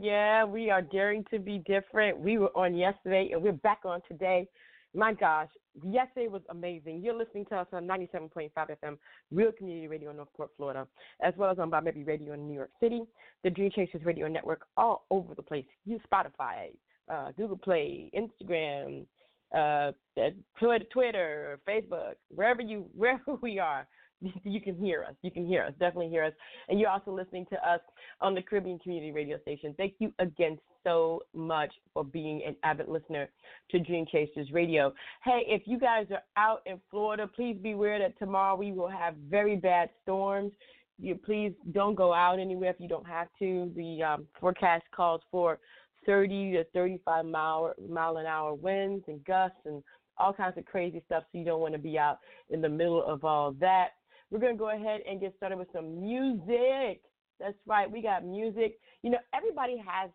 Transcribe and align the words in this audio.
Yeah, 0.00 0.44
we 0.44 0.70
are 0.70 0.82
daring 0.82 1.24
to 1.30 1.38
be 1.38 1.58
different. 1.66 2.18
We 2.18 2.38
were 2.38 2.56
on 2.56 2.74
yesterday 2.74 3.30
and 3.32 3.42
we're 3.42 3.52
back 3.52 3.80
on 3.84 4.00
today. 4.08 4.48
My 4.94 5.14
gosh, 5.14 5.48
yesterday 5.82 6.28
was 6.28 6.42
amazing. 6.50 7.00
You're 7.02 7.16
listening 7.16 7.46
to 7.46 7.56
us 7.56 7.66
on 7.72 7.86
97.5 7.86 8.50
FM, 8.54 8.98
Real 9.30 9.52
Community 9.52 9.88
Radio 9.88 10.10
in 10.10 10.16
Northport, 10.16 10.50
Florida, 10.56 10.86
as 11.22 11.32
well 11.36 11.50
as 11.50 11.58
on 11.58 11.70
Bob 11.70 11.84
Maybe 11.84 12.04
Radio 12.04 12.34
in 12.34 12.46
New 12.46 12.54
York 12.54 12.70
City, 12.78 13.02
the 13.42 13.50
Dream 13.50 13.70
Chasers 13.74 14.04
Radio 14.04 14.28
Network, 14.28 14.66
all 14.76 15.06
over 15.10 15.34
the 15.34 15.42
place. 15.42 15.64
Use 15.86 16.00
Spotify, 16.12 16.68
uh, 17.10 17.32
Google 17.36 17.56
Play, 17.56 18.10
Instagram, 18.14 19.06
uh, 19.56 19.92
Twitter, 20.58 20.84
Twitter, 20.92 21.60
Facebook, 21.66 22.14
wherever 22.34 22.60
you 22.62 22.86
wherever 22.94 23.36
we 23.40 23.58
are. 23.58 23.86
you 24.44 24.60
can 24.60 24.76
hear 24.76 25.04
us. 25.04 25.14
You 25.22 25.30
can 25.30 25.46
hear 25.46 25.64
us. 25.64 25.72
Definitely 25.78 26.08
hear 26.08 26.24
us. 26.24 26.32
And 26.68 26.78
you're 26.78 26.90
also 26.90 27.12
listening 27.12 27.46
to 27.50 27.56
us 27.68 27.80
on 28.20 28.34
the 28.34 28.42
Caribbean 28.42 28.78
Community 28.78 29.12
Radio 29.12 29.40
Station. 29.40 29.74
Thank 29.76 29.94
you 29.98 30.12
again 30.18 30.58
so 30.84 31.22
much 31.34 31.72
for 31.94 32.04
being 32.04 32.42
an 32.46 32.56
avid 32.62 32.88
listener 32.88 33.28
to 33.70 33.78
Dream 33.78 34.06
Chasers 34.10 34.50
Radio. 34.52 34.92
Hey, 35.24 35.42
if 35.46 35.62
you 35.66 35.78
guys 35.78 36.06
are 36.10 36.22
out 36.36 36.62
in 36.66 36.80
Florida, 36.90 37.28
please 37.34 37.56
be 37.62 37.72
aware 37.72 37.98
that 37.98 38.18
tomorrow 38.18 38.56
we 38.56 38.72
will 38.72 38.88
have 38.88 39.14
very 39.30 39.56
bad 39.56 39.90
storms. 40.02 40.52
You 40.98 41.14
please 41.14 41.52
don't 41.72 41.94
go 41.94 42.12
out 42.12 42.38
anywhere 42.38 42.70
if 42.70 42.76
you 42.78 42.88
don't 42.88 43.06
have 43.06 43.28
to. 43.38 43.72
The 43.74 44.02
um, 44.02 44.26
forecast 44.40 44.84
calls 44.94 45.20
for 45.30 45.58
30 46.06 46.52
to 46.52 46.64
35 46.74 47.24
mile 47.24 47.74
mile 47.88 48.16
an 48.18 48.26
hour 48.26 48.54
winds 48.54 49.04
and 49.06 49.24
gusts 49.24 49.58
and 49.64 49.82
all 50.18 50.32
kinds 50.32 50.58
of 50.58 50.64
crazy 50.64 51.02
stuff. 51.06 51.24
So 51.32 51.38
you 51.38 51.44
don't 51.44 51.60
want 51.60 51.74
to 51.74 51.78
be 51.78 51.98
out 51.98 52.18
in 52.50 52.60
the 52.60 52.68
middle 52.68 53.02
of 53.04 53.24
all 53.24 53.52
that. 53.60 53.90
We're 54.32 54.38
going 54.38 54.54
to 54.54 54.58
go 54.58 54.70
ahead 54.70 55.02
and 55.06 55.20
get 55.20 55.34
started 55.36 55.58
with 55.58 55.68
some 55.74 56.00
music. 56.00 57.02
That's 57.38 57.54
right, 57.66 57.90
we 57.90 58.00
got 58.00 58.24
music. 58.24 58.78
You 59.02 59.10
know, 59.10 59.18
everybody 59.34 59.76
has 59.86 60.10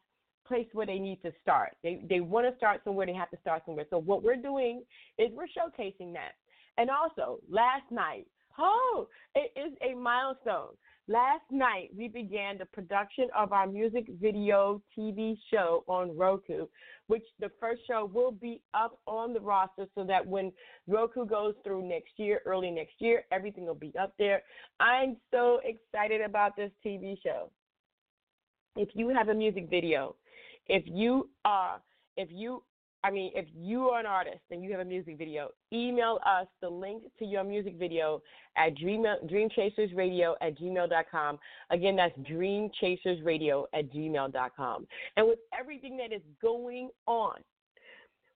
place 0.48 0.66
where 0.74 0.88
they 0.88 0.98
need 0.98 1.22
to 1.22 1.32
start. 1.42 1.76
They 1.84 2.02
they 2.10 2.22
want 2.22 2.50
to 2.50 2.58
start 2.58 2.82
somewhere, 2.84 3.06
they 3.06 3.14
have 3.14 3.30
to 3.30 3.38
start 3.42 3.62
somewhere. 3.66 3.86
So 3.90 4.00
what 4.00 4.24
we're 4.24 4.42
doing 4.42 4.84
is 5.20 5.30
we're 5.34 5.46
showcasing 5.46 6.14
that. 6.14 6.32
And 6.78 6.90
also, 6.90 7.40
last 7.50 7.84
night, 7.92 8.26
oh, 8.58 9.08
it 9.36 9.52
is 9.56 9.74
a 9.82 9.94
milestone. 9.94 10.74
Last 11.10 11.44
night, 11.52 11.90
we 11.96 12.10
began 12.10 12.58
the 12.58 12.66
production 12.66 13.30
of 13.34 13.54
our 13.54 13.66
music 13.66 14.08
video 14.20 14.82
TV 14.98 15.38
show 15.50 15.86
on 15.88 16.18
Roku, 16.18 16.68
which 17.08 17.24
the 17.40 17.50
first 17.62 17.82
show 17.88 18.12
will 18.14 18.34
be 18.34 18.62
up 18.74 19.00
on 19.06 19.34
the 19.34 19.40
roster 19.40 19.86
so 19.96 20.04
that 20.04 20.28
when 20.28 20.52
Roku 20.86 21.26
goes 21.26 21.54
through 21.64 21.88
next 21.88 22.12
year, 22.18 22.42
early 22.46 22.72
next 22.72 22.96
year, 23.00 23.24
everything 23.32 23.66
will 23.66 23.74
be 23.74 23.94
up 23.98 24.16
there. 24.20 24.42
I'm 24.82 25.16
so 25.32 25.62
excited 25.64 26.20
about 26.20 26.58
this 26.58 26.72
TV 26.86 27.16
show. 27.24 27.52
If 28.76 28.90
you 28.94 29.08
have 29.08 29.30
a 29.30 29.34
music 29.34 29.70
video, 29.70 30.18
if 30.68 30.84
you 30.88 31.30
are, 31.46 31.80
if 32.18 32.28
you 32.30 32.64
I 33.04 33.12
mean, 33.12 33.32
if 33.36 33.46
you 33.56 33.90
are 33.90 34.00
an 34.00 34.06
artist 34.06 34.42
and 34.50 34.64
you 34.64 34.72
have 34.72 34.80
a 34.80 34.86
music 34.86 35.18
video, 35.18 35.50
email 35.72 36.20
us 36.26 36.48
the 36.62 36.70
link 36.70 37.04
to 37.20 37.26
your 37.26 37.44
music 37.44 37.76
video 37.78 38.22
at 38.58 38.76
dream, 38.76 39.04
dreamchasersradio 39.04 40.34
at 40.42 40.60
gmail.com. 40.60 41.40
Again, 41.70 41.96
that's 41.96 42.18
dreamchasersradio 42.20 43.66
at 43.74 43.94
gmail.com. 43.94 44.88
And 45.16 45.28
with 45.28 45.40
everything 45.58 45.96
that 45.98 46.12
is 46.12 46.24
going 46.42 46.90
on, 47.06 47.36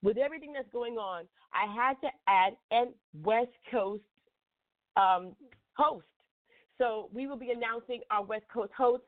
with 0.04 0.18
everything 0.18 0.54
that's 0.54 0.70
going 0.72 0.96
on, 0.96 1.26
I 1.54 1.74
had 1.74 1.96
to 2.02 2.10
add 2.28 2.54
a 2.72 2.92
West 3.24 3.52
Coast 3.70 4.04
um, 4.96 5.36
host. 5.74 6.06
So 6.78 7.10
we 7.14 7.28
will 7.28 7.38
be 7.38 7.52
announcing 7.52 8.02
our 8.10 8.24
West 8.24 8.46
Coast 8.52 8.72
host 8.76 9.04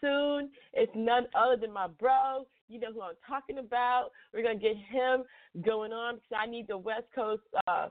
soon. 0.00 0.50
It's 0.72 0.92
none 0.94 1.26
other 1.34 1.56
than 1.56 1.72
my 1.72 1.88
bro. 1.88 2.46
You 2.68 2.80
know 2.80 2.92
who 2.92 3.02
I'm 3.02 3.14
talking 3.28 3.58
about. 3.58 4.10
We're 4.32 4.42
gonna 4.42 4.56
get 4.56 4.76
him 4.76 5.24
going 5.64 5.92
on 5.92 6.16
because 6.16 6.38
I 6.38 6.46
need 6.46 6.68
the 6.68 6.78
West 6.78 7.06
Coast 7.14 7.42
uh, 7.68 7.88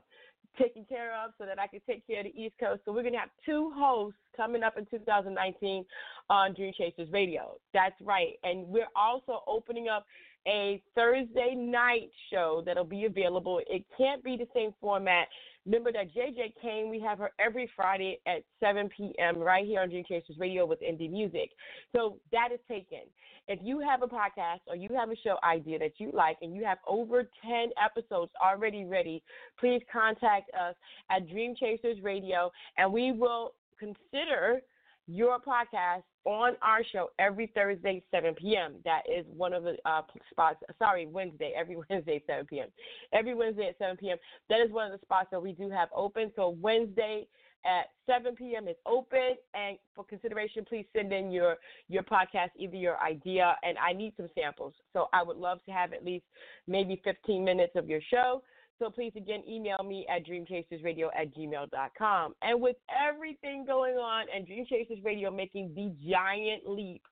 taken 0.58 0.84
care 0.84 1.12
of 1.22 1.32
so 1.38 1.46
that 1.46 1.58
I 1.58 1.66
can 1.66 1.80
take 1.86 2.06
care 2.06 2.20
of 2.20 2.24
the 2.24 2.40
East 2.40 2.54
Coast. 2.58 2.82
So 2.84 2.92
we're 2.92 3.02
gonna 3.02 3.18
have 3.18 3.30
two 3.44 3.72
hosts 3.74 4.18
coming 4.36 4.62
up 4.62 4.76
in 4.78 4.86
2019 4.86 5.84
on 6.30 6.54
Dream 6.54 6.72
Chasers 6.76 7.10
Radio. 7.12 7.56
That's 7.74 8.00
right, 8.02 8.34
and 8.42 8.66
we're 8.66 8.88
also 8.94 9.42
opening 9.46 9.88
up 9.88 10.06
a 10.46 10.82
Thursday 10.94 11.54
night 11.54 12.10
show 12.32 12.62
that'll 12.64 12.84
be 12.84 13.04
available. 13.04 13.60
It 13.66 13.84
can't 13.96 14.22
be 14.22 14.36
the 14.36 14.48
same 14.54 14.72
format 14.80 15.28
Remember 15.66 15.90
that 15.92 16.14
JJ 16.14 16.54
Kane, 16.62 16.88
we 16.88 17.00
have 17.00 17.18
her 17.18 17.32
every 17.40 17.68
Friday 17.74 18.20
at 18.26 18.44
7 18.60 18.88
p.m. 18.96 19.36
right 19.38 19.66
here 19.66 19.80
on 19.80 19.90
Dream 19.90 20.04
Chasers 20.08 20.38
Radio 20.38 20.64
with 20.64 20.80
indie 20.80 21.10
music. 21.10 21.50
So 21.94 22.18
that 22.30 22.50
is 22.52 22.60
taken. 22.68 23.00
If 23.48 23.58
you 23.62 23.80
have 23.80 24.02
a 24.02 24.06
podcast 24.06 24.60
or 24.68 24.76
you 24.76 24.88
have 24.96 25.10
a 25.10 25.16
show 25.16 25.36
idea 25.42 25.78
that 25.80 25.94
you 25.98 26.10
like 26.14 26.36
and 26.40 26.54
you 26.54 26.64
have 26.64 26.78
over 26.86 27.28
10 27.44 27.70
episodes 27.84 28.30
already 28.42 28.84
ready, 28.84 29.22
please 29.58 29.82
contact 29.92 30.50
us 30.54 30.76
at 31.10 31.28
Dream 31.28 31.54
Chasers 31.58 32.00
Radio 32.00 32.52
and 32.78 32.92
we 32.92 33.10
will 33.10 33.54
consider 33.78 34.60
your 35.08 35.38
podcast 35.40 36.02
on 36.26 36.54
our 36.60 36.82
show 36.92 37.10
every 37.18 37.50
Thursday, 37.54 38.02
7 38.10 38.34
p.m. 38.34 38.74
That 38.84 39.02
is 39.10 39.24
one 39.34 39.52
of 39.52 39.62
the 39.62 39.76
uh, 39.86 40.02
spots. 40.30 40.58
Sorry, 40.78 41.06
Wednesday, 41.06 41.54
every 41.56 41.76
Wednesday, 41.90 42.22
7 42.26 42.46
p.m. 42.46 42.68
Every 43.14 43.34
Wednesday 43.34 43.68
at 43.68 43.78
7 43.78 43.96
p.m. 43.96 44.18
That 44.50 44.60
is 44.60 44.70
one 44.70 44.90
of 44.90 44.98
the 44.98 45.04
spots 45.04 45.28
that 45.30 45.40
we 45.40 45.52
do 45.52 45.70
have 45.70 45.88
open. 45.94 46.32
So 46.36 46.56
Wednesday 46.60 47.26
at 47.64 47.90
7 48.06 48.34
p.m. 48.36 48.68
is 48.68 48.76
open, 48.86 49.36
and 49.54 49.78
for 49.94 50.04
consideration, 50.04 50.64
please 50.68 50.86
send 50.94 51.12
in 51.12 51.30
your 51.30 51.56
your 51.88 52.02
podcast, 52.02 52.50
either 52.56 52.76
your 52.76 53.00
idea, 53.00 53.56
and 53.62 53.78
I 53.78 53.92
need 53.92 54.12
some 54.16 54.28
samples. 54.38 54.74
So 54.92 55.08
I 55.12 55.22
would 55.22 55.36
love 55.36 55.64
to 55.66 55.72
have 55.72 55.92
at 55.92 56.04
least 56.04 56.24
maybe 56.66 57.00
15 57.04 57.44
minutes 57.44 57.72
of 57.76 57.88
your 57.88 58.00
show 58.10 58.42
so 58.78 58.90
please 58.90 59.12
again 59.16 59.42
email 59.48 59.78
me 59.84 60.06
at 60.14 60.26
dreamchasersradio 60.26 61.08
at 61.18 61.34
gmail.com. 61.34 62.34
And 62.42 62.60
with 62.60 62.76
everything 62.90 63.64
going 63.66 63.94
on 63.94 64.26
and 64.34 64.46
Dream 64.46 64.66
Chasers 64.68 64.98
Radio 65.04 65.30
making 65.30 65.74
the 65.74 65.92
giant 66.10 66.68
leap 66.68 67.02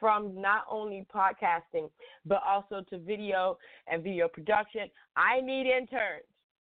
from 0.00 0.40
not 0.40 0.64
only 0.68 1.06
podcasting 1.14 1.88
but 2.26 2.42
also 2.46 2.82
to 2.90 2.98
video 2.98 3.56
and 3.86 4.02
video 4.02 4.28
production, 4.28 4.88
I 5.16 5.40
need 5.40 5.66
interns. 5.66 6.24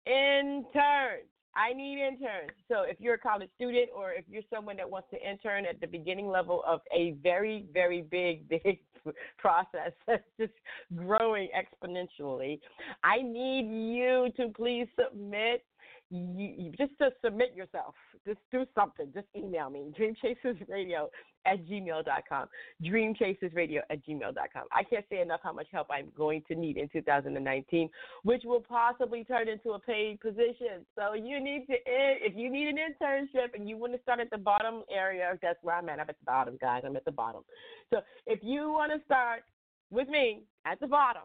Interns. 0.07 1.29
I 1.55 1.73
need 1.75 2.05
interns. 2.05 2.51
So 2.69 2.83
if 2.83 2.99
you're 2.99 3.15
a 3.15 3.19
college 3.19 3.51
student 3.57 3.89
or 3.95 4.13
if 4.13 4.25
you're 4.29 4.43
someone 4.53 4.77
that 4.79 4.89
wants 4.89 5.09
to 5.11 5.31
intern 5.31 5.67
at 5.67 5.81
the 5.81 5.87
beginning 5.87 6.29
level 6.29 6.63
of 6.67 6.81
a 6.95 7.13
very, 7.23 7.67
very 7.73 8.03
big, 8.03 8.49
big 8.65 8.81
process 9.39 9.93
that's 10.07 10.23
just 10.39 10.53
growing 10.95 11.49
exponentially, 11.57 12.61
I 13.03 13.23
need 13.23 13.95
you 13.95 14.29
to 14.37 14.49
please 14.55 14.87
submit 14.99 15.65
you, 16.13 16.55
you, 16.59 16.73
just 16.73 16.93
to 16.99 17.11
submit 17.25 17.55
yourself. 17.55 17.95
Just 18.27 18.39
do 18.51 18.67
something. 18.75 19.09
Just 19.15 19.27
email 19.35 19.71
me, 19.71 19.93
dreamchasersradio 19.99 21.09
at 21.47 21.67
gmail.com. 21.67 22.49
Dreamchasersradio 22.85 23.81
at 23.91 24.07
gmail.com. 24.07 24.65
I 24.73 24.83
can't 24.85 25.05
say 25.11 25.23
enough 25.23 25.41
how 25.43 25.53
much 25.53 25.67
help 25.73 25.89
I'm 25.91 26.13
going 26.17 26.43
to 26.49 26.55
need 26.55 26.77
in 26.77 26.89
2019, 26.89 27.89
which 28.25 28.43
will 28.45 28.61
possibly 28.61 29.25
turn 29.25 29.49
into 29.49 29.71
a 29.71 29.79
paid 29.79 30.21
position. 30.21 30.85
So 30.97 31.15
you 31.15 31.43
need 31.43 31.67
to, 31.67 31.75
eh, 31.75 32.21
if 32.21 32.37
you 32.37 32.51
need 32.51 32.69
an 32.69 32.77
internship 32.77 33.55
and 33.55 33.69
you 33.69 33.79
want 33.79 33.95
to 33.95 34.03
start 34.03 34.21
at 34.21 34.31
the 34.31 34.39
bottom 34.39 34.83
area, 34.95 35.37
that's 35.41 35.59
where 35.63 35.77
I'm 35.77 35.89
at. 35.89 35.99
I'm 35.99 36.09
at 36.11 36.19
the 36.19 36.25
bottom, 36.27 36.59
guys. 36.61 36.83
I'm 36.85 36.97
at 36.97 37.05
the 37.05 37.13
bottom. 37.13 37.43
So 37.91 38.01
if 38.27 38.41
you 38.43 38.71
want 38.71 38.93
to 38.93 39.05
start 39.07 39.45
with 39.91 40.09
me 40.09 40.43
at 40.67 40.79
the 40.79 40.87
bottom, 40.87 41.23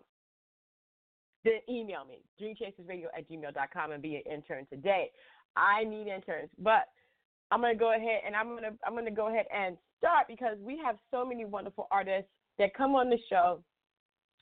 then 1.44 1.60
email 1.70 2.06
me, 2.06 2.24
dreamchasersradio 2.42 3.06
at 3.18 3.30
gmail.com 3.30 3.92
and 3.92 4.02
be 4.02 4.16
an 4.16 4.24
intern 4.32 4.66
today. 4.70 5.12
I 5.56 5.84
need 5.84 6.08
interns. 6.08 6.50
But 6.60 6.88
I'm 7.52 7.62
gonna 7.62 7.76
go 7.76 7.96
ahead 7.96 8.22
and 8.26 8.36
I'm 8.36 8.56
gonna 8.56 8.74
I'm 8.86 8.96
gonna 8.96 9.12
go 9.12 9.30
ahead 9.30 9.46
and 9.56 9.78
start 9.98 10.28
because 10.28 10.58
we 10.60 10.80
have 10.84 10.98
so 11.12 11.26
many 11.26 11.46
wonderful 11.46 11.88
artists 11.92 12.30
that 12.60 12.74
come 12.76 12.96
on 12.96 13.10
the 13.10 13.18
show. 13.30 13.64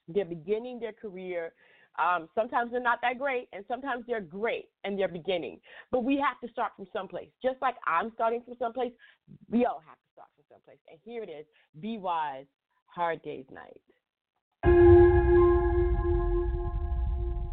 They're 0.07 0.25
beginning 0.25 0.79
their 0.79 0.93
career. 0.93 1.53
Um, 1.97 2.27
sometimes 2.35 2.71
they're 2.71 2.81
not 2.81 2.99
that 3.03 3.17
great, 3.17 3.47
and 3.53 3.63
sometimes 3.67 4.03
they're 4.05 4.19
great 4.19 4.65
and 4.83 4.99
they're 4.99 5.07
beginning. 5.07 5.59
But 5.91 6.03
we 6.03 6.17
have 6.17 6.39
to 6.43 6.51
start 6.51 6.73
from 6.75 6.87
someplace. 6.91 7.29
Just 7.41 7.55
like 7.61 7.75
I'm 7.87 8.11
starting 8.15 8.41
from 8.43 8.55
someplace, 8.59 8.91
we 9.49 9.65
all 9.65 9.81
have 9.87 9.95
to 9.95 10.09
start 10.13 10.27
from 10.35 10.43
someplace. 10.49 10.79
And 10.89 10.99
here 11.03 11.23
it 11.23 11.29
is 11.29 11.45
Bee 11.79 11.97
Wize, 11.97 12.47
Hard 12.87 13.21
Day's 13.21 13.45
Night. 13.51 15.04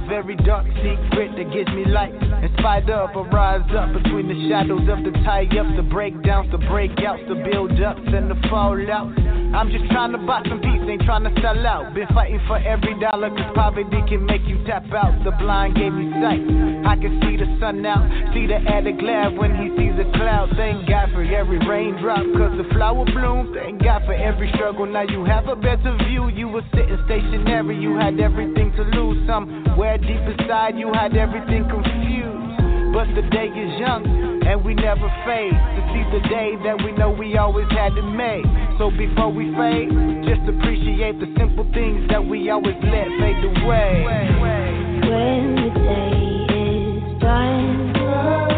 very 0.00 0.36
dark 0.36 0.66
secret 0.82 1.36
that 1.36 1.52
gives 1.52 1.70
me 1.70 1.84
light. 1.84 2.14
In 2.14 2.50
spite 2.58 2.88
of, 2.90 3.10
I 3.16 3.28
rise 3.30 3.70
up 3.76 3.92
between 4.02 4.28
the 4.28 4.48
shadows 4.48 4.88
of 4.88 5.04
the 5.04 5.12
tie 5.24 5.46
ups, 5.58 5.70
the 5.76 5.82
breakdowns, 5.82 6.50
the 6.50 6.58
breakouts, 6.58 7.26
the 7.28 7.36
build 7.48 7.80
ups, 7.80 8.00
and 8.06 8.30
the 8.30 8.34
fallouts. 8.48 9.25
I'm 9.56 9.72
just 9.72 9.88
trying 9.88 10.12
to 10.12 10.20
buy 10.20 10.44
some 10.44 10.60
peace, 10.60 10.84
ain't 10.84 11.00
trying 11.08 11.24
to 11.24 11.32
sell 11.40 11.56
out. 11.64 11.94
Been 11.94 12.06
fighting 12.12 12.44
for 12.46 12.60
every 12.60 12.92
dollar, 13.00 13.32
cause 13.32 13.56
poverty 13.56 14.04
can 14.04 14.26
make 14.26 14.44
you 14.44 14.60
tap 14.68 14.84
out. 14.92 15.16
The 15.24 15.32
blind 15.40 15.80
gave 15.80 15.96
me 15.96 16.12
sight. 16.20 16.44
I 16.84 16.92
can 17.00 17.16
see 17.24 17.40
the 17.40 17.48
sun 17.56 17.80
now, 17.80 18.04
see 18.36 18.44
the 18.44 18.60
addict 18.60 19.00
laugh 19.00 19.32
when 19.32 19.56
he 19.56 19.72
sees 19.80 19.96
a 19.96 20.04
cloud. 20.12 20.52
Thank 20.60 20.86
God 20.86 21.08
for 21.16 21.24
every 21.24 21.56
raindrop, 21.64 22.20
cause 22.36 22.52
the 22.60 22.68
flower 22.76 23.08
blooms. 23.08 23.56
Thank 23.56 23.80
God 23.80 24.04
for 24.04 24.12
every 24.12 24.52
struggle, 24.52 24.84
now 24.84 25.08
you 25.08 25.24
have 25.24 25.48
a 25.48 25.56
better 25.56 25.96
view. 26.04 26.28
You 26.28 26.48
were 26.52 26.64
sitting 26.76 27.00
stationary, 27.08 27.80
you 27.80 27.96
had 27.96 28.20
everything 28.20 28.76
to 28.76 28.84
lose. 28.92 29.24
Somewhere 29.26 29.96
deep 29.96 30.20
inside 30.36 30.76
you 30.76 30.92
had 30.92 31.16
everything 31.16 31.64
confused. 31.72 32.92
But 32.92 33.08
the 33.16 33.24
day 33.32 33.48
is 33.48 33.80
young, 33.80 34.04
and 34.44 34.62
we 34.64 34.74
never 34.74 35.08
fade 35.24 35.56
to 35.56 35.80
see 35.96 36.04
the 36.12 36.20
day 36.28 36.60
that 36.60 36.76
we 36.84 36.92
know 36.92 37.08
we 37.08 37.36
always 37.40 37.68
had 37.72 37.96
to 37.96 38.02
made. 38.02 38.65
So 38.78 38.90
before 38.90 39.32
we 39.32 39.54
fade, 39.54 39.88
just 40.28 40.46
appreciate 40.48 41.18
the 41.18 41.32
simple 41.38 41.64
things 41.72 42.08
that 42.10 42.22
we 42.22 42.50
always 42.50 42.76
let 42.82 43.08
fade 43.18 43.42
away. 43.42 44.04
When 45.00 45.54
the 45.56 45.70
day 45.80 46.12
is 46.52 47.20
done. 47.22 48.55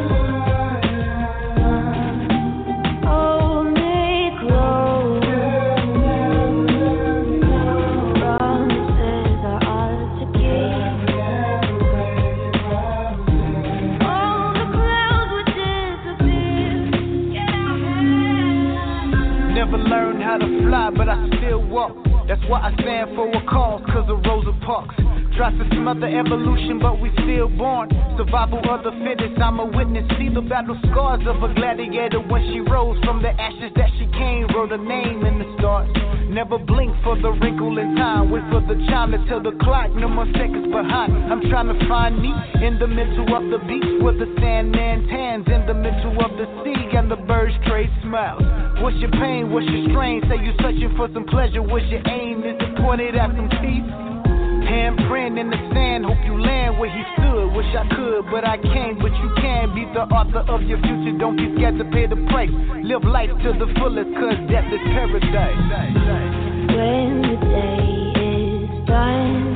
Why 22.49 22.65
I 22.65 22.73
stand 22.81 23.15
for 23.15 23.29
a 23.29 23.45
cause, 23.45 23.83
cause 23.93 24.09
of 24.09 24.25
Rosa 24.25 24.57
Parks. 24.65 24.97
Tries 25.37 25.53
to 25.61 25.69
smother 25.77 26.09
evolution, 26.09 26.81
but 26.81 26.99
we 26.99 27.13
still 27.21 27.47
born. 27.47 27.93
Survival 28.17 28.65
of 28.73 28.83
the 28.83 28.93
fittest, 29.05 29.39
I'm 29.39 29.61
a 29.61 29.67
witness. 29.67 30.09
See 30.17 30.33
the 30.33 30.41
battle 30.41 30.81
scars 30.91 31.21
of 31.29 31.43
a 31.45 31.53
gladiator 31.53 32.21
when 32.21 32.41
she 32.49 32.61
rose 32.61 32.97
from 33.05 33.21
the 33.21 33.29
ashes 33.37 33.71
that 33.77 33.91
she 34.01 34.09
came. 34.17 34.49
Wrote 34.57 34.73
a 34.73 34.79
name 34.79 35.27
in 35.27 35.39
the 35.39 35.49
stars. 35.59 35.93
Never 36.39 36.57
blink 36.57 36.95
for 37.03 37.19
the 37.19 37.33
wrinkle 37.33 37.77
in 37.79 37.97
time. 37.97 38.31
Wait 38.31 38.45
for 38.47 38.61
the 38.61 38.79
chime 38.87 39.11
to 39.11 39.19
tell 39.27 39.43
the 39.43 39.59
clock, 39.59 39.91
no 39.91 40.07
more 40.07 40.25
seconds 40.39 40.71
behind. 40.71 41.11
I'm 41.33 41.43
trying 41.51 41.67
to 41.67 41.89
find 41.89 42.15
me 42.23 42.31
in 42.65 42.79
the 42.79 42.87
middle 42.87 43.27
of 43.35 43.51
the 43.51 43.59
beach 43.67 43.83
where 44.01 44.15
the 44.15 44.33
sandman 44.39 45.09
tans. 45.09 45.49
In 45.49 45.67
the 45.67 45.75
middle 45.75 46.15
of 46.23 46.31
the 46.39 46.47
sea 46.63 46.95
and 46.97 47.11
the 47.11 47.17
birds 47.17 47.57
trade 47.67 47.91
smiles. 48.05 48.45
What's 48.81 48.95
your 48.99 49.11
pain? 49.11 49.51
What's 49.51 49.67
your 49.67 49.91
strain? 49.91 50.23
Say 50.31 50.39
you're 50.39 50.55
searching 50.63 50.95
for 50.97 51.11
some 51.13 51.27
pleasure. 51.27 51.61
What's 51.61 51.87
your 51.87 52.07
aim? 52.07 52.45
Is 52.45 52.55
it 52.55 52.77
pointed 52.87 53.17
at 53.17 53.35
some 53.35 53.51
peace? 53.59 54.08
Handprint 54.69 55.41
in 55.41 55.49
the 55.49 55.57
sand, 55.73 56.05
hope 56.05 56.19
you 56.25 56.41
land 56.41 56.79
where 56.79 56.91
he 56.91 57.03
stood. 57.17 57.57
Wish 57.57 57.73
I 57.75 57.89
could, 57.89 58.31
but 58.31 58.45
I 58.45 58.59
can't. 58.59 58.99
But 59.01 59.13
you 59.17 59.31
can 59.41 59.75
be 59.75 59.85
the 59.95 60.05
author 60.13 60.45
of 60.45 60.63
your 60.63 60.79
future. 60.79 61.17
Don't 61.19 61.37
be 61.37 61.55
scared 61.57 61.79
to 61.79 61.85
pay 61.85 62.07
the 62.07 62.21
price. 62.29 62.53
Live 62.85 63.05
life 63.05 63.31
to 63.31 63.53
the 63.57 63.73
fullest, 63.81 64.13
cause 64.21 64.37
death 64.51 64.69
is 64.69 64.81
paradise. 64.93 65.57
When 66.69 67.23
the 67.23 67.37
day 67.49 68.69
is 68.69 68.87
done. 68.87 69.48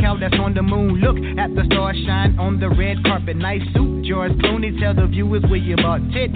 cow 0.00 0.16
that's 0.18 0.38
on 0.38 0.54
the 0.54 0.62
moon. 0.62 1.00
Look 1.00 1.16
at 1.38 1.54
the 1.54 1.64
stars 1.66 1.96
shine 2.06 2.38
on 2.38 2.60
the 2.60 2.68
red 2.68 3.02
carpet. 3.04 3.36
Nice 3.36 3.62
suit, 3.74 4.04
George 4.04 4.32
Clooney. 4.32 4.78
Tell 4.80 4.94
the 4.94 5.06
viewers 5.06 5.42
where 5.42 5.56
you 5.56 5.76
bought 5.76 6.00
tit. 6.12 6.30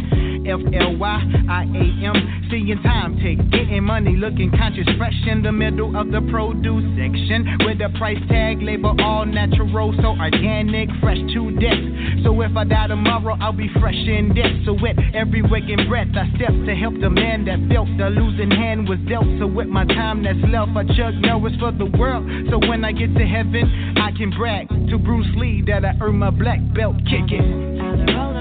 F 0.46 0.60
L 0.74 0.96
Y 0.96 1.18
I 1.48 1.62
A 1.64 1.84
M. 2.06 2.48
Seeing 2.50 2.82
time 2.82 3.16
tick, 3.16 3.38
getting 3.50 3.84
money, 3.84 4.16
looking 4.16 4.50
conscious, 4.50 4.86
fresh 4.98 5.16
in 5.26 5.42
the 5.42 5.52
middle 5.52 5.96
of 5.96 6.10
the 6.10 6.20
produce 6.30 6.84
section. 6.98 7.58
With 7.64 7.80
a 7.80 7.88
price 7.98 8.20
tag, 8.28 8.60
label 8.60 8.94
all 9.00 9.24
natural, 9.24 9.94
so 10.02 10.14
organic, 10.18 10.88
fresh 11.00 11.16
to 11.16 11.50
death. 11.56 12.24
So 12.24 12.40
if 12.42 12.56
I 12.56 12.64
die 12.64 12.88
tomorrow, 12.88 13.36
I'll 13.40 13.52
be 13.52 13.70
fresh 13.80 13.94
in 13.94 14.34
death. 14.34 14.52
So 14.66 14.74
with 14.74 14.98
every 15.14 15.42
waking 15.42 15.88
breath, 15.88 16.08
I 16.14 16.28
step 16.36 16.52
to 16.52 16.74
help 16.74 16.94
the 17.00 17.10
man 17.10 17.44
that 17.46 17.58
felt 17.72 17.88
the 17.96 18.10
losing 18.10 18.50
hand 18.50 18.88
was 18.88 18.98
dealt. 19.08 19.26
So 19.38 19.46
with 19.46 19.68
my 19.68 19.84
time 19.86 20.22
that's 20.22 20.38
left, 20.50 20.76
I 20.76 20.84
chug 20.96 21.14
know 21.22 21.44
it's 21.46 21.56
for 21.56 21.72
the 21.72 21.86
world. 21.86 22.26
So 22.50 22.58
when 22.58 22.84
I 22.84 22.92
get 22.92 23.14
to 23.14 23.24
heaven, 23.24 23.96
I 23.96 24.12
can 24.12 24.30
brag 24.30 24.68
to 24.68 24.98
Bruce 24.98 25.30
Lee 25.36 25.62
that 25.66 25.84
I 25.84 25.92
earned 26.00 26.18
my 26.18 26.30
black 26.30 26.60
belt 26.74 26.96
kicking. 27.08 28.31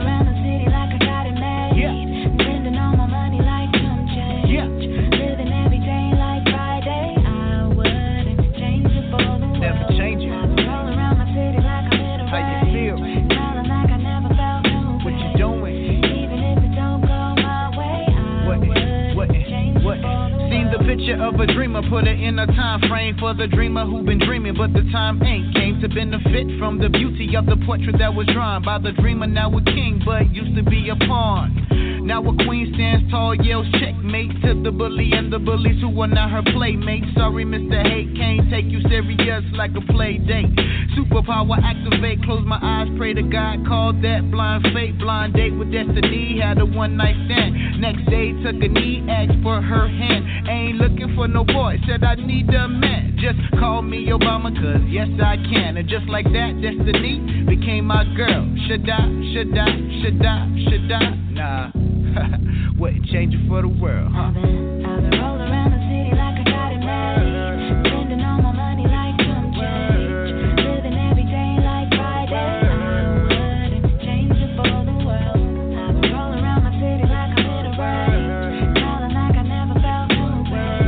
Picture 21.12 21.24
of 21.24 21.40
a 21.40 21.46
dreamer, 21.54 21.82
put 21.90 22.08
it 22.08 22.20
in 22.20 22.40
a 22.40 22.48
time 22.48 22.80
frame 22.90 23.18
for 23.20 23.34
the 23.34 23.48
dreamer 23.48 23.86
who 23.86 24.04
been 24.04 24.20
dreaming, 24.20 24.56
but 24.56 24.74
the 24.74 24.88
time 24.92 25.22
ain't 25.24 25.54
came 25.56 25.82
to 25.82 25.88
benefit 25.88 26.48
from 26.60 26.80
the 26.80 26.90
beauty 26.90 27.36
of 27.36 27.46
the 27.46 27.58
portrait 27.66 27.98
that 28.00 28.14
was 28.14 28.28
drawn 28.28 28.64
by 28.64 28.80
the 28.80 28.92
dreamer. 28.94 29.28
Now 29.28 29.56
a 29.56 29.64
king, 29.64 30.02
but 30.06 30.34
used 30.34 30.56
to 30.56 30.64
be 30.64 30.90
a 30.90 30.96
pawn. 31.08 31.81
Now 32.04 32.22
a 32.22 32.36
queen 32.46 32.72
stands 32.74 33.10
tall, 33.12 33.36
yells 33.36 33.68
checkmate 33.80 34.42
to 34.42 34.62
the 34.64 34.72
bully 34.72 35.12
and 35.14 35.32
the 35.32 35.40
bullies 35.40 35.80
who 35.82 36.02
are 36.02 36.08
not 36.08 36.32
her 36.32 36.42
playmates. 36.52 37.06
Sorry, 37.16 37.46
Mr. 37.46 37.82
Hate, 37.82 38.16
can't 38.18 38.50
take 38.50 38.66
you 38.66 38.82
serious 38.90 39.44
like 39.54 39.72
a 39.78 39.82
play 39.94 40.18
date. 40.18 40.50
Superpower 40.98 41.62
activate, 41.64 42.24
close 42.24 42.46
my 42.46 42.60
eyes, 42.62 42.88
pray 42.98 43.14
to 43.14 43.22
God, 43.22 43.66
call 43.68 43.94
that 44.02 44.30
blind 44.32 44.66
fate, 44.74 44.98
blind 44.98 45.34
date 45.34 45.52
with 45.52 45.72
destiny. 45.72 46.40
Had 46.42 46.58
a 46.58 46.66
one 46.66 46.98
night 46.98 47.16
stand. 47.26 47.80
Next 47.80 48.06
day, 48.10 48.34
took 48.44 48.58
a 48.62 48.68
knee, 48.68 49.06
asked 49.08 49.42
for 49.44 49.62
her 49.62 49.88
hand. 49.88 50.50
Ain't 50.50 50.78
looking 50.78 51.16
for 51.16 51.28
no 51.28 51.44
boy, 51.46 51.78
said 51.88 52.04
I 52.04 52.16
need 52.16 52.50
a 52.50 52.68
man. 52.68 53.18
Just 53.22 53.40
call 53.60 53.84
me 53.84 54.08
Obama, 54.08 54.50
cause 54.50 54.82
yes 54.90 55.08
I 55.24 55.38
can. 55.38 55.78
And 55.78 55.88
just 55.88 56.06
like 56.10 56.26
that, 56.26 56.60
destiny 56.62 57.46
became 57.48 57.86
my 57.86 58.04
girl. 58.18 58.50
Should 58.68 58.90
I, 58.90 59.06
should 59.34 59.56
I, 59.56 59.70
should 60.02 60.26
I, 60.26 60.50
should 60.66 60.92
I? 60.92 61.22
Nah, 61.32 61.72
wouldn't 62.80 63.06
change 63.08 63.34
it 63.34 63.48
for 63.48 63.62
the 63.62 63.68
world, 63.68 64.12
huh? 64.12 64.28
I've 64.28 64.34
been, 64.36 64.86
I've 64.86 65.02
been 65.02 65.20
rolling 65.20 65.48
around 65.48 65.72
the 65.72 65.80
city 65.88 66.12
like 66.12 66.36
I 66.40 66.44
got 66.44 66.72
it 66.76 66.84
made. 66.84 67.88
Spending 67.88 68.22
all 68.22 68.42
my 68.42 68.52
money 68.52 68.84
like 68.84 69.16
some 69.24 69.56
change. 69.56 70.60
Living 70.60 70.98
every 71.08 71.24
day 71.24 71.56
like 71.64 71.88
Friday. 71.96 72.36
I 72.36 73.16
wouldn't 73.24 74.02
change 74.04 74.36
it 74.36 74.52
for 74.60 74.68
the 74.68 74.96
world. 75.08 75.40
I've 75.40 75.96
been 75.96 76.12
rolling 76.12 76.44
around 76.44 76.68
my 76.68 76.74
city 76.84 77.08
like 77.08 77.32
I'm 77.32 77.48
in 77.48 77.66
a 77.70 77.74
rage. 77.80 78.76
Like 79.16 79.36
I 79.40 79.44
never 79.48 79.76
felt 79.80 80.12
no 80.12 80.44
way. 80.52 80.84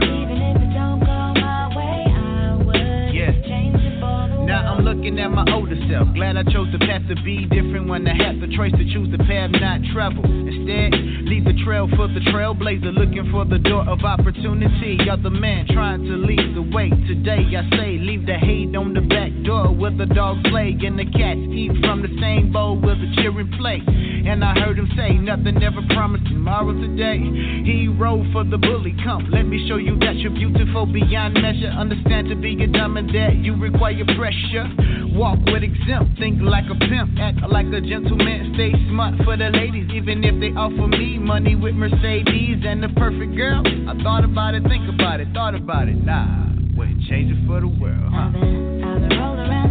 Even 0.00 0.38
if 0.48 0.56
it 0.64 0.72
don't 0.72 1.00
go 1.04 1.18
my 1.44 1.68
way, 1.76 2.08
I 2.08 2.56
wouldn't 2.56 3.12
change 3.44 3.84
it 3.84 4.00
for 4.00 4.32
the 4.32 4.40
world. 4.40 4.48
Now 4.48 4.72
I'm 4.72 4.80
looking 4.84 5.18
at 5.20 5.28
my 5.28 5.44
older 5.52 5.76
self. 5.92 6.08
Glad 6.24 6.38
I 6.38 6.50
chose 6.50 6.72
the 6.72 6.78
path 6.78 7.04
to 7.12 7.20
be 7.20 7.44
different 7.52 7.86
when 7.86 8.08
I 8.08 8.16
had 8.16 8.40
the 8.40 8.48
choice 8.56 8.72
to 8.72 8.84
choose 8.88 9.12
the 9.12 9.20
path 9.28 9.50
not 9.60 9.84
travel. 9.92 10.24
Instead, 10.24 10.96
leave 11.28 11.44
the 11.44 11.52
trail 11.68 11.84
for 12.00 12.08
the 12.08 12.24
trailblazer, 12.32 12.96
looking 12.96 13.28
for 13.30 13.44
the 13.44 13.58
door 13.58 13.84
of 13.84 14.00
opportunity. 14.00 14.96
Other 15.04 15.28
man 15.28 15.68
trying 15.68 16.00
to 16.00 16.16
lead 16.16 16.56
the 16.56 16.64
way. 16.64 16.88
Today 16.88 17.44
I 17.52 17.68
say, 17.76 18.00
leave 18.00 18.24
the 18.24 18.40
hate 18.40 18.74
on 18.74 18.94
the 18.94 19.02
back 19.02 19.36
door 19.44 19.68
where 19.68 19.92
the 19.92 20.06
dogs 20.06 20.40
play 20.48 20.72
and 20.72 20.98
the 20.98 21.04
cats 21.04 21.44
eat 21.52 21.76
from 21.84 22.00
the 22.00 22.08
same 22.16 22.50
bowl 22.50 22.80
where 22.80 22.96
the 22.96 23.12
children 23.20 23.52
play. 23.60 23.84
And 23.84 24.42
I 24.42 24.56
heard 24.56 24.78
him 24.78 24.88
say, 24.96 25.12
nothing 25.20 25.62
ever 25.62 25.84
promised 25.92 26.24
tomorrow 26.24 26.72
today. 26.72 27.20
He 27.68 27.92
rode 27.92 28.32
for 28.32 28.44
the 28.48 28.56
bully. 28.56 28.96
Come, 29.04 29.28
let 29.28 29.44
me 29.44 29.68
show 29.68 29.76
you 29.76 30.00
that 30.00 30.16
you're 30.16 30.32
beautiful 30.32 30.86
beyond 30.86 31.34
measure. 31.34 31.68
Understand 31.68 32.32
to 32.32 32.34
be 32.34 32.56
a 32.64 32.66
diamond 32.66 33.12
that 33.12 33.36
you 33.36 33.60
require 33.60 34.08
pressure. 34.16 34.64
Walk 35.12 35.38
with 35.52 35.62
exempt, 35.62 36.13
think 36.18 36.40
like 36.42 36.64
a 36.70 36.78
pimp, 36.78 37.18
act 37.18 37.38
like 37.50 37.66
a 37.66 37.80
gentleman, 37.80 38.52
stay 38.54 38.72
smart 38.88 39.14
for 39.24 39.36
the 39.36 39.50
ladies, 39.50 39.90
even 39.92 40.22
if 40.24 40.38
they 40.40 40.50
offer 40.56 40.86
me 40.86 41.18
money 41.18 41.54
with 41.56 41.74
Mercedes 41.74 42.62
and 42.64 42.82
the 42.82 42.88
perfect 42.96 43.36
girl. 43.36 43.62
I 43.88 44.00
thought 44.02 44.24
about 44.24 44.54
it, 44.54 44.62
think 44.64 44.88
about 44.88 45.20
it, 45.20 45.28
thought 45.34 45.54
about 45.54 45.88
it, 45.88 45.96
nah, 46.04 46.46
wouldn't 46.76 47.02
change 47.08 47.32
it 47.32 47.46
for 47.46 47.60
the 47.60 47.68
world, 47.68 48.12
huh? 48.12 48.26
I've 48.26 48.32
been, 48.32 48.84
I've 48.84 49.08
been 49.08 49.18
rolling 49.18 49.40
around 49.40 49.63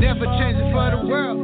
Never 0.00 0.26
change 0.38 0.58
it 0.58 0.72
for 0.72 0.90
the 0.90 1.02
world. 1.06 1.38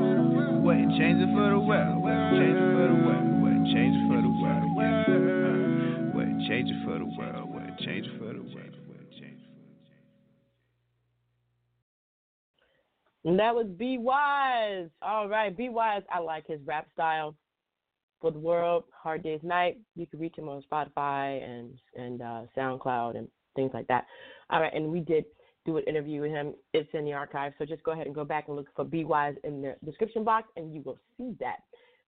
Wouldn't 0.65 0.99
change 0.99 1.23
it 1.23 1.31
for 1.35 1.51
the 1.51 1.59
world. 1.59 2.05
Change 2.35 2.57
it 2.57 2.71
for 2.75 2.87
the 2.89 2.99
world. 3.07 3.43
Wouldn't 3.43 3.67
change 3.73 3.97
it 3.97 4.05
for 4.09 4.21
the 4.23 4.33
world. 4.43 4.75
Wouldn't 6.15 6.49
change 6.49 6.69
it 6.71 6.81
for 6.85 6.99
the 6.99 7.07
world. 7.07 7.49
Wouldn't 7.55 7.79
change 7.81 8.07
it 8.07 8.19
for 8.19 8.33
the 8.33 8.43
world. 8.43 8.59
And 13.25 13.39
that 13.39 13.55
was 13.55 13.67
Bee 13.67 13.99
Wize. 13.99 14.89
All 15.03 15.29
right, 15.29 15.55
Bee 15.55 15.69
Wize. 15.69 16.03
I 16.11 16.19
like 16.19 16.47
his 16.47 16.61
rap 16.65 16.87
style. 16.95 17.35
For 18.21 18.31
the 18.33 18.39
world, 18.39 18.85
Hard 18.91 19.23
Day's 19.23 19.43
Night. 19.43 19.79
You 19.95 20.07
can 20.07 20.19
reach 20.19 20.37
him 20.37 20.49
on 20.49 20.63
Spotify 20.63 21.45
and 21.45 21.79
and 21.95 22.23
uh, 22.23 22.43
SoundCloud 22.57 23.17
and 23.17 23.29
things 23.55 23.71
like 23.75 23.87
that. 23.89 24.07
All 24.51 24.61
right, 24.61 24.73
and 24.75 24.91
we 24.91 25.01
did 25.01 25.25
do 25.69 25.77
an 25.77 25.85
interview 25.85 26.23
with 26.23 26.31
him. 26.31 26.55
It's 26.73 26.89
in 26.95 27.05
the 27.05 27.13
archive, 27.13 27.53
so 27.59 27.67
just 27.67 27.83
go 27.83 27.93
ahead 27.93 28.07
and 28.07 28.15
go 28.15 28.25
back 28.25 28.49
and 28.49 28.57
look 28.57 28.69
for 28.75 28.85
Bee 28.85 29.05
Wize 29.05 29.37
in 29.45 29.61
the 29.61 29.77
description 29.85 30.25
box, 30.25 30.49
and 30.57 30.75
you 30.75 30.81
will 30.83 30.99
see 31.19 31.35
that. 31.41 31.59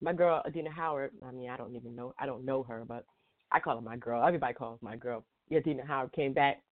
My 0.01 0.15
girl 0.15 0.43
Adina 0.47 0.71
Howard. 0.71 1.13
I 1.27 1.31
mean, 1.31 1.51
I 1.51 1.59
don't 1.59 1.77
even 1.77 1.95
know. 1.95 2.15
I 2.19 2.25
don't 2.25 2.47
know 2.47 2.63
her, 2.63 2.85
but 2.89 3.05
I 3.53 3.61
call 3.61 3.77
her 3.77 3.83
my 3.83 3.99
girl. 3.99 4.27
Everybody 4.27 4.55
calls 4.55 4.79
my 4.81 4.97
girl. 4.97 5.25
Adina 5.55 5.85
Howard 5.87 6.13
came 6.13 6.33
back 6.33 6.63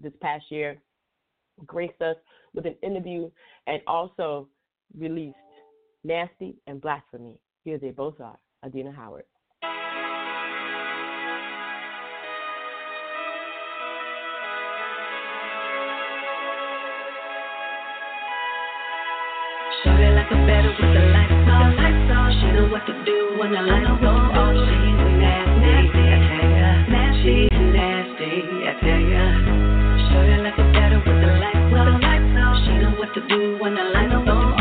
this 0.00 0.14
past 0.22 0.44
year, 0.48 0.80
graced 1.66 2.00
us 2.00 2.16
with 2.54 2.64
an 2.64 2.76
interview, 2.82 3.30
and 3.66 3.82
also 3.86 4.48
released 4.98 5.36
Nasty 6.02 6.56
and 6.66 6.80
Blasphemy. 6.80 7.36
Here 7.64 7.76
they 7.76 7.90
both 7.90 8.20
are. 8.20 8.38
Adina 8.64 8.92
Howard. 8.92 9.24
Do 23.04 23.36
when 23.38 23.52
the 23.52 23.60
light'll 23.60 23.98
go 23.98 24.14
she's 24.54 25.00
nasty, 25.18 26.00
I 26.02 26.18
tell 26.28 26.48
ya 26.60 26.70
she's 27.22 27.50
nasty, 27.72 28.32
I 28.64 28.72
tell 28.80 29.00
ya 29.00 29.24
Show 30.08 30.22
her 30.22 30.42
like 30.42 30.58
a 30.58 30.66
better 30.72 30.98
with 30.98 31.20
the 31.20 31.30
lights 31.42 31.74
on, 31.74 32.64
She 32.64 32.72
know 32.78 32.94
what 32.98 33.12
to 33.14 33.20
do 33.28 33.58
when 33.58 33.74
the 33.74 33.84
light'll 33.84 34.24
go 34.24 34.51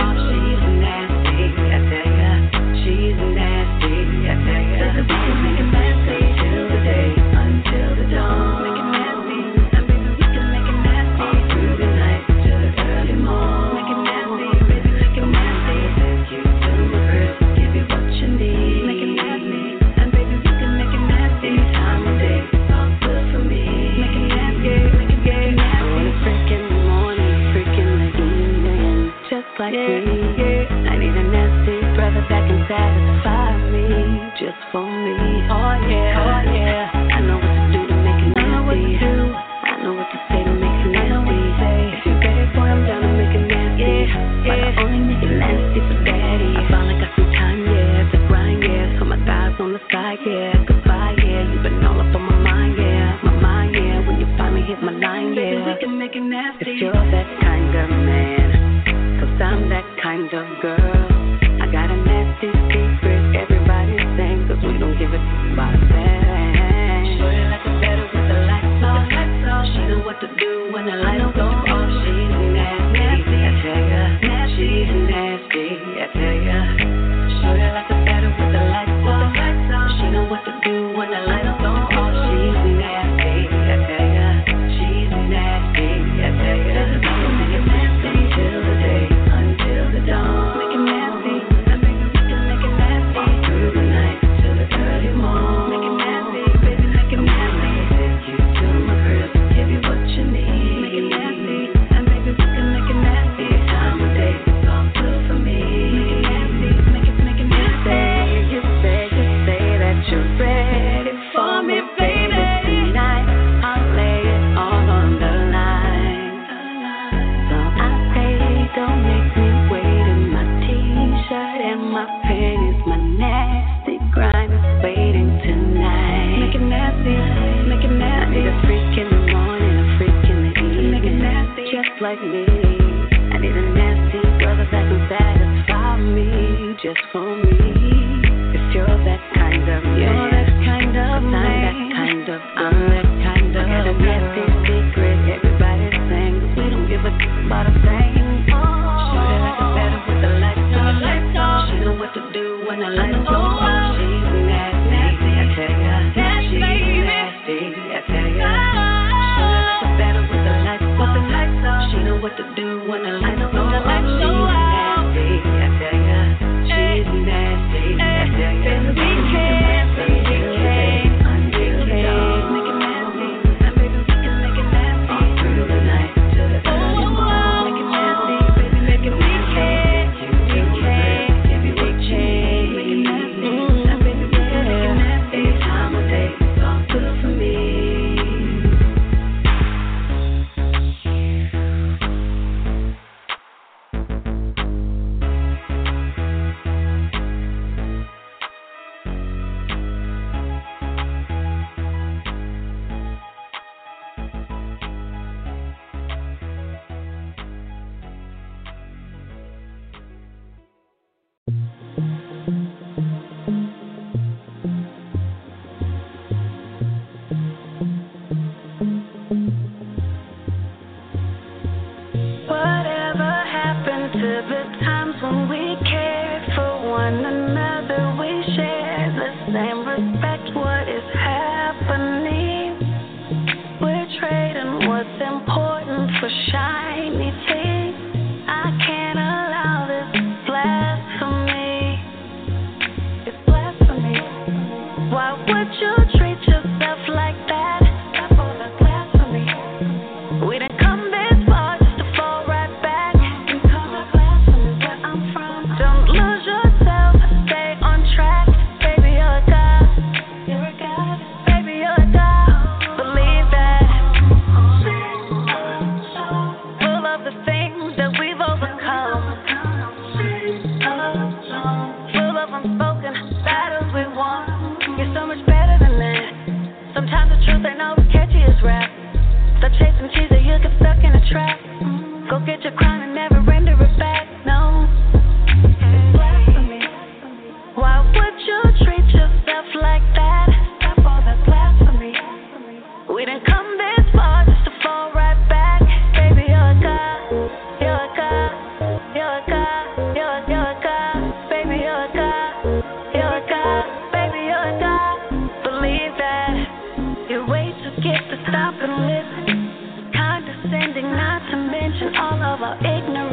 condescending, 310.14 311.06
not 311.16 311.42
to 311.52 311.58
mention 311.58 312.16
all 312.16 312.42
of 312.42 312.62
our 312.62 312.78
ignorance. 312.78 313.31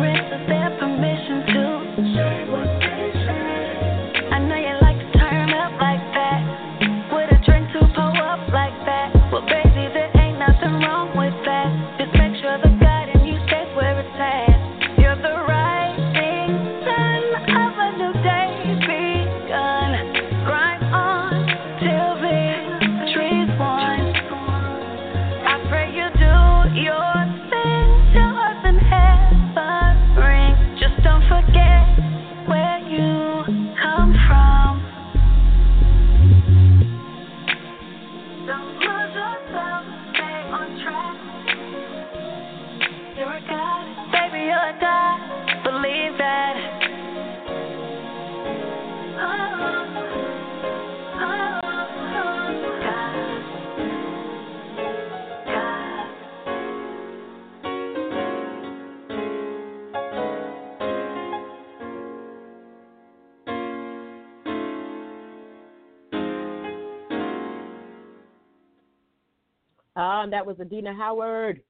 That 70.31 70.47
was 70.47 70.61
Adina 70.61 70.95
Howard. 70.95 71.62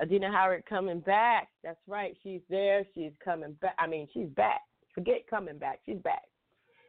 Adina 0.00 0.30
Howard 0.30 0.64
coming 0.68 1.00
back. 1.00 1.48
That's 1.62 1.80
right. 1.86 2.16
She's 2.22 2.40
there. 2.48 2.84
She's 2.94 3.12
coming 3.24 3.52
back. 3.60 3.74
I 3.78 3.86
mean, 3.86 4.08
she's 4.12 4.28
back. 4.28 4.60
Forget 4.94 5.26
coming 5.28 5.58
back. 5.58 5.80
She's 5.86 5.98
back. 5.98 6.22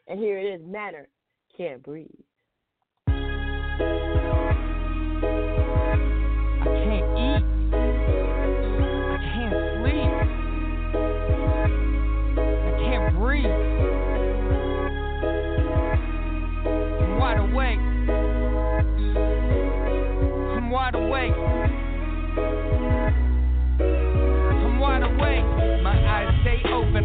And 0.08 0.20
here 0.20 0.40
it 0.40 0.46
is. 0.46 0.62
Manner 0.66 1.08
can't 1.56 1.82
breathe. 1.84 2.10
I 3.08 3.14
can't 6.64 7.20
eat. 7.20 7.33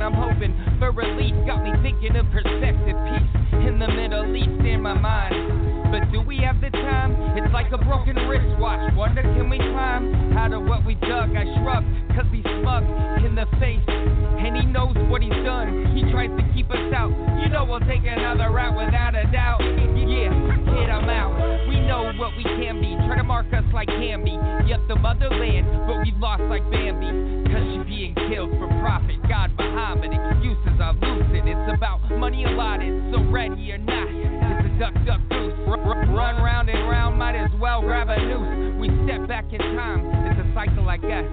I'm 0.09 0.17
hoping 0.17 0.57
for 0.81 0.91
relief. 0.91 1.37
Got 1.45 1.61
me 1.61 1.69
thinking 1.85 2.17
of 2.17 2.25
perspective, 2.33 2.97
peace 3.13 3.33
in 3.61 3.77
the 3.77 3.89
Middle 3.93 4.25
East 4.35 4.65
in 4.65 4.81
my 4.81 4.97
mind. 4.97 5.93
But 5.93 6.11
do 6.11 6.23
we 6.25 6.39
have 6.39 6.63
the 6.63 6.71
time? 6.71 7.13
It's 7.37 7.53
like 7.53 7.69
a 7.73 7.77
broken 7.77 8.17
wristwatch. 8.25 8.97
Wonder 8.97 9.21
can 9.21 9.51
we 9.51 9.59
climb 9.59 10.33
out 10.33 10.55
of 10.55 10.65
what 10.65 10.87
we 10.87 10.95
dug? 11.05 11.37
I 11.37 11.45
shrug, 11.61 11.85
cause 12.17 12.25
he's 12.33 12.49
smug 12.65 12.89
in 13.21 13.37
the 13.37 13.45
face. 13.61 13.85
And 13.85 14.57
he 14.57 14.65
knows 14.65 14.97
what 15.13 15.21
he's 15.21 15.45
done. 15.45 15.93
He 15.93 16.01
tries 16.09 16.33
to 16.41 16.45
keep 16.57 16.71
us 16.71 16.89
out. 16.97 17.13
You 17.45 17.53
know 17.53 17.69
we'll 17.69 17.85
take 17.85 18.01
another 18.09 18.49
route 18.49 18.81
without 18.81 19.13
a 19.13 19.29
doubt. 19.29 19.61
Yeah, 19.61 20.33
kid, 20.73 20.89
I'm 20.89 21.05
out. 21.05 21.37
We 21.69 21.85
know 21.85 22.17
what 22.17 22.33
we 22.33 22.45
can 22.45 22.81
be. 22.81 22.97
Try 23.05 23.19
to 23.19 23.25
mark 23.25 23.53
us 23.53 23.65
like 23.75 23.89
Camby. 23.89 24.41
Yep, 24.69 24.89
the 24.89 24.97
motherland, 24.97 25.69
but 25.85 26.01
we 26.01 26.17
lost 26.17 26.49
like 26.49 26.65
Bambi. 26.73 27.53
Cause 27.53 27.65
she 27.73 27.79
being 27.85 28.15
killed 28.29 28.51
for 28.57 28.69
profit. 28.81 29.17
God, 29.29 29.53
Muhammad, 29.89 30.13
excuses 30.13 30.81
are 30.83 30.93
lucid. 30.93 31.49
It's 31.49 31.73
about 31.73 32.05
money 32.19 32.45
allotted, 32.45 32.93
so 33.11 33.25
ready 33.33 33.73
or 33.73 33.79
not. 33.79 34.05
It's 34.05 34.69
a 34.69 34.79
duck, 34.79 34.93
duck, 35.07 35.21
goose. 35.31 35.55
R- 35.67 35.81
r- 35.81 36.05
run 36.13 36.43
round 36.45 36.69
and 36.69 36.87
round, 36.91 37.19
might 37.19 37.35
as 37.35 37.49
well 37.59 37.81
grab 37.81 38.11
a 38.11 38.21
noose. 38.21 38.77
We 38.79 38.89
step 39.09 39.27
back 39.27 39.47
in 39.51 39.59
time. 39.59 40.05
It's 40.29 40.41
a 40.45 40.53
cycle, 40.53 40.91
I 40.91 40.99
guess. 40.99 41.25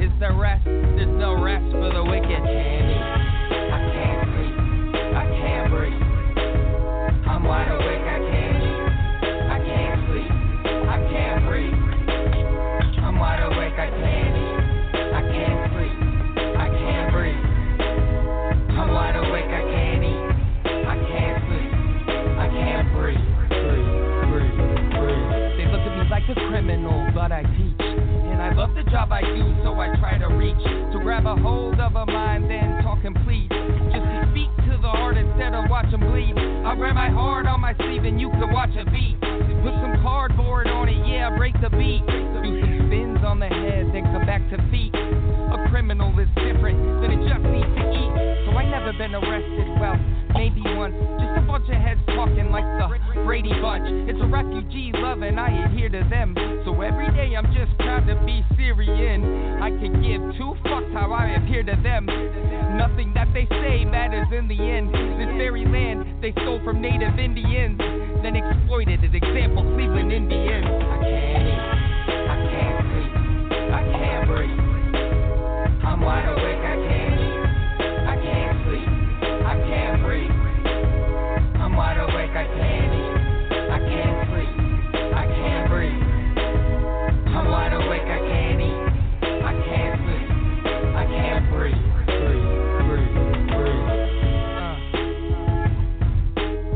Is 0.00 0.08
there 0.20 0.32
rest? 0.32 0.64
There's 0.64 1.20
no 1.20 1.36
rest 1.36 1.68
for 1.70 1.92
the 1.92 2.02
wicked. 2.02 2.32
I 2.32 2.48
can't 2.48 2.88
eat. 2.88 3.04
I 3.76 3.80
can't 3.92 4.24
sleep. 4.24 4.56
I 5.12 5.24
can't 5.28 5.68
breathe. 5.68 7.28
I'm 7.28 7.44
wide 7.44 7.68
awake. 7.68 8.08
I 8.08 8.24
can't 8.24 8.37
a 26.28 26.34
criminal, 26.48 27.08
but 27.14 27.32
I 27.32 27.42
teach. 27.42 27.80
And 27.80 28.42
I 28.42 28.52
love 28.52 28.74
the 28.74 28.84
job 28.90 29.12
I 29.12 29.22
do, 29.22 29.54
so 29.64 29.74
I 29.80 29.94
try 29.96 30.18
to 30.18 30.28
reach. 30.28 30.62
To 30.92 31.00
grab 31.02 31.26
a 31.26 31.34
hold 31.36 31.80
of 31.80 31.96
a 31.96 32.06
mind, 32.06 32.50
then 32.50 32.82
talk 32.82 33.04
and 33.04 33.16
plead. 33.24 33.48
Just 33.50 34.04
to 34.04 34.28
speak 34.30 34.50
to 34.68 34.78
the 34.80 34.88
heart 34.88 35.16
instead 35.16 35.54
of 35.54 35.70
watch 35.70 35.92
'em 35.92 36.00
bleed. 36.00 36.36
I 36.36 36.74
wear 36.74 36.92
my 36.92 37.08
heart 37.08 37.46
on 37.46 37.60
my 37.60 37.74
sleeve, 37.74 38.04
and 38.04 38.20
you 38.20 38.30
can 38.30 38.52
watch 38.52 38.74
a 38.76 38.84
beat. 38.90 39.20
Put 39.20 39.74
some 39.80 40.00
cardboard 40.02 40.68
on 40.68 40.88
it, 40.88 41.06
yeah, 41.06 41.36
break 41.36 41.58
the 41.60 41.70
beat. 41.70 42.06
Do 42.06 42.60
some 42.60 42.86
spins 42.86 43.24
on 43.24 43.38
the 43.40 43.48
head, 43.48 43.92
then 43.92 44.04
come 44.04 44.26
back 44.26 44.42
to 44.50 44.58
feet. 44.70 44.94
A 44.94 45.66
criminal 45.70 46.16
is 46.18 46.28
different 46.36 46.78
than 47.00 47.10
it 47.10 47.28
just 47.28 47.44
needs 47.44 47.74
to 47.76 47.92
eat. 47.92 48.17
So 48.48 48.56
I 48.56 48.64
never 48.64 48.96
been 48.96 49.12
arrested, 49.12 49.68
well, 49.76 50.00
maybe 50.32 50.64
once. 50.72 50.96
Just 51.20 51.36
a 51.36 51.44
bunch 51.44 51.68
of 51.68 51.76
heads 51.76 52.00
talking 52.16 52.48
like 52.48 52.64
the 52.80 53.20
Brady 53.28 53.52
Bunch. 53.60 53.84
It's 54.08 54.16
a 54.16 54.24
refugee 54.24 54.90
love 54.96 55.20
and 55.20 55.38
I 55.38 55.68
adhere 55.68 55.90
to 55.90 56.00
them. 56.08 56.32
So 56.64 56.80
every 56.80 57.12
day 57.12 57.36
I'm 57.36 57.52
just 57.52 57.76
proud 57.76 58.08
to 58.08 58.16
be 58.24 58.40
Syrian. 58.56 59.60
I 59.60 59.68
can 59.68 60.00
give 60.00 60.24
two 60.40 60.56
fucks 60.64 60.88
how 60.96 61.12
I 61.12 61.36
appear 61.36 61.62
to 61.62 61.76
them. 61.84 62.08
Nothing 62.80 63.12
that 63.12 63.28
they 63.34 63.44
say 63.60 63.84
matters 63.84 64.28
in 64.32 64.48
the 64.48 64.56
end. 64.56 64.96
This 64.96 65.28
very 65.36 65.66
land 65.68 66.22
they 66.22 66.32
stole 66.40 66.64
from 66.64 66.80
native 66.80 67.18
Indians, 67.18 67.76
then 68.24 68.34
exploited 68.34 69.04
as 69.04 69.12
example 69.12 69.62
Cleveland 69.76 70.10
Indians. 70.10 70.64
I 70.64 71.04
can't 71.04 71.44
eat, 71.44 71.62
I 72.32 72.36
can't 72.48 72.80
sleep, 72.88 73.12
I 73.76 73.82
can't 73.92 74.24
breathe. 74.26 75.84
I'm 75.84 76.00
wide 76.00 76.28
awake, 76.32 76.64
I 76.64 76.76
can't 76.88 77.17
wide 81.78 81.98
awake, 81.98 82.34
I 82.34 82.44
can't 82.58 82.90
eat, 82.90 83.14
I 83.70 83.78
can't 83.78 84.26
sleep, 84.28 84.50
I 85.14 85.26
can't 85.30 85.70
breathe. 85.70 86.02
I'm 87.30 87.46
wide 87.48 87.72
awake, 87.72 88.02
I 88.02 88.18
can't 88.18 88.60
eat, 88.60 88.82
I 89.22 89.52
can't 89.62 89.94
sleep, 90.02 90.28
I 90.96 91.06
can't 91.06 91.46
breathe. 91.54 91.78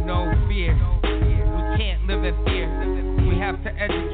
No 0.06 0.30
fear, 0.46 0.78
we 1.02 1.62
can't 1.82 2.06
live 2.06 2.22
in 2.22 2.34
fear. 2.44 2.70
We 3.28 3.34
have 3.40 3.60
to 3.64 3.70
educate 3.74 4.11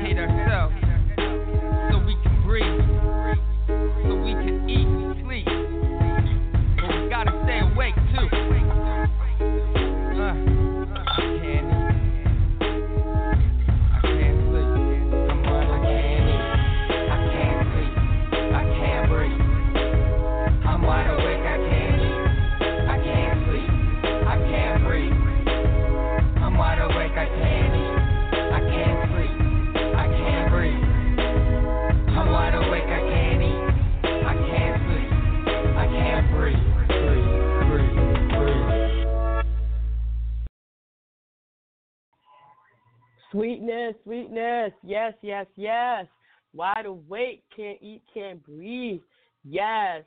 Sweetness, 43.48 43.94
sweetness. 44.04 44.72
Yes, 44.84 45.14
yes, 45.22 45.46
yes. 45.56 46.04
Wide 46.52 46.84
awake, 46.84 47.44
can't 47.56 47.78
eat, 47.80 48.02
can't 48.12 48.44
breathe. 48.44 49.00
Yes. 49.42 50.02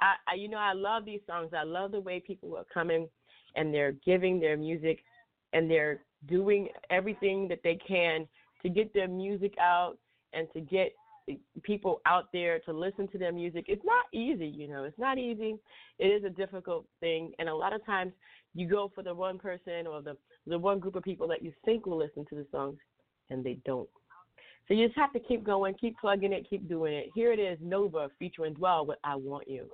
I, 0.00 0.14
I 0.28 0.34
you 0.36 0.48
know, 0.48 0.58
I 0.58 0.74
love 0.74 1.04
these 1.04 1.20
songs. 1.26 1.50
I 1.58 1.64
love 1.64 1.90
the 1.90 1.98
way 1.98 2.22
people 2.24 2.56
are 2.56 2.66
coming 2.72 3.08
and 3.56 3.74
they're 3.74 3.96
giving 4.06 4.38
their 4.38 4.56
music 4.56 5.00
and 5.52 5.68
they're 5.68 6.02
doing 6.28 6.68
everything 6.88 7.48
that 7.48 7.62
they 7.64 7.80
can 7.84 8.28
to 8.62 8.68
get 8.68 8.94
their 8.94 9.08
music 9.08 9.54
out 9.60 9.98
and 10.32 10.46
to 10.52 10.60
get 10.60 10.92
people 11.64 12.00
out 12.06 12.28
there 12.32 12.60
to 12.60 12.72
listen 12.72 13.08
to 13.08 13.18
their 13.18 13.32
music. 13.32 13.64
It's 13.66 13.84
not 13.84 14.04
easy, 14.12 14.46
you 14.46 14.68
know. 14.68 14.84
It's 14.84 15.00
not 15.00 15.18
easy. 15.18 15.56
It 15.98 16.06
is 16.06 16.22
a 16.22 16.30
difficult 16.30 16.86
thing 17.00 17.32
and 17.40 17.48
a 17.48 17.54
lot 17.54 17.72
of 17.72 17.84
times 17.84 18.12
you 18.54 18.68
go 18.68 18.92
for 18.94 19.02
the 19.02 19.14
one 19.14 19.36
person 19.36 19.88
or 19.88 20.00
the 20.00 20.16
the 20.48 20.58
one 20.58 20.78
group 20.78 20.96
of 20.96 21.02
people 21.02 21.28
that 21.28 21.42
you 21.42 21.52
think 21.64 21.86
will 21.86 21.98
listen 21.98 22.24
to 22.30 22.34
the 22.34 22.46
songs 22.50 22.78
and 23.30 23.44
they 23.44 23.58
don't. 23.64 23.88
So 24.66 24.74
you 24.74 24.86
just 24.86 24.98
have 24.98 25.12
to 25.14 25.20
keep 25.20 25.44
going, 25.44 25.74
keep 25.74 25.96
plugging 25.98 26.32
it, 26.32 26.46
keep 26.48 26.68
doing 26.68 26.92
it. 26.92 27.10
Here 27.14 27.32
it 27.32 27.38
is, 27.38 27.58
Nova 27.62 28.10
featuring 28.18 28.54
Dwell 28.54 28.84
with 28.86 28.98
I 29.02 29.14
Want 29.16 29.48
You. 29.48 29.66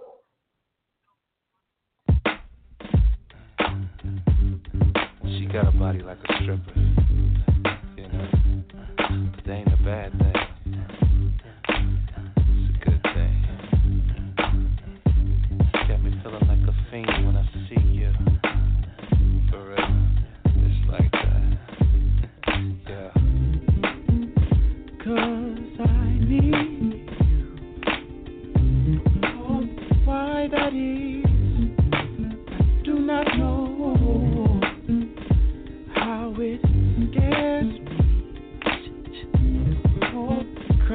She 5.25 5.47
got 5.47 5.67
a 5.67 5.77
body 5.77 6.01
like 6.01 6.19
a 6.29 6.43
stripper. 6.43 6.73
You 7.97 8.09
know, 8.09 8.29
but 9.35 9.45
that 9.47 9.53
ain't 9.53 9.73
a 9.73 9.83
bad 9.85 10.13
thing. 10.19 10.34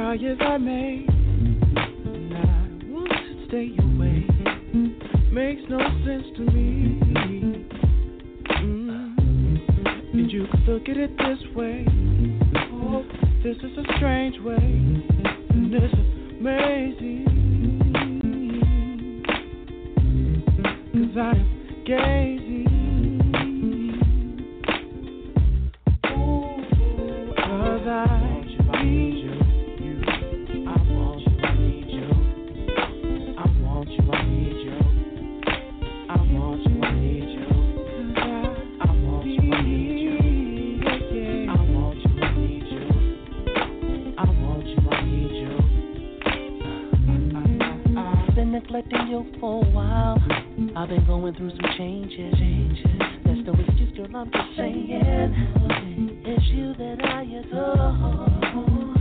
Cry 0.09 0.27
as 0.27 0.37
I 0.41 0.57
may. 0.57 1.05
And 1.07 2.33
I 2.33 2.39
want 2.89 3.11
to 3.11 3.45
stay 3.47 3.69
away. 3.77 4.25
Makes 5.31 5.61
no 5.69 5.79
sense 6.03 6.25
to 6.35 6.41
me. 6.51 6.99
Mm. 8.47 9.15
And 10.13 10.31
you 10.31 10.47
could 10.49 10.67
look 10.67 10.89
at 10.89 10.97
it 10.97 11.15
this 11.17 11.55
way. 11.55 11.85
Oh, 12.71 13.03
this 13.43 13.57
is 13.57 13.77
a 13.77 13.83
strange 13.97 14.39
way. 14.41 14.55
And 14.57 15.75
is 15.75 15.93
amazing. 16.39 17.25
Cause 20.93 21.17
I 21.17 21.31
am 21.35 21.83
gazing. 21.85 22.48
Neglecting 48.69 49.07
you 49.07 49.25
for 49.39 49.65
a 49.65 49.69
while. 49.69 50.17
I've 50.75 50.89
been 50.89 51.05
going 51.05 51.33
through 51.33 51.49
some 51.49 51.71
changes. 51.77 52.35
That's 53.25 53.39
no 53.45 53.53
excuse, 53.53 53.97
girl. 53.97 54.15
I'm 54.15 54.31
just 54.31 54.57
saying. 54.57 56.21
It's 56.25 56.45
you 56.47 56.73
that 56.75 57.03
I 57.03 57.23
adore. 57.23 58.95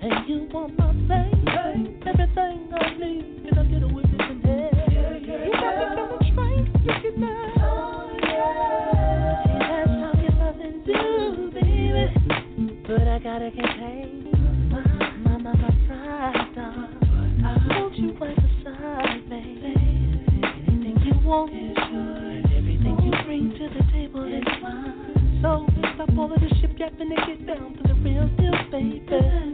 And 0.00 0.28
you 0.28 0.48
want 0.52 0.78
my 0.78 0.92
thing, 0.92 2.00
everything 2.06 2.70
I 2.72 2.94
need. 2.98 3.46
Can 3.48 3.58
I 3.58 3.64
get 3.64 3.82
a 3.82 3.88
witness 3.88 4.30
in 4.30 4.40
here? 4.42 4.70
You 5.44 5.52
got 5.52 5.74
me 5.78 5.84
feeling 5.96 6.24
strange, 6.32 6.68
look 6.84 7.04
at 7.04 7.14
that. 7.20 7.48
See, 9.44 9.58
that's 9.60 9.94
how 10.00 10.12
your 10.20 10.34
loving 10.40 10.78
do, 10.86 11.50
baby. 11.52 12.04
But 12.86 13.06
I 13.08 13.18
gotta 13.18 13.50
contain 13.50 14.32
my, 14.70 14.80
my, 15.24 15.52
my, 15.52 15.70
pride, 15.88 16.54
dog. 16.54 16.88
I 17.44 17.80
want 17.80 17.98
you 17.98 18.16
right 18.18 18.43
ship 26.84 27.00
and 27.00 27.10
get 27.10 27.46
down 27.46 27.74
to 27.74 27.82
the 27.88 27.94
real 27.94 28.28
deal, 28.36 28.52
baby. 28.70 29.53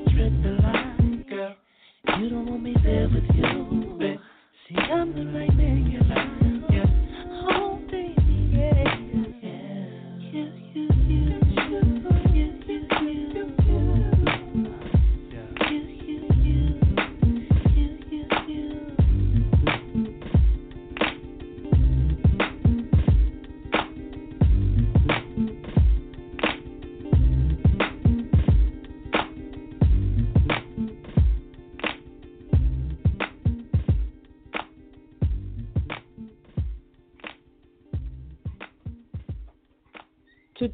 Like. 0.00 1.56
You 2.18 2.28
don't 2.28 2.46
want 2.46 2.62
me 2.62 2.74
there 2.82 3.08
with 3.08 3.24
you. 3.34 4.18
See, 4.68 4.76
I'm 4.76 5.14
the 5.14 5.38
right 5.38 5.54
man 5.56 5.76
in 5.78 5.90
your 5.90 6.43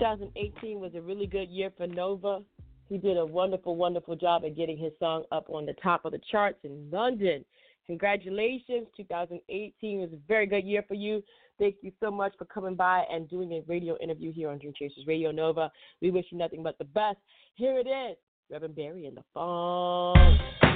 2018 0.01 0.81
was 0.81 0.93
a 0.95 1.01
really 1.03 1.27
good 1.27 1.51
year 1.51 1.71
for 1.77 1.87
Nova. 1.87 2.41
He 2.89 2.97
did 2.97 3.19
a 3.19 3.27
wonderful, 3.27 3.77
wonderful 3.77 4.17
job 4.17 4.45
at 4.47 4.57
getting 4.57 4.79
his 4.79 4.93
song 4.99 5.25
up 5.31 5.45
on 5.51 5.67
the 5.67 5.75
top 5.75 6.07
of 6.07 6.13
the 6.13 6.21
charts 6.31 6.59
in 6.65 6.89
London. 6.91 7.45
Congratulations. 7.87 8.87
2018 8.97 10.01
was 10.01 10.09
a 10.15 10.19
very 10.27 10.47
good 10.47 10.65
year 10.65 10.83
for 10.89 10.95
you. 10.95 11.23
Thank 11.59 11.77
you 11.83 11.93
so 12.01 12.11
much 12.11 12.33
for 12.39 12.47
coming 12.47 12.77
by 12.77 13.05
and 13.13 13.29
doing 13.29 13.53
a 13.53 13.63
radio 13.69 13.95
interview 13.99 14.33
here 14.33 14.49
on 14.49 14.59
Dream 14.59 14.73
Chasers 14.75 15.07
Radio 15.07 15.33
Nova. 15.33 15.71
We 16.01 16.11
wish 16.11 16.25
you 16.31 16.39
nothing 16.39 16.63
but 16.63 16.79
the 16.79 16.85
best. 16.85 17.19
Here 17.57 17.79
it 17.79 17.87
is, 17.87 18.17
Reverend 18.51 18.77
Barry 18.77 19.05
and 19.05 19.19
the 19.19 19.25
Funk. 19.35 20.70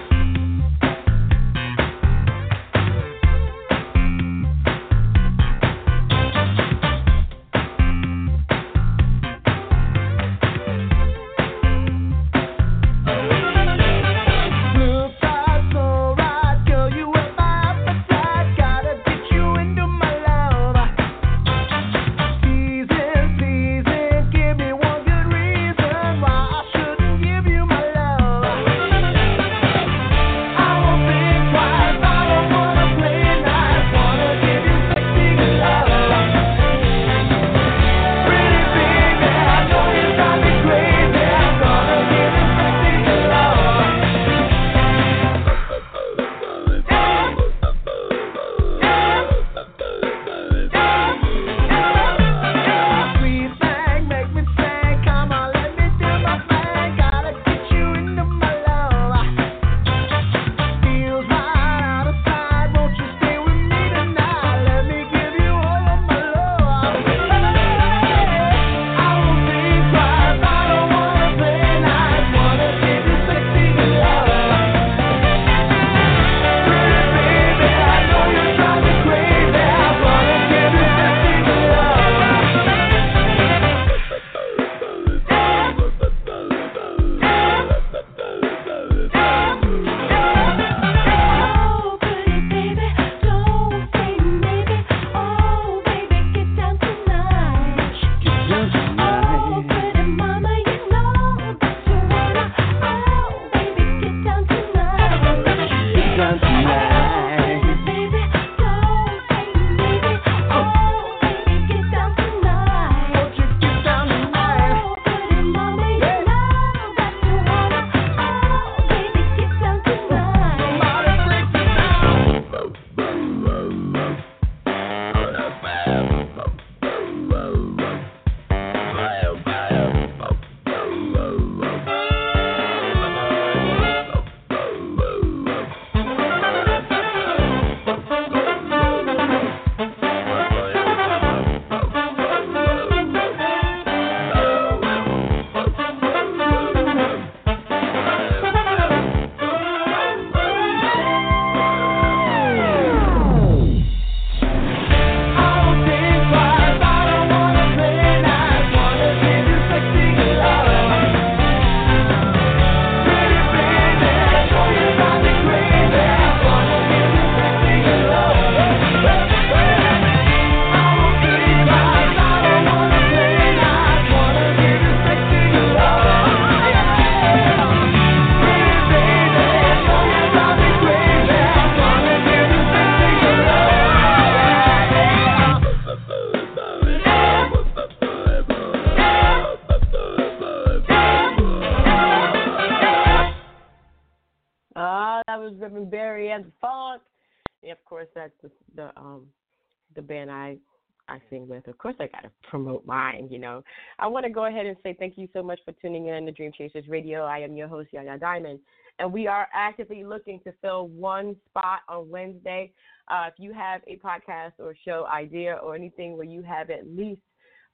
To 204.25 204.31
go 204.31 204.47
ahead 204.47 204.67
and 204.67 204.77
say 204.83 204.97
thank 204.99 205.19
you 205.19 205.29
so 205.33 205.43
much 205.43 205.61
for 205.65 205.73
tuning 205.73 206.07
in 206.07 206.25
to 206.27 206.33
Dream 206.33 206.51
Chasers 206.57 206.89
Radio. 206.89 207.25
I 207.25 207.41
am 207.41 207.57
your 207.57 207.69
host 207.69 207.91
Yaya 207.93 208.19
Diamond, 208.19 208.59
and 208.99 209.13
we 209.13 209.27
are 209.27 209.49
actively 209.53 210.03
looking 210.03 210.41
to 210.45 210.53
fill 210.63 210.89
one 210.89 211.37
spot 211.49 211.81
on 211.89 212.09
Wednesday. 212.09 212.73
Uh, 213.09 213.27
if 213.29 213.35
you 213.39 213.53
have 213.53 213.83
a 213.87 213.99
podcast 213.99 214.53
or 214.59 214.75
show 214.85 215.07
idea 215.13 215.59
or 215.63 215.75
anything 215.75 216.17
where 216.17 216.27
you 216.27 216.43
have 216.43 216.71
at 216.71 216.87
least, 216.87 217.21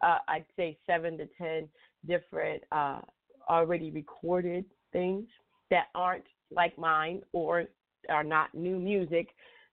uh, 0.02 0.18
I'd 0.26 0.44
say 0.56 0.76
seven 0.86 1.16
to 1.18 1.28
ten 1.38 1.68
different 2.06 2.62
uh, 2.72 3.00
already 3.48 3.92
recorded 3.92 4.64
things 4.92 5.26
that 5.70 5.84
aren't 5.94 6.24
like 6.50 6.76
mine 6.76 7.22
or 7.32 7.66
are 8.08 8.24
not 8.24 8.52
new 8.54 8.78
music, 8.78 9.28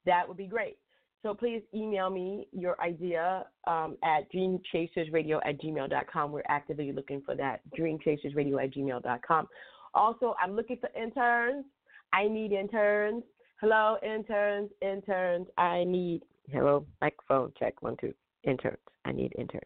that 0.06 0.28
would 0.28 0.38
be 0.38 0.48
great. 0.48 0.78
So 1.24 1.34
please 1.34 1.62
email 1.74 2.10
me 2.10 2.48
your 2.52 2.80
idea 2.82 3.46
um, 3.66 3.98
at 4.04 4.32
dreamchasersradio 4.32 5.40
at 5.46 5.60
gmail.com. 5.60 6.32
We're 6.32 6.44
actively 6.48 6.92
looking 6.92 7.22
for 7.26 7.36
that, 7.36 7.62
dreamchasersradio 7.78 8.64
at 8.64 8.74
gmail.com. 8.74 9.48
Also, 9.94 10.36
I'm 10.42 10.56
looking 10.56 10.78
for 10.78 10.90
interns. 11.00 11.66
I 12.14 12.28
need 12.28 12.52
interns. 12.52 13.24
Hello, 13.60 13.98
interns, 14.04 14.70
interns. 14.82 15.48
I 15.58 15.84
need, 15.86 16.22
hello, 16.50 16.86
microphone 17.02 17.52
check, 17.58 17.82
one, 17.82 17.98
two, 18.00 18.14
interns. 18.44 18.78
I 19.06 19.12
need 19.12 19.34
interns. 19.38 19.66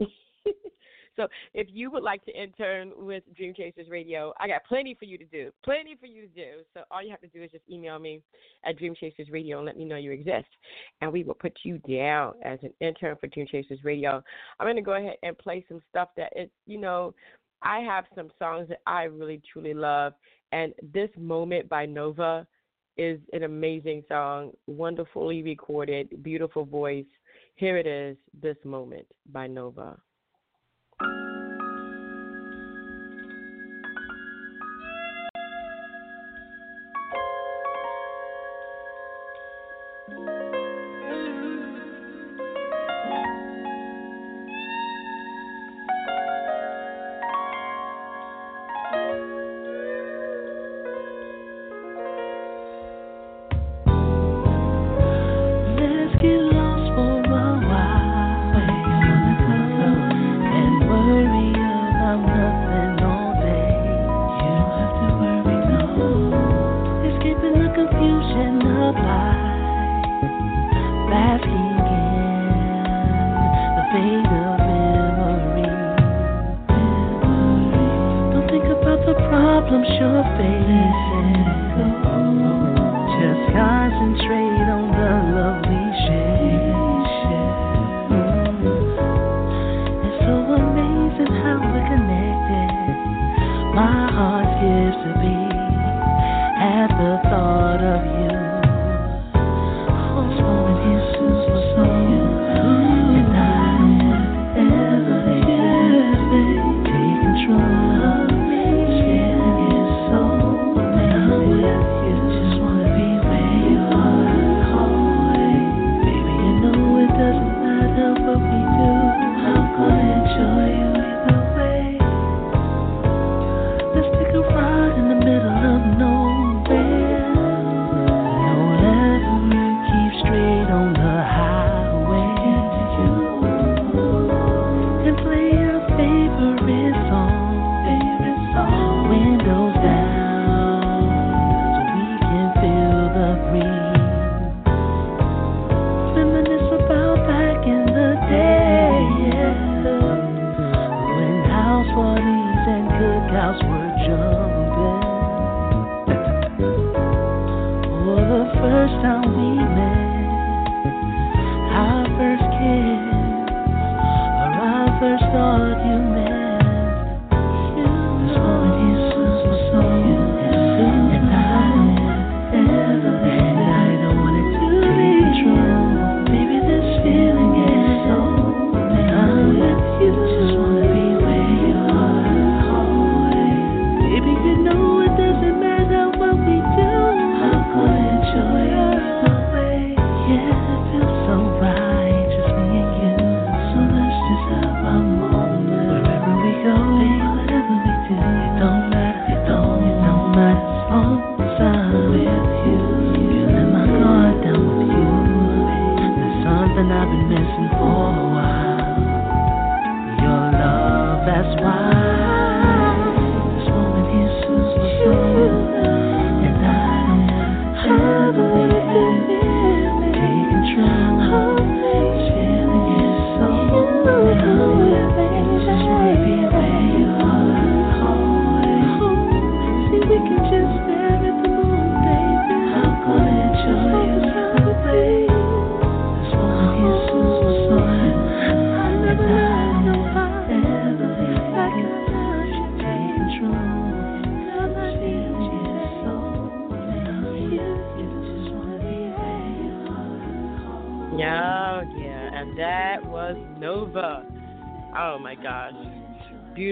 So 1.16 1.28
if 1.54 1.68
you 1.70 1.90
would 1.90 2.02
like 2.02 2.24
to 2.24 2.32
intern 2.32 2.92
with 2.96 3.22
Dream 3.36 3.54
Chasers 3.54 3.88
Radio, 3.90 4.32
I 4.40 4.48
got 4.48 4.64
plenty 4.66 4.94
for 4.94 5.04
you 5.04 5.18
to 5.18 5.24
do. 5.24 5.50
Plenty 5.64 5.96
for 5.98 6.06
you 6.06 6.22
to 6.22 6.28
do. 6.28 6.62
So 6.74 6.82
all 6.90 7.02
you 7.02 7.10
have 7.10 7.20
to 7.20 7.28
do 7.28 7.42
is 7.42 7.50
just 7.50 7.64
email 7.70 7.98
me 7.98 8.22
at 8.64 8.78
Dream 8.78 8.94
Chasers 8.98 9.28
Radio 9.30 9.58
and 9.58 9.66
let 9.66 9.76
me 9.76 9.84
know 9.84 9.96
you 9.96 10.12
exist. 10.12 10.48
And 11.00 11.12
we 11.12 11.24
will 11.24 11.34
put 11.34 11.52
you 11.64 11.78
down 11.78 12.34
as 12.44 12.58
an 12.62 12.72
intern 12.80 13.16
for 13.20 13.26
Dream 13.26 13.46
Chasers 13.50 13.80
Radio. 13.84 14.22
I'm 14.58 14.66
going 14.66 14.76
to 14.76 14.82
go 14.82 14.94
ahead 14.94 15.16
and 15.22 15.36
play 15.36 15.64
some 15.68 15.80
stuff 15.90 16.08
that 16.16 16.32
it's, 16.34 16.52
you 16.66 16.78
know, 16.78 17.14
I 17.62 17.80
have 17.80 18.04
some 18.14 18.30
songs 18.38 18.68
that 18.68 18.80
I 18.86 19.04
really 19.04 19.40
truly 19.52 19.74
love. 19.74 20.14
And 20.52 20.74
This 20.92 21.10
Moment 21.16 21.68
by 21.68 21.86
Nova 21.86 22.46
is 22.96 23.20
an 23.32 23.44
amazing 23.44 24.02
song, 24.08 24.52
wonderfully 24.66 25.42
recorded, 25.42 26.22
beautiful 26.22 26.64
voice. 26.64 27.06
Here 27.56 27.76
it 27.76 27.86
is, 27.86 28.16
This 28.40 28.56
Moment 28.64 29.06
by 29.30 29.46
Nova. 29.46 29.98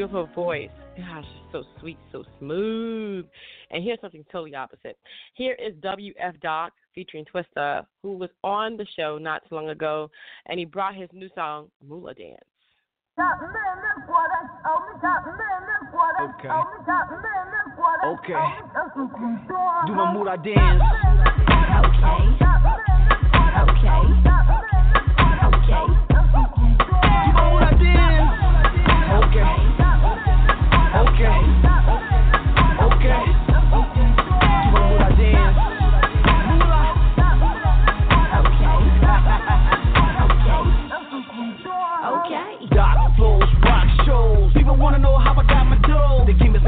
beautiful 0.01 0.31
voice. 0.35 0.71
Gosh, 0.97 1.27
so 1.53 1.63
sweet, 1.79 1.99
so 2.11 2.25
smooth. 2.39 3.27
And 3.71 3.85
here's 3.85 4.01
something 4.01 4.25
totally 4.33 4.55
opposite. 4.55 4.97
Here 5.35 5.55
is 5.63 5.75
WF 5.75 6.41
Doc 6.41 6.73
featuring 6.95 7.27
Twista, 7.27 7.85
who 8.03 8.17
was 8.17 8.31
on 8.43 8.79
the 8.79 8.87
show 8.97 9.19
not 9.19 9.43
too 9.47 9.57
long 9.57 9.69
ago, 9.69 10.11
and 10.47 10.59
he 10.59 10.65
brought 10.65 10.95
his 10.95 11.11
new 11.13 11.29
song, 11.35 11.69
Mula 11.87 12.15
Dance. 12.15 12.39
Okay. 16.23 16.49
Okay. 18.07 18.41
Do 19.87 19.93
my 19.95 20.13
mula 20.15 20.37
dance. 20.39 20.83
Okay. 21.85 22.21
Okay. 23.61 24.40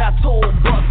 I 0.03 0.11
told 0.21 0.45
you. 0.65 0.82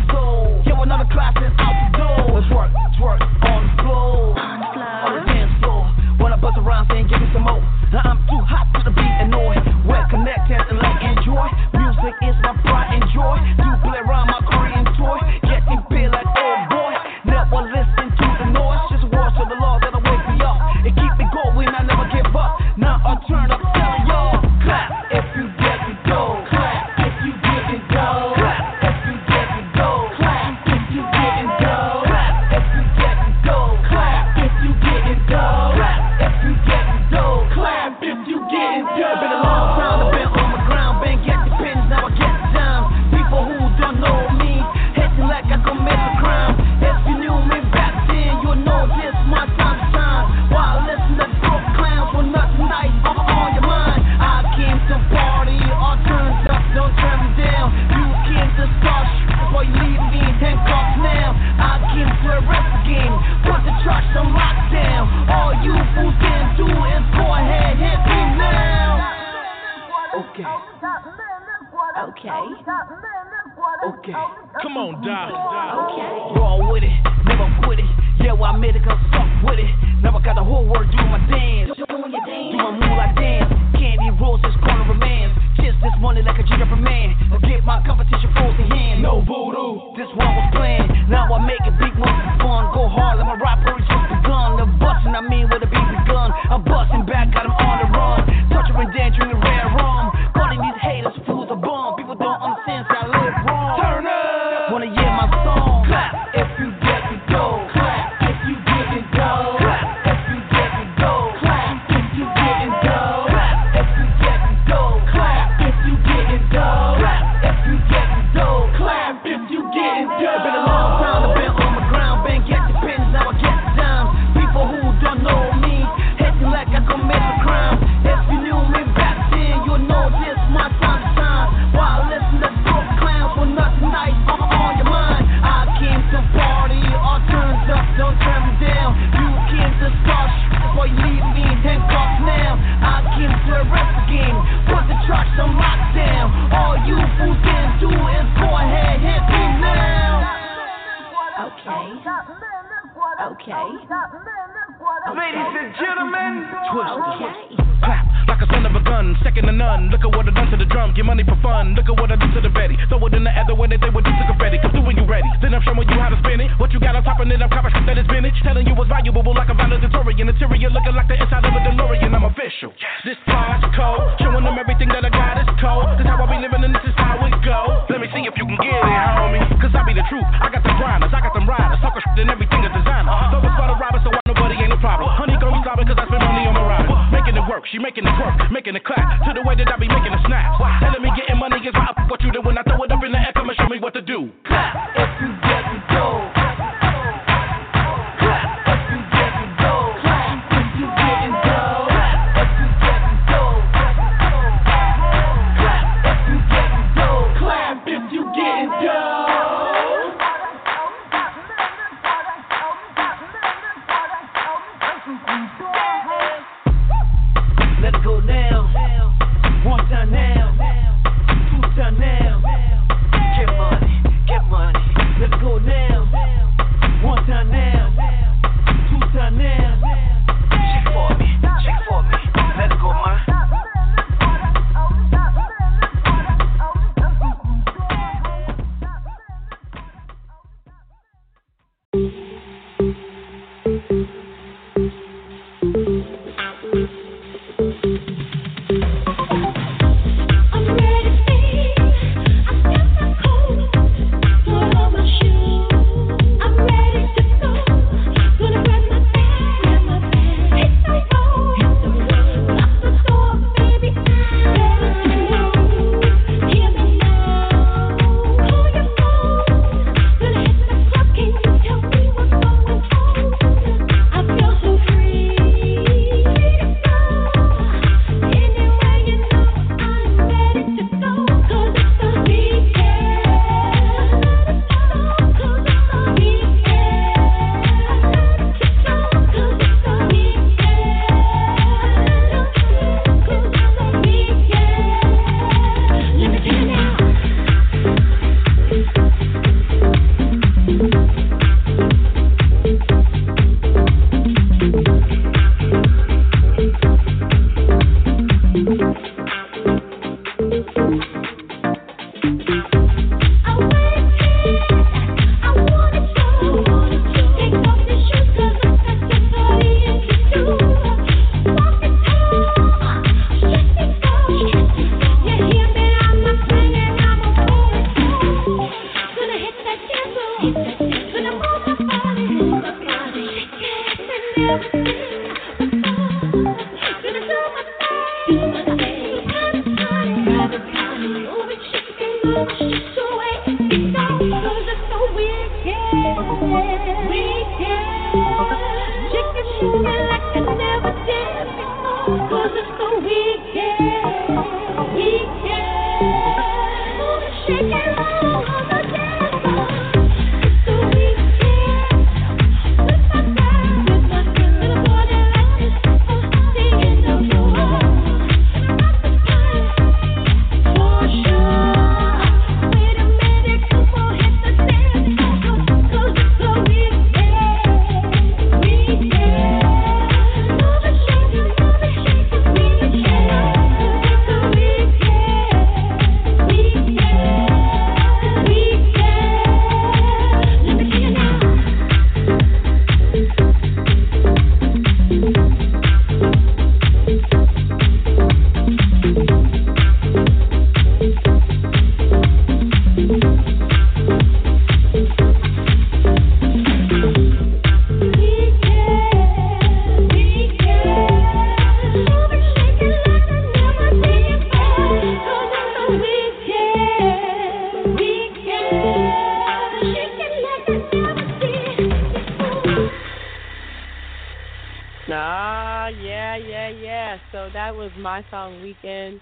weekend. 428.71 429.19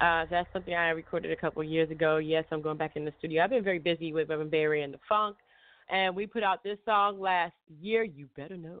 Uh, 0.00 0.24
that's 0.30 0.48
something 0.52 0.74
I 0.74 0.90
recorded 0.90 1.30
a 1.30 1.36
couple 1.36 1.62
years 1.62 1.90
ago. 1.90 2.16
Yes, 2.16 2.44
I'm 2.50 2.62
going 2.62 2.76
back 2.76 2.96
in 2.96 3.04
the 3.04 3.12
studio. 3.18 3.42
I've 3.42 3.50
been 3.50 3.64
very 3.64 3.78
busy 3.78 4.12
with 4.12 4.28
Reverend 4.28 4.50
Barry 4.50 4.82
and 4.82 4.94
the 4.94 4.98
Funk, 5.08 5.36
and 5.90 6.14
we 6.14 6.26
put 6.26 6.42
out 6.42 6.62
this 6.64 6.78
song 6.84 7.20
last 7.20 7.54
year. 7.80 8.02
You 8.02 8.26
better 8.36 8.56
know. 8.56 8.80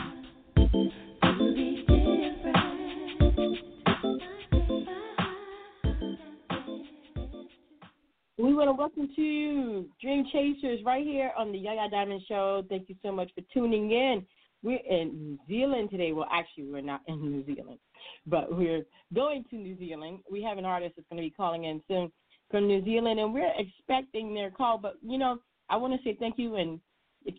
Welcome 8.81 9.09
to 9.15 9.85
Dream 10.01 10.25
Chasers 10.33 10.79
right 10.83 11.05
here 11.05 11.29
on 11.37 11.51
the 11.51 11.57
Yaya 11.59 11.87
Diamond 11.91 12.19
Show. 12.27 12.63
Thank 12.67 12.89
you 12.89 12.95
so 13.03 13.11
much 13.11 13.29
for 13.35 13.41
tuning 13.53 13.91
in. 13.91 14.25
We're 14.63 14.79
in 14.89 15.13
New 15.13 15.37
Zealand 15.47 15.91
today. 15.91 16.13
Well, 16.13 16.25
actually, 16.31 16.63
we're 16.63 16.81
not 16.81 17.01
in 17.05 17.21
New 17.21 17.45
Zealand, 17.45 17.77
but 18.25 18.51
we're 18.57 18.81
going 19.13 19.45
to 19.51 19.55
New 19.55 19.77
Zealand. 19.77 20.21
We 20.31 20.41
have 20.41 20.57
an 20.57 20.65
artist 20.65 20.93
that's 20.95 21.07
going 21.11 21.21
to 21.21 21.27
be 21.27 21.29
calling 21.29 21.65
in 21.65 21.79
soon 21.87 22.11
from 22.49 22.65
New 22.65 22.83
Zealand, 22.83 23.19
and 23.19 23.31
we're 23.31 23.53
expecting 23.55 24.33
their 24.33 24.49
call. 24.49 24.79
But, 24.79 24.95
you 25.03 25.19
know, 25.19 25.37
I 25.69 25.77
want 25.77 25.93
to 25.93 25.99
say 26.03 26.17
thank 26.19 26.39
you 26.39 26.55
and 26.55 26.79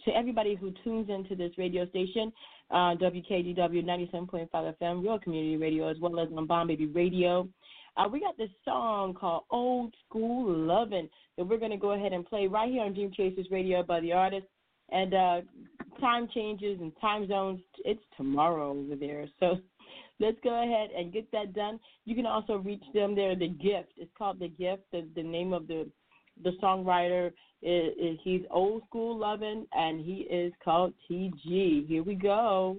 to 0.05 0.15
everybody 0.15 0.55
who 0.55 0.73
tunes 0.85 1.11
into 1.11 1.35
this 1.35 1.59
radio 1.59 1.89
station, 1.89 2.33
uh, 2.71 2.95
WKDW 2.95 3.85
97.5 3.85 4.49
FM, 4.81 5.03
Real 5.03 5.19
Community 5.19 5.57
Radio, 5.57 5.89
as 5.89 5.97
well 5.99 6.21
as 6.21 6.29
on 6.37 6.69
Baby 6.69 6.87
Radio. 6.87 7.49
Uh, 7.97 8.09
we 8.11 8.21
got 8.21 8.37
this 8.39 8.51
song 8.65 9.15
called 9.15 9.45
Old 9.51 9.95
School 10.09 10.53
Lovin' 10.55 11.09
that 11.37 11.45
we're 11.45 11.59
going 11.59 11.71
to 11.71 11.77
go 11.77 11.93
ahead 11.93 12.13
and 12.13 12.27
play 12.27 12.47
right 12.47 12.71
here 12.71 12.83
on 12.83 12.95
Dream 12.95 13.13
Chasers 13.15 13.49
Radio 13.51 13.83
by 13.83 14.01
the 14.01 14.13
artist. 14.13 14.47
And 14.91 15.15
uh, 15.15 15.41
time 16.01 16.29
changes 16.35 16.79
and 16.81 16.93
time 17.01 17.29
zones, 17.29 17.61
it's 17.85 18.03
tomorrow 18.17 18.71
over 18.71 18.97
there. 18.97 19.27
So 19.41 19.59
let's 20.21 20.39
go 20.43 20.63
ahead 20.63 20.91
and 20.97 21.13
get 21.13 21.31
that 21.33 21.55
done. 21.55 21.79
You 22.05 22.15
can 22.15 22.27
also 22.27 22.57
reach 22.57 22.85
them 22.95 23.15
there. 23.15 23.35
The 23.35 23.49
Gift. 23.49 23.93
It's 23.97 24.11
called 24.17 24.39
The 24.39 24.49
Gift. 24.49 24.83
The, 24.93 25.09
the 25.15 25.23
name 25.23 25.53
of 25.53 25.67
the 25.67 25.89
the 26.43 26.53
songwriter 26.63 27.29
is, 27.63 27.93
is 28.01 28.19
he's 28.25 28.41
old 28.51 28.83
school 28.89 29.19
loving 29.19 29.67
and 29.73 30.01
he 30.01 30.27
is 30.31 30.53
called 30.65 30.95
TG. 31.11 31.87
Here 31.87 32.03
we 32.03 32.15
go. 32.15 32.79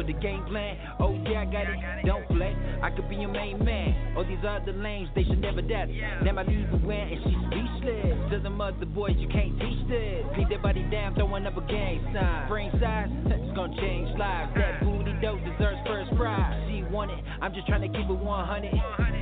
With 0.00 0.06
the 0.06 0.14
game 0.14 0.42
plan. 0.48 0.78
Oh 0.98 1.12
yeah, 1.28 1.42
I 1.42 1.44
got 1.44 1.68
it. 1.68 1.76
Don't 2.06 2.24
flex. 2.32 2.56
I 2.80 2.88
could 2.88 3.06
be 3.10 3.16
your 3.16 3.28
main 3.28 3.62
man. 3.62 4.16
All 4.16 4.24
these 4.24 4.40
other 4.48 4.72
lanes, 4.72 5.10
they 5.14 5.24
should 5.24 5.42
never 5.42 5.60
dance. 5.60 5.92
Now 6.24 6.32
my 6.32 6.42
her 6.42 6.80
where 6.80 7.04
and 7.04 7.20
she's 7.20 7.36
speechless. 7.52 8.16
To 8.32 8.40
them 8.40 8.58
other 8.62 8.86
boys, 8.86 9.12
you 9.18 9.28
can't 9.28 9.52
teach 9.60 9.84
this. 9.92 10.24
Beat 10.34 10.48
their 10.48 10.58
body 10.58 10.88
down, 10.90 11.16
throwing 11.16 11.44
up 11.44 11.58
a 11.58 11.60
gang 11.68 12.00
sign. 12.16 12.48
Brain 12.48 12.72
size, 12.80 13.12
it's 13.28 13.52
gonna 13.52 13.76
change 13.76 14.08
lives. 14.16 14.56
That 14.56 14.80
booty 14.80 15.12
dope 15.20 15.44
deserves 15.44 15.84
first 15.84 16.16
prize. 16.16 16.56
She 16.72 16.80
want 16.88 17.10
it, 17.10 17.20
I'm 17.42 17.52
just 17.52 17.66
trying 17.68 17.84
to 17.84 17.92
keep 17.92 18.08
it 18.08 18.16
100. 18.16 18.72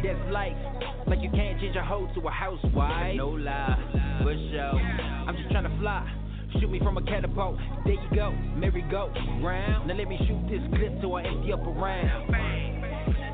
That's 0.06 0.30
life. 0.30 0.54
Like 1.08 1.18
you 1.18 1.30
can't 1.34 1.58
change 1.58 1.74
a 1.74 1.82
hoe 1.82 2.06
to 2.14 2.20
a 2.22 2.30
housewife. 2.30 3.16
No 3.16 3.34
lie, 3.34 4.22
for 4.22 4.30
sure. 4.30 4.78
I'm 5.26 5.34
just 5.34 5.50
trying 5.50 5.66
to 5.66 5.74
fly. 5.82 6.06
Shoot 6.52 6.70
me 6.70 6.78
from 6.78 6.96
a 6.96 7.02
catapult. 7.02 7.56
There 7.84 7.94
you 7.94 8.08
go, 8.14 8.32
merry 8.56 8.82
go 8.90 9.12
round. 9.42 9.88
Now 9.88 9.94
let 9.94 10.08
me 10.08 10.18
shoot 10.26 10.48
this 10.48 10.62
clip 10.78 11.00
till 11.00 11.14
I 11.16 11.24
empty 11.24 11.52
up 11.52 11.60
around. 11.60 12.32
Damn, 12.32 13.27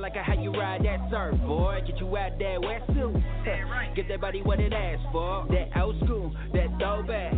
Ooh, 0.00 0.04
I 0.04 0.08
like 0.08 0.16
how 0.16 0.34
you 0.34 0.52
ride 0.52 0.82
that 0.84 1.10
surf, 1.10 1.38
boy. 1.46 1.80
Get 1.86 1.98
you 1.98 2.16
out 2.16 2.38
that 2.38 2.58
wetsuit. 2.60 3.94
Get 3.94 4.08
that 4.08 4.20
body 4.20 4.42
what 4.42 4.60
it 4.60 4.72
asks 4.72 5.04
for. 5.12 5.46
That 5.50 5.78
old 5.80 5.96
school, 6.04 6.34
that 6.54 6.68
throwback. 6.78 7.34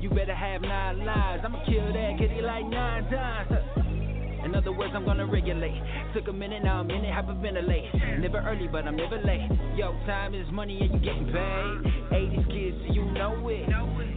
You 0.00 0.10
better 0.10 0.34
have 0.34 0.62
nine 0.62 1.04
lives. 1.04 1.42
I'ma 1.44 1.64
kill 1.66 1.92
that 1.92 2.16
kitty 2.18 2.42
like 2.42 2.66
nine 2.66 3.10
times. 3.10 3.52
In 4.44 4.54
other 4.54 4.70
words, 4.70 4.92
I'm 4.94 5.04
gonna 5.04 5.26
regulate. 5.26 5.82
Took 6.14 6.28
a 6.28 6.32
minute, 6.32 6.62
now 6.62 6.78
I'm 6.78 6.90
in 6.90 7.04
it, 7.04 7.12
hyperventilate. 7.12 8.20
Never 8.20 8.38
early, 8.46 8.68
but 8.70 8.86
I'm 8.86 8.96
never 8.96 9.18
late. 9.18 9.50
Yo, 9.74 9.92
time 10.06 10.34
is 10.34 10.46
money 10.52 10.78
and 10.80 10.94
you 10.94 11.00
getting 11.00 11.26
paid. 11.26 11.80
80s 12.12 12.46
kids, 12.46 12.76
so 12.86 12.92
you 12.94 13.04
know 13.06 13.48
it. 13.48 13.68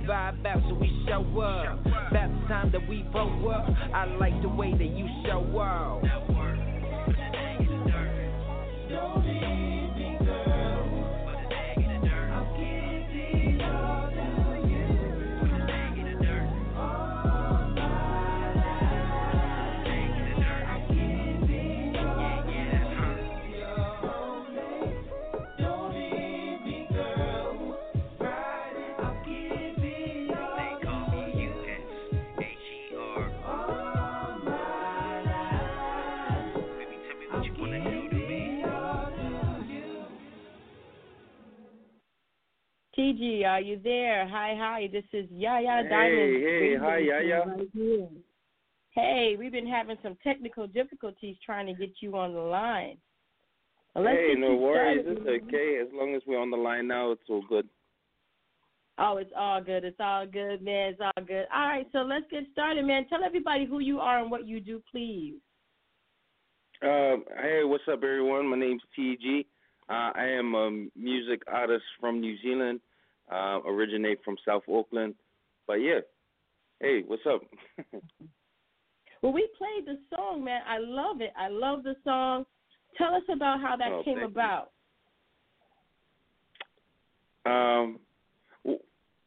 Vibe 0.10 0.44
out, 0.48 0.64
so 0.68 0.74
we 0.74 1.06
show 1.06 1.22
up. 1.40 1.86
About 1.86 2.48
time 2.48 2.72
that 2.72 2.90
we 2.90 3.06
vote 3.14 3.48
up. 3.48 3.70
I 3.94 4.06
like 4.06 4.42
the 4.42 4.50
way 4.50 4.72
that 4.72 4.84
you 4.84 5.08
show 5.24 5.60
up. 5.60 6.39
TG, 43.10 43.46
are 43.46 43.62
you 43.62 43.80
there? 43.84 44.28
Hi, 44.28 44.56
hi. 44.58 44.90
This 44.92 45.04
is 45.14 45.26
Yaya 45.32 45.84
Hey, 45.84 45.90
Diamond. 45.90 46.44
hey, 46.44 46.76
hi, 46.80 46.98
Yaya. 46.98 47.44
right. 47.48 48.10
Hey, 48.92 49.36
we've 49.38 49.52
been 49.52 49.68
having 49.68 49.98
some 50.04 50.16
technical 50.24 50.68
difficulties 50.68 51.36
trying 51.46 51.66
to 51.68 51.74
get 51.74 51.92
you 52.02 52.16
on 52.18 52.34
the 52.34 52.40
line. 52.40 52.98
Well, 53.96 54.06
hey, 54.06 54.36
no 54.38 54.56
worries. 54.56 55.02
started, 55.04 55.28
It's 55.28 55.46
okay. 55.48 55.80
As 55.82 55.88
long 55.94 56.16
as 56.16 56.22
we're 56.28 56.40
on 56.40 56.52
the 56.52 56.58
line 56.58 56.88
now, 56.88 57.12
it's 57.12 57.22
all 57.30 57.44
good. 57.50 57.68
Oh, 59.00 59.18
it's 59.18 59.32
all 59.36 59.62
good. 59.64 59.84
It's 59.86 60.00
all 60.00 60.28
good, 60.28 60.62
man. 60.62 60.92
It's 60.92 61.02
all 61.02 61.24
good. 61.26 61.46
All 61.54 61.68
right, 61.68 61.88
so 61.92 62.00
let's 62.00 62.26
get 62.30 62.44
started, 62.52 62.86
man. 62.86 63.08
Tell 63.08 63.24
everybody 63.24 63.66
who 63.66 63.80
you 63.80 64.00
are 64.00 64.22
and 64.22 64.30
what 64.30 64.46
you 64.48 64.60
do, 64.60 64.82
please. 64.92 65.36
Um, 66.82 67.24
hey, 67.42 67.62
what's 67.64 67.84
up, 67.92 68.04
everyone? 68.04 68.48
My 68.48 68.58
name's 68.58 68.84
TG. 68.98 69.46
Uh, 69.90 70.12
I 70.16 70.26
am 70.26 70.54
a 70.54 70.88
music 70.96 71.42
artist 71.48 71.84
from 72.00 72.20
New 72.22 72.38
Zealand. 72.44 72.80
Uh, 73.32 73.60
originate 73.68 74.20
from 74.26 74.36
South 74.48 74.64
Auckland. 74.68 75.14
But 75.68 75.76
yeah, 75.76 76.00
hey, 76.80 77.04
what's 77.06 77.26
up? 77.30 77.42
Well, 79.22 79.34
we 79.34 79.50
played 79.58 79.86
the 79.86 80.00
song, 80.16 80.46
man. 80.46 80.62
I 80.66 80.78
love 80.78 81.20
it. 81.20 81.34
I 81.38 81.50
love 81.50 81.84
the 81.84 81.96
song. 82.06 82.46
Tell 82.98 83.14
us 83.14 83.24
about 83.30 83.60
how 83.60 83.76
that 83.76 83.92
Oh, 83.92 84.02
came 84.06 84.20
thank 84.20 84.30
you. 84.34 84.42
about. 84.42 84.72
um, 87.46 88.00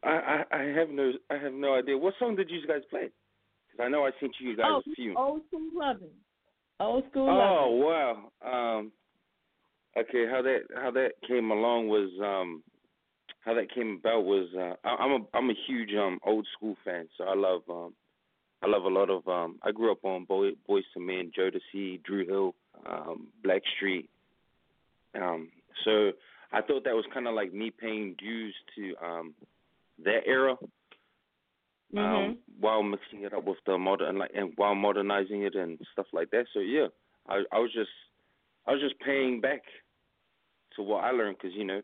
I, 0.02 0.08
I 0.08 0.44
I 0.50 0.62
have 0.76 0.88
no 0.88 1.12
I 1.30 1.36
have 1.36 1.52
no 1.52 1.74
idea. 1.74 1.96
What 1.98 2.14
song 2.18 2.36
did 2.36 2.48
you 2.50 2.66
guys 2.66 2.80
play? 2.90 3.10
'Cause 3.70 3.80
I 3.80 3.88
know 3.88 4.06
I 4.06 4.10
sent 4.18 4.32
you 4.40 4.56
guys 4.56 4.66
oh, 4.66 4.78
a 4.90 4.94
few. 4.94 5.14
old 5.16 5.42
school 5.48 5.68
loving. 5.74 6.08
Old 6.80 7.04
school 7.10 7.28
Oh 7.28 7.68
loving. 7.68 7.84
wow. 7.84 8.78
Um 8.80 8.92
okay, 9.96 10.26
how 10.26 10.40
that 10.42 10.60
how 10.74 10.90
that 10.92 11.12
came 11.28 11.50
along 11.50 11.88
was 11.88 12.10
um 12.22 12.62
how 13.42 13.54
that 13.54 13.74
came 13.74 13.98
about 14.00 14.24
was 14.24 14.48
uh 14.56 14.74
I, 14.86 14.96
I'm 14.96 15.22
a 15.22 15.36
I'm 15.36 15.50
a 15.50 15.54
huge 15.66 15.90
um 15.94 16.18
old 16.24 16.46
school 16.56 16.76
fan, 16.84 17.08
so 17.18 17.24
I 17.24 17.34
love 17.34 17.62
um 17.68 17.94
I 18.62 18.68
love 18.68 18.84
a 18.84 18.88
lot 18.88 19.10
of 19.10 19.26
um 19.28 19.58
I 19.62 19.72
grew 19.72 19.92
up 19.92 20.04
on 20.04 20.24
Boy 20.24 20.52
Boyz 20.68 20.82
II 20.96 21.04
Men, 21.04 21.32
Jodeci, 21.36 22.02
Dru 22.02 22.26
Hill, 22.26 22.54
um, 22.86 23.28
Blackstreet. 23.44 24.08
Um 25.20 25.50
so 25.84 26.12
I 26.52 26.60
thought 26.62 26.84
that 26.84 26.94
was 26.94 27.04
kind 27.12 27.26
of 27.26 27.34
like 27.34 27.52
me 27.52 27.70
paying 27.70 28.14
dues 28.18 28.54
to 28.76 28.94
um 29.04 29.34
that 30.04 30.20
era. 30.26 30.56
Um, 31.94 32.38
while 32.58 32.82
mixing 32.82 33.24
it 33.24 33.34
up 33.34 33.44
with 33.44 33.58
the 33.66 33.76
modern 33.76 34.16
like 34.16 34.30
and 34.34 34.54
while 34.56 34.74
modernizing 34.74 35.42
it 35.42 35.54
and 35.54 35.78
stuff 35.92 36.06
like 36.14 36.30
that. 36.30 36.46
So 36.54 36.60
yeah, 36.60 36.86
I 37.28 37.42
I 37.52 37.58
was 37.58 37.70
just 37.74 37.90
I 38.66 38.72
was 38.72 38.80
just 38.80 38.98
paying 39.00 39.42
back 39.42 39.60
to 40.76 40.82
what 40.82 41.04
I 41.04 41.10
learned 41.10 41.36
because 41.36 41.54
you 41.54 41.64
know 41.64 41.82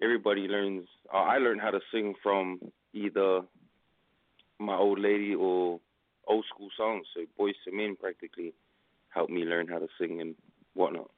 everybody 0.00 0.42
learns. 0.42 0.86
Uh, 1.12 1.18
I 1.18 1.38
learned 1.38 1.60
how 1.60 1.70
to 1.70 1.80
sing 1.92 2.14
from 2.22 2.60
either 2.92 3.40
my 4.58 4.76
old 4.76 5.00
lady 5.00 5.34
or 5.34 5.80
old 6.26 6.44
school 6.54 6.68
songs. 6.76 7.06
So 7.14 7.22
Boyz 7.38 7.54
II 7.66 7.74
Men 7.74 7.96
practically 7.96 8.54
helped 9.08 9.30
me 9.32 9.44
learn 9.44 9.66
how 9.68 9.78
to 9.78 9.88
sing 10.00 10.20
and 10.20 10.34
whatnot. 10.74 11.10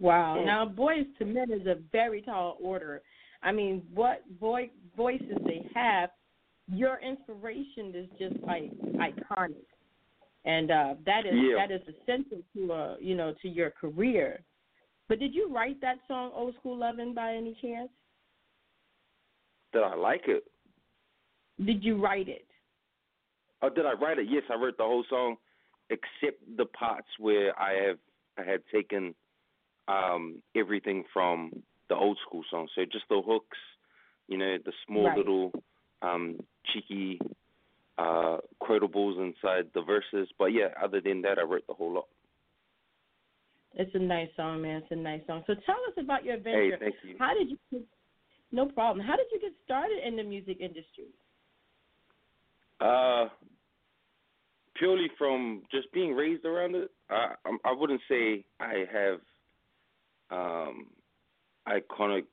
Wow. 0.00 0.36
Yeah. 0.38 0.44
Now, 0.44 0.66
Boyz 0.66 1.06
II 1.20 1.26
Men 1.28 1.50
is 1.50 1.66
a 1.66 1.76
very 1.92 2.22
tall 2.22 2.58
order. 2.60 3.02
I 3.42 3.52
mean, 3.52 3.82
what 3.94 4.22
voice 4.40 4.70
voices 4.96 5.36
they 5.44 5.66
have, 5.74 6.10
your 6.68 6.98
inspiration 7.00 7.92
is 7.94 8.08
just 8.18 8.42
like 8.42 8.70
iconic, 8.96 9.66
and 10.44 10.70
uh, 10.70 10.94
that 11.04 11.26
is 11.26 11.34
Yeah. 11.34 11.56
that 11.56 11.70
is 11.70 11.82
essential 11.88 12.38
to 12.54 12.72
uh 12.72 12.96
you 13.00 13.14
know 13.14 13.34
to 13.42 13.48
your 13.48 13.70
career. 13.70 14.42
But 15.08 15.18
did 15.18 15.34
you 15.34 15.52
write 15.54 15.80
that 15.80 15.98
song 16.08 16.32
"Old 16.34 16.54
School 16.56 16.76
Lovin'" 16.76 17.14
by 17.14 17.34
any 17.34 17.56
chance? 17.60 17.90
Did 19.72 19.82
I 19.82 19.94
like 19.94 20.22
it? 20.28 20.44
Did 21.64 21.84
you 21.84 22.02
write 22.02 22.28
it? 22.28 22.46
Oh, 23.62 23.68
did 23.70 23.86
I 23.86 23.92
write 23.92 24.18
it? 24.18 24.26
Yes, 24.28 24.42
I 24.50 24.54
wrote 24.54 24.76
the 24.76 24.84
whole 24.84 25.04
song, 25.08 25.36
except 25.90 26.42
the 26.56 26.66
parts 26.66 27.08
where 27.18 27.58
I 27.58 27.72
have 27.86 27.98
I 28.38 28.42
had 28.50 28.62
taken 28.72 29.14
um 29.88 30.42
everything 30.56 31.04
from 31.12 31.50
the 31.88 31.94
old 31.94 32.18
school 32.26 32.42
song. 32.50 32.68
So 32.74 32.84
just 32.84 33.04
the 33.08 33.20
hooks, 33.24 33.58
you 34.28 34.38
know, 34.38 34.56
the 34.64 34.72
small 34.86 35.04
Right. 35.06 35.18
little 35.18 35.52
um 36.02 36.38
cheeky 36.72 37.20
uh 37.98 38.38
quotables 38.62 39.18
inside 39.18 39.66
the 39.74 39.82
verses. 39.82 40.28
But 40.38 40.46
yeah, 40.46 40.68
other 40.82 41.00
than 41.00 41.22
that 41.22 41.38
I 41.38 41.42
wrote 41.42 41.66
the 41.66 41.74
whole 41.74 41.92
lot. 41.92 42.08
It's 43.76 43.94
a 43.94 43.98
nice 43.98 44.28
song, 44.36 44.62
man. 44.62 44.82
It's 44.82 44.92
a 44.92 44.96
nice 44.96 45.20
song. 45.26 45.42
So 45.46 45.54
tell 45.66 45.76
us 45.88 45.94
about 45.98 46.24
your 46.24 46.34
adventure. 46.34 46.78
Hey, 46.78 46.78
thank 46.78 46.94
you. 47.02 47.16
How 47.18 47.34
did 47.34 47.50
you? 47.50 47.82
No 48.52 48.66
problem. 48.66 49.04
How 49.04 49.16
did 49.16 49.26
you 49.32 49.40
get 49.40 49.52
started 49.64 49.98
in 50.06 50.16
the 50.16 50.22
music 50.22 50.58
industry? 50.60 51.06
Uh, 52.80 53.26
purely 54.76 55.08
from 55.18 55.62
just 55.72 55.92
being 55.92 56.14
raised 56.14 56.44
around 56.44 56.76
it. 56.76 56.90
I 57.10 57.34
I 57.64 57.72
wouldn't 57.72 58.00
say 58.08 58.44
I 58.60 58.84
have 58.92 59.20
um 60.30 60.86
iconic 61.66 62.24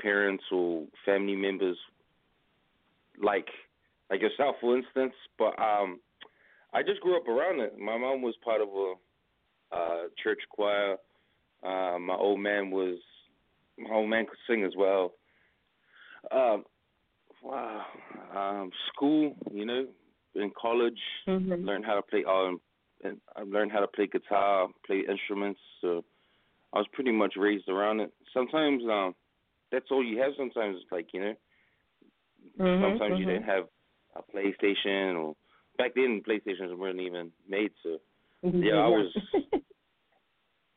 parents 0.00 0.44
or 0.52 0.84
family 1.04 1.36
members 1.36 1.76
like 3.22 3.48
like 4.10 4.20
yourself, 4.20 4.56
for 4.60 4.76
instance. 4.76 5.14
But 5.38 5.58
um, 5.58 6.00
I 6.72 6.82
just 6.82 7.00
grew 7.00 7.16
up 7.16 7.28
around 7.28 7.60
it. 7.60 7.78
My 7.78 7.96
mom 7.96 8.22
was 8.22 8.34
part 8.44 8.60
of 8.60 8.68
a 8.68 8.94
uh 9.72 10.04
church 10.22 10.40
choir. 10.50 10.96
Uh, 11.62 11.98
my 11.98 12.14
old 12.14 12.40
man 12.40 12.70
was 12.70 12.98
my 13.78 13.94
old 13.94 14.08
man 14.08 14.26
could 14.26 14.38
sing 14.46 14.64
as 14.64 14.72
well. 14.76 15.12
Um, 16.32 16.64
wow. 17.42 17.84
Um, 18.34 18.70
school, 18.92 19.34
you 19.52 19.64
know, 19.64 19.86
in 20.34 20.50
college, 20.60 20.98
Mhm. 21.26 21.64
learned 21.64 21.84
how 21.84 21.94
to 21.94 22.02
play 22.02 22.24
um 22.24 22.60
and 23.04 23.20
I 23.36 23.42
learned 23.42 23.72
how 23.72 23.80
to 23.80 23.86
play 23.88 24.06
guitar, 24.06 24.68
play 24.86 25.04
instruments. 25.08 25.60
So 25.80 26.04
I 26.72 26.78
was 26.78 26.86
pretty 26.92 27.12
much 27.12 27.34
raised 27.36 27.68
around 27.68 28.00
it. 28.00 28.12
Sometimes 28.32 28.82
um 28.90 29.14
that's 29.72 29.90
all 29.90 30.04
you 30.04 30.18
have 30.20 30.32
sometimes 30.36 30.76
it's 30.80 30.92
like, 30.92 31.08
you 31.12 31.20
know. 31.20 31.34
Mhm, 32.58 32.80
sometimes 32.80 33.18
you 33.18 33.24
mhm. 33.24 33.28
didn't 33.28 33.44
have 33.44 33.64
a 34.14 34.22
PlayStation 34.22 35.16
or 35.18 35.34
back 35.78 35.92
then 35.94 36.22
PlayStations 36.26 36.76
weren't 36.76 37.00
even 37.00 37.32
made 37.48 37.72
so 37.82 37.98
yeah, 38.54 38.74
I 38.74 38.88
was 38.88 39.12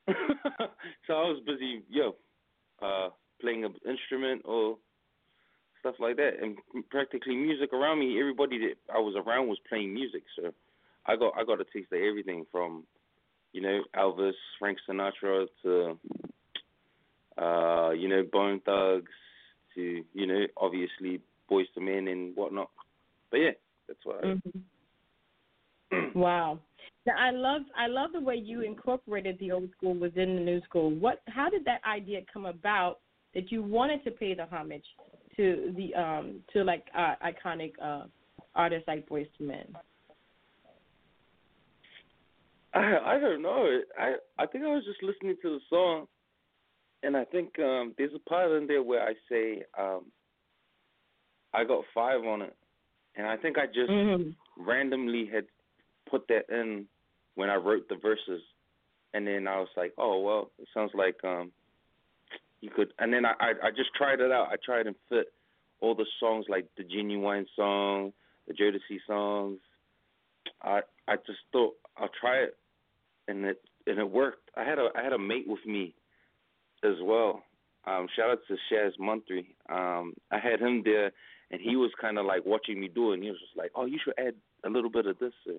so 1.07 1.13
I 1.13 1.29
was 1.29 1.41
busy, 1.45 1.83
yo, 1.89 2.15
uh, 2.81 3.09
playing 3.41 3.65
an 3.65 3.73
instrument 3.87 4.41
or 4.45 4.77
stuff 5.79 5.95
like 5.99 6.17
that, 6.17 6.31
and 6.41 6.57
practically 6.89 7.35
music 7.35 7.73
around 7.73 7.99
me. 7.99 8.19
Everybody 8.19 8.57
that 8.59 8.75
I 8.93 8.99
was 8.99 9.15
around 9.15 9.47
was 9.47 9.57
playing 9.67 9.93
music, 9.93 10.23
so 10.35 10.51
I 11.05 11.15
got 11.15 11.33
I 11.37 11.43
got 11.43 11.61
a 11.61 11.65
taste 11.65 11.91
of 11.91 11.99
everything 11.99 12.45
from, 12.51 12.83
you 13.53 13.61
know, 13.61 13.81
Elvis, 13.95 14.33
Frank 14.59 14.77
Sinatra 14.87 15.47
to, 15.63 15.97
uh, 17.41 17.91
you 17.91 18.07
know, 18.07 18.23
Bone 18.31 18.61
Thugs 18.65 19.11
to, 19.75 20.03
you 20.13 20.27
know, 20.27 20.45
obviously 20.57 21.21
Boyz 21.49 21.65
II 21.77 21.83
Men 21.83 22.07
and 22.07 22.35
whatnot. 22.35 22.69
But 23.31 23.37
yeah, 23.37 23.51
that's 23.87 24.05
what. 24.05 24.23
I, 24.23 24.39
Mhm. 25.91 26.15
wow. 26.15 26.59
I 27.07 27.31
love 27.31 27.61
I 27.77 27.87
love 27.87 28.11
the 28.13 28.19
way 28.19 28.35
you 28.35 28.61
incorporated 28.61 29.37
the 29.39 29.51
old 29.51 29.71
school 29.71 29.95
within 29.95 30.35
the 30.35 30.41
new 30.41 30.61
school. 30.61 30.91
What 30.91 31.21
how 31.27 31.49
did 31.49 31.65
that 31.65 31.81
idea 31.85 32.21
come 32.31 32.45
about 32.45 32.99
that 33.33 33.51
you 33.51 33.63
wanted 33.63 34.03
to 34.03 34.11
pay 34.11 34.33
the 34.33 34.45
homage 34.45 34.85
to 35.37 35.73
the 35.75 35.95
um 35.95 36.41
to 36.53 36.63
like 36.63 36.85
uh, 36.97 37.15
iconic 37.23 37.73
uh 37.81 38.03
artists 38.55 38.87
like 38.87 39.07
Boyz 39.07 39.27
II 39.39 39.47
Men? 39.47 39.75
I 42.73 42.97
I 43.15 43.19
don't 43.19 43.41
know. 43.41 43.79
I 43.97 44.15
I 44.37 44.45
think 44.45 44.63
I 44.63 44.67
was 44.67 44.83
just 44.85 45.01
listening 45.01 45.37
to 45.41 45.49
the 45.51 45.59
song, 45.69 46.07
and 47.03 47.15
I 47.15 47.25
think 47.25 47.57
um 47.59 47.93
there's 47.97 48.13
a 48.13 48.29
part 48.29 48.51
in 48.51 48.67
there 48.67 48.83
where 48.83 49.03
I 49.03 49.13
say 49.29 49.63
um 49.77 50.05
I 51.53 51.63
got 51.63 51.83
five 51.93 52.23
on 52.25 52.41
it, 52.41 52.55
and 53.15 53.25
I 53.25 53.37
think 53.37 53.57
I 53.57 53.65
just 53.65 53.89
Mhm. 53.89 54.35
randomly 54.57 55.25
had 55.25 55.45
put 56.09 56.27
that 56.27 56.49
in 56.49 56.85
when 57.35 57.49
I 57.49 57.55
wrote 57.55 57.87
the 57.89 57.95
verses, 57.95 58.41
and 59.13 59.25
then 59.27 59.47
I 59.47 59.59
was 59.59 59.69
like, 59.77 59.93
oh 59.97 60.19
well, 60.21 60.51
it 60.59 60.67
sounds 60.73 60.91
like 60.93 61.23
um 61.23 61.51
you 62.61 62.69
could, 62.69 62.93
and 62.99 63.13
then 63.13 63.25
I 63.25 63.33
I, 63.39 63.49
I 63.67 63.69
just 63.71 63.93
tried 63.95 64.19
it 64.19 64.31
out. 64.31 64.49
I 64.51 64.55
tried 64.63 64.87
and 64.87 64.95
fit 65.09 65.27
all 65.81 65.95
the 65.95 66.05
songs 66.19 66.45
like 66.49 66.67
the 66.77 66.83
Ginuwine 66.83 67.45
song, 67.55 68.13
the 68.47 68.53
Jodeci 68.53 68.99
songs. 69.07 69.59
I 70.61 70.81
I 71.07 71.15
just 71.25 71.39
thought 71.51 71.75
I'll 71.97 72.09
try 72.19 72.37
it, 72.37 72.57
and 73.27 73.45
it 73.45 73.61
and 73.87 73.99
it 73.99 74.09
worked. 74.09 74.49
I 74.55 74.63
had 74.63 74.79
a 74.79 74.89
I 74.95 75.03
had 75.03 75.13
a 75.13 75.19
mate 75.19 75.45
with 75.47 75.65
me 75.65 75.95
as 76.83 76.95
well. 77.01 77.43
Um, 77.85 78.07
shout 78.15 78.29
out 78.29 78.39
to 78.47 78.57
Shaz 78.71 78.91
Munthry. 78.99 79.45
Um, 79.69 80.13
I 80.31 80.37
had 80.37 80.59
him 80.59 80.81
there, 80.83 81.11
and 81.49 81.61
he 81.61 81.75
was 81.75 81.91
kind 81.99 82.17
of 82.17 82.25
like 82.25 82.45
watching 82.45 82.79
me 82.79 82.87
do 82.87 83.11
it, 83.11 83.15
and 83.15 83.23
he 83.23 83.29
was 83.29 83.39
just 83.39 83.57
like, 83.57 83.71
"Oh, 83.75 83.85
you 83.85 83.99
should 84.03 84.13
add 84.19 84.35
a 84.65 84.69
little 84.69 84.89
bit 84.89 85.05
of 85.05 85.17
this." 85.19 85.33
So 85.45 85.53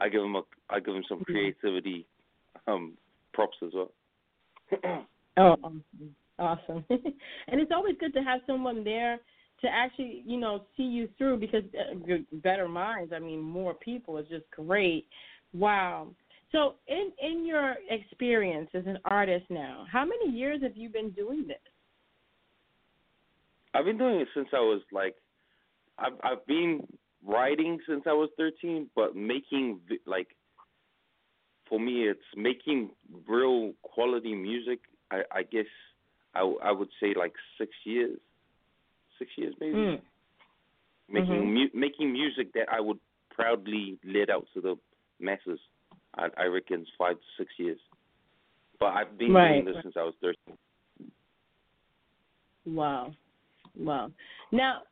I 0.00 0.08
give 0.08 0.22
him 0.22 0.36
a 0.36 0.42
I 0.70 0.80
give 0.80 0.94
him 0.94 1.04
some 1.08 1.20
creativity 1.24 2.06
um, 2.66 2.94
props 3.32 3.56
as 3.64 3.70
well. 3.74 3.92
Oh, 5.40 5.54
awesome. 6.40 6.84
and 6.90 7.60
it's 7.60 7.70
always 7.72 7.94
good 8.00 8.12
to 8.14 8.22
have 8.24 8.40
someone 8.44 8.82
there 8.82 9.20
to 9.60 9.68
actually, 9.68 10.24
you 10.26 10.36
know, 10.36 10.64
see 10.76 10.82
you 10.82 11.08
through 11.16 11.38
because 11.38 11.62
uh, 11.78 12.16
better 12.32 12.66
minds. 12.66 13.12
I 13.14 13.20
mean, 13.20 13.40
more 13.40 13.74
people 13.74 14.18
is 14.18 14.26
just 14.28 14.50
great. 14.50 15.06
Wow. 15.52 16.08
So, 16.52 16.74
in 16.86 17.12
in 17.20 17.46
your 17.46 17.76
experience 17.90 18.70
as 18.74 18.84
an 18.86 18.98
artist 19.04 19.44
now, 19.50 19.86
how 19.90 20.04
many 20.04 20.36
years 20.36 20.62
have 20.62 20.76
you 20.76 20.88
been 20.88 21.10
doing 21.10 21.46
this? 21.46 21.58
I've 23.74 23.84
been 23.84 23.98
doing 23.98 24.20
it 24.20 24.28
since 24.34 24.48
I 24.52 24.60
was 24.60 24.80
like, 24.92 25.14
I've 25.98 26.14
I've 26.24 26.46
been 26.46 26.86
writing 27.24 27.78
since 27.86 28.02
I 28.06 28.12
was 28.12 28.30
13, 28.36 28.88
but 28.94 29.16
making 29.16 29.80
like, 30.06 30.28
for 31.68 31.78
me, 31.78 32.08
it's 32.08 32.20
making 32.36 32.90
real 33.26 33.72
quality 33.82 34.34
music. 34.34 34.80
I 35.10 35.22
I 35.30 35.42
guess 35.42 35.66
I 36.34 36.40
I 36.62 36.72
would 36.72 36.88
say 37.00 37.14
like 37.14 37.34
six 37.58 37.72
years, 37.84 38.18
six 39.18 39.30
years 39.36 39.54
maybe. 39.60 39.74
Mm. 39.74 40.00
Making 41.10 41.42
Mhm. 41.42 41.52
mu- 41.54 41.80
making 41.80 42.12
music 42.12 42.52
that 42.52 42.68
I 42.70 42.80
would 42.80 43.00
proudly 43.30 43.98
let 44.04 44.30
out 44.30 44.46
to 44.54 44.60
the 44.60 44.76
masses. 45.20 45.60
I 46.16 46.28
I 46.36 46.44
reckon 46.44 46.82
it's 46.82 46.90
five 46.98 47.16
to 47.16 47.26
six 47.36 47.52
years. 47.58 47.80
But 48.78 48.94
I've 48.94 49.18
been 49.18 49.32
Right. 49.32 49.62
doing 49.62 49.74
this 49.74 49.82
since 49.82 49.96
I 49.96 50.04
was 50.04 50.14
13. 50.20 50.56
Wow. 52.66 53.14
Wow. 53.74 54.12
Now, 54.52 54.82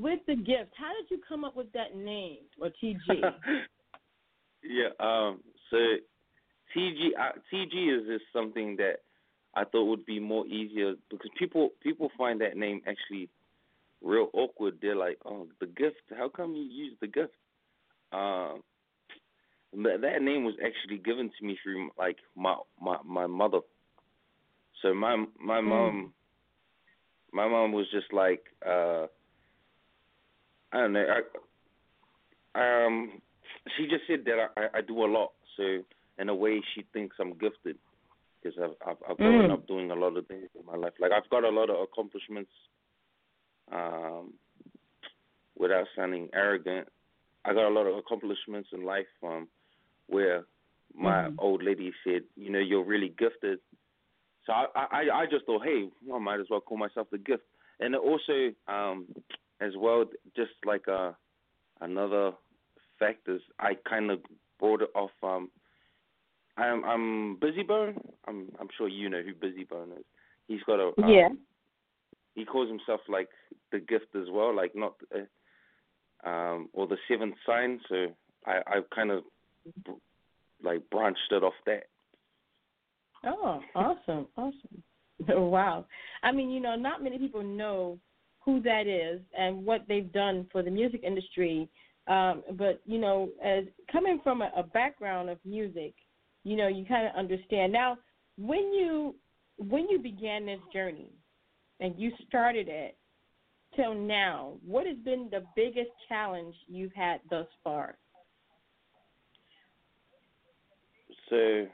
with 0.00 0.20
the 0.26 0.36
gift, 0.36 0.72
how 0.76 0.92
did 0.94 1.10
you 1.10 1.20
come 1.26 1.44
up 1.44 1.56
with 1.56 1.72
that 1.72 1.96
name 1.96 2.38
or 2.60 2.68
TG? 2.82 2.98
yeah. 4.62 4.88
Um. 5.00 5.40
So 5.70 5.76
TG 6.76 7.08
uh, 7.18 7.32
TG 7.52 8.00
is 8.00 8.06
just 8.06 8.24
something 8.32 8.76
that 8.76 8.96
I 9.54 9.64
thought 9.64 9.84
would 9.84 10.06
be 10.06 10.20
more 10.20 10.46
easier 10.46 10.94
because 11.10 11.30
people 11.38 11.70
people 11.82 12.10
find 12.16 12.40
that 12.40 12.56
name 12.56 12.82
actually 12.86 13.28
real 14.02 14.28
awkward. 14.34 14.78
They're 14.80 14.96
like, 14.96 15.18
oh, 15.24 15.48
the 15.60 15.66
gift. 15.66 15.96
How 16.16 16.28
come 16.28 16.54
you 16.54 16.62
use 16.62 16.96
the 17.00 17.08
gift? 17.08 17.34
Um. 18.12 18.62
That, 19.82 20.00
that 20.00 20.22
name 20.22 20.44
was 20.44 20.54
actually 20.64 20.98
given 20.98 21.30
to 21.38 21.44
me 21.46 21.58
through 21.62 21.90
like 21.98 22.16
my 22.36 22.56
my 22.80 22.98
my 23.04 23.26
mother. 23.26 23.60
So 24.82 24.94
my 24.94 25.16
my 25.38 25.60
Mm. 25.60 25.68
mom 25.68 26.12
my 27.32 27.48
mom 27.48 27.72
was 27.72 27.86
just 27.90 28.12
like, 28.12 28.42
uh, 28.66 29.06
I 30.76 30.80
don't 30.80 30.92
know. 30.92 31.06
I, 32.54 32.84
um, 32.86 33.22
she 33.76 33.86
just 33.86 34.02
said 34.06 34.24
that 34.26 34.50
I, 34.56 34.78
I 34.78 34.80
do 34.82 35.04
a 35.04 35.06
lot. 35.06 35.32
So 35.56 35.82
in 36.18 36.28
a 36.28 36.34
way, 36.34 36.60
she 36.74 36.84
thinks 36.92 37.16
I'm 37.20 37.32
gifted 37.38 37.76
because 38.42 38.58
I've 38.62 38.76
I've, 38.86 38.96
I've 39.10 39.16
grown 39.16 39.48
Mm. 39.48 39.52
up 39.52 39.66
doing 39.66 39.90
a 39.90 39.94
lot 39.94 40.16
of 40.16 40.26
things 40.26 40.48
in 40.58 40.66
my 40.66 40.76
life. 40.76 40.92
Like 41.00 41.12
I've 41.12 41.28
got 41.30 41.44
a 41.44 41.48
lot 41.48 41.70
of 41.70 41.76
accomplishments. 41.80 42.50
Um, 43.72 44.34
without 45.58 45.86
sounding 45.96 46.28
arrogant, 46.34 46.88
I 47.44 47.52
got 47.54 47.66
a 47.68 47.74
lot 47.74 47.86
of 47.86 47.96
accomplishments 47.96 48.68
in 48.72 48.84
life. 48.84 49.06
Um, 49.22 49.48
where 50.08 50.44
my 50.94 51.28
Mhm. 51.28 51.34
old 51.38 51.62
lady 51.62 51.92
said, 52.04 52.22
you 52.36 52.50
know, 52.50 52.60
you're 52.60 52.84
really 52.84 53.08
gifted. 53.08 53.60
So 54.44 54.52
I, 54.52 54.66
I, 54.74 55.10
I 55.22 55.26
just 55.26 55.44
thought, 55.46 55.64
hey, 55.64 55.90
I 56.12 56.18
might 56.18 56.38
as 56.40 56.48
well 56.50 56.60
call 56.60 56.78
myself 56.78 57.08
the 57.10 57.18
gift. 57.18 57.44
And 57.80 57.94
it 57.94 58.00
also, 58.00 58.54
um, 58.68 59.06
as 59.60 59.72
well, 59.76 60.04
just 60.34 60.52
like 60.64 60.86
uh, 60.88 61.12
another 61.80 62.32
fact 62.98 63.28
is, 63.28 63.40
I 63.58 63.76
kind 63.88 64.10
of 64.10 64.20
brought 64.58 64.82
it 64.82 64.90
off. 64.94 65.10
Um, 65.22 65.50
I'm, 66.56 66.84
I'm 66.84 67.36
Bizzy 67.36 67.66
Bone. 67.66 68.00
I'm, 68.26 68.48
I'm 68.60 68.68
sure 68.76 68.88
you 68.88 69.08
know 69.08 69.22
who 69.22 69.34
Bizzy 69.34 69.68
Bone 69.68 69.92
is. 69.92 70.04
He's 70.48 70.62
got 70.66 70.80
a, 70.80 70.92
um, 71.02 71.10
Yeah. 71.10 71.28
He 72.34 72.44
calls 72.44 72.68
himself 72.68 73.00
like 73.08 73.28
the 73.72 73.78
gift 73.78 74.14
as 74.14 74.28
well, 74.30 74.54
like 74.54 74.74
not, 74.74 74.94
uh, 75.14 76.28
um, 76.28 76.68
or 76.72 76.86
the 76.86 76.98
seventh 77.08 77.34
sign. 77.46 77.80
So 77.88 78.08
I, 78.46 78.60
I 78.66 78.80
kind 78.94 79.10
of 79.10 79.24
like 80.62 80.88
branched 80.90 81.30
it 81.30 81.42
off 81.42 81.54
that. 81.64 81.84
Oh, 83.24 83.60
awesome, 83.74 84.26
awesome. 84.36 84.82
wow. 85.28 85.86
I 86.22 86.32
mean, 86.32 86.50
you 86.50 86.60
know, 86.60 86.76
not 86.76 87.02
many 87.02 87.18
people 87.18 87.42
know 87.42 87.98
who 88.46 88.62
that 88.62 88.86
is 88.86 89.20
and 89.36 89.66
what 89.66 89.82
they've 89.88 90.12
done 90.12 90.46
for 90.50 90.62
the 90.62 90.70
music 90.70 91.02
industry. 91.02 91.68
Um, 92.06 92.44
but 92.52 92.80
you 92.86 92.98
know, 92.98 93.28
as 93.44 93.64
coming 93.92 94.20
from 94.22 94.40
a, 94.40 94.50
a 94.56 94.62
background 94.62 95.28
of 95.28 95.38
music, 95.44 95.92
you 96.44 96.56
know, 96.56 96.68
you 96.68 96.86
kind 96.86 97.06
of 97.06 97.14
understand. 97.16 97.72
Now, 97.72 97.98
when 98.38 98.72
you 98.72 99.16
when 99.58 99.88
you 99.90 99.98
began 99.98 100.46
this 100.46 100.60
journey 100.72 101.10
and 101.80 101.98
you 101.98 102.12
started 102.28 102.68
it 102.68 102.96
till 103.74 103.94
now, 103.94 104.54
what 104.64 104.86
has 104.86 104.96
been 104.98 105.28
the 105.30 105.44
biggest 105.56 105.90
challenge 106.08 106.54
you've 106.68 106.92
had 106.92 107.20
thus 107.28 107.46
far? 107.64 107.96
So, 111.28 111.66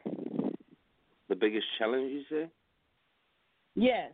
the 1.29 1.37
biggest 1.39 1.67
challenge 1.79 2.11
you 2.11 2.23
say? 2.31 2.49
Yes. 3.75 4.13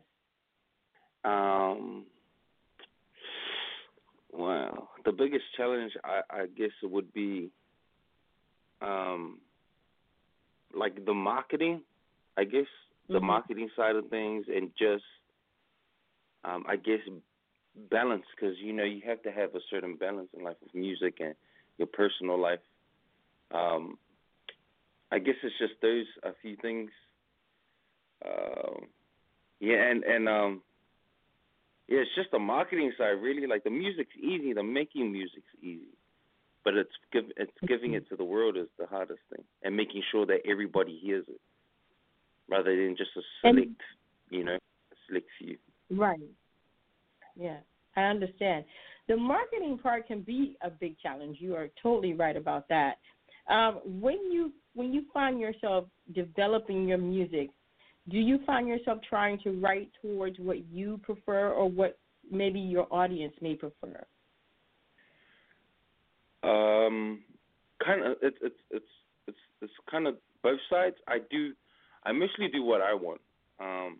Um. 1.24 2.06
Wow, 4.33 4.91
the 5.05 5.12
biggest 5.12 5.45
challenge 5.57 5.93
I, 6.05 6.20
I 6.31 6.47
guess 6.47 6.70
it 6.83 6.91
would 6.91 7.12
be, 7.12 7.51
um, 8.83 9.41
like 10.74 11.05
the 11.05 11.14
marketing. 11.14 11.83
I 12.37 12.45
guess 12.45 12.66
the 13.09 13.18
Mhm. 13.20 13.26
marketing 13.26 13.70
side 13.74 13.97
of 13.97 14.09
things, 14.11 14.47
and 14.49 14.74
just, 14.76 15.05
um, 16.45 16.64
I 16.68 16.76
guess 16.76 17.01
balance 17.91 18.24
because 18.35 18.59
you 18.59 18.72
know 18.72 18.85
you 18.85 19.01
have 19.03 19.22
to 19.22 19.31
have 19.31 19.55
a 19.55 19.61
certain 19.70 19.97
balance 19.97 20.29
in 20.35 20.43
life 20.43 20.57
with 20.61 20.74
music 20.74 21.20
and 21.20 21.35
your 21.79 21.87
personal 21.89 22.39
life. 22.39 22.61
Um, 23.51 23.99
I 25.11 25.18
guess 25.18 25.37
it's 25.43 25.59
just 25.59 25.81
those 25.81 26.07
a 26.22 26.33
few 26.43 26.57
things. 26.57 26.91
Um, 28.24 28.87
yeah, 29.61 29.91
and 29.91 30.05
and 30.05 30.29
um, 30.29 30.62
yeah, 31.89 32.01
it's 32.01 32.14
just 32.14 32.30
the 32.30 32.39
marketing 32.39 32.93
side 32.99 33.16
really. 33.20 33.47
Like 33.47 33.64
the 33.64 33.70
music's 33.70 34.16
easy, 34.16 34.53
the 34.53 34.62
making 34.62 35.11
music's 35.11 35.53
easy, 35.62 35.95
but 36.64 36.74
it's 36.74 36.91
give 37.12 37.24
it's 37.36 37.53
giving 37.66 37.95
it 37.95 38.09
to 38.11 38.16
the 38.16 38.24
world 38.24 38.57
is 38.57 38.68
the 38.78 38.86
hardest 38.86 39.20
thing, 39.34 39.45
and 39.62 39.74
making 39.76 40.03
sure 40.11 40.26
that 40.26 40.41
everybody 40.49 40.99
hears 41.03 41.24
it, 41.28 41.41
rather 42.49 42.74
than 42.76 42.97
just 42.97 43.11
a 43.16 43.22
And- 43.47 43.57
select, 43.57 43.80
you 44.30 44.45
know, 44.45 44.55
a 44.57 44.97
select 45.07 45.26
few. 45.39 45.57
Right. 45.91 46.20
Yeah, 47.36 47.59
I 47.97 48.03
understand. 48.03 48.64
The 49.07 49.16
marketing 49.16 49.78
part 49.78 50.07
can 50.07 50.20
be 50.20 50.57
a 50.61 50.68
big 50.68 50.99
challenge. 50.99 51.39
You 51.41 51.55
are 51.55 51.68
totally 51.82 52.12
right 52.12 52.36
about 52.36 52.68
that. 52.68 52.99
Um, 53.49 53.80
when 53.84 54.30
you 54.30 54.53
when 54.74 54.93
you 54.93 55.07
find 55.14 55.41
yourself 55.41 55.86
developing 56.12 56.86
your 56.86 56.99
music, 56.99 57.51
do 58.11 58.18
you 58.18 58.38
find 58.46 58.68
yourself 58.68 58.98
trying 59.09 59.38
to 59.40 59.50
write 59.61 59.90
towards 60.00 60.38
what 60.38 60.66
you 60.70 60.98
prefer 61.02 61.50
or 61.50 61.68
what 61.68 61.98
maybe 62.30 62.59
your 62.59 62.86
audience 62.90 63.34
may 63.40 63.54
prefer? 63.54 64.04
Um, 66.42 67.22
kind 67.84 68.04
of. 68.04 68.16
It's 68.22 68.36
it's 68.42 68.56
it's 68.70 68.86
it's 69.26 69.38
it's 69.62 69.72
kind 69.90 70.06
of 70.06 70.16
both 70.42 70.61
sides. 70.70 70.96
I 71.06 71.18
do. 71.30 71.52
I 72.04 72.12
mostly 72.12 72.48
do 72.48 72.62
what 72.62 72.80
I 72.80 72.94
want. 72.94 73.20
Um, 73.61 73.98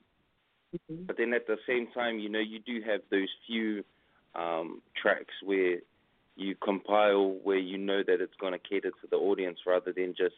but 1.07 1.17
then 1.17 1.33
at 1.35 1.47
the 1.47 1.57
same 1.67 1.89
time, 1.93 2.19
you 2.19 2.29
know, 2.29 2.39
you 2.39 2.61
do 2.61 2.81
have 2.87 3.01
those 3.11 3.29
few 3.47 3.85
um 4.35 4.83
tracks 5.01 5.35
where 5.43 5.79
you 6.37 6.55
compile 6.63 7.39
where 7.43 7.59
you 7.59 7.79
know 7.79 8.03
that 8.07 8.21
it's 8.21 8.35
going 8.41 8.53
to 8.53 8.59
cater 8.59 8.91
to 8.91 9.07
the 9.11 9.17
audience 9.17 9.59
rather 9.67 9.93
than 9.93 10.15
just 10.17 10.35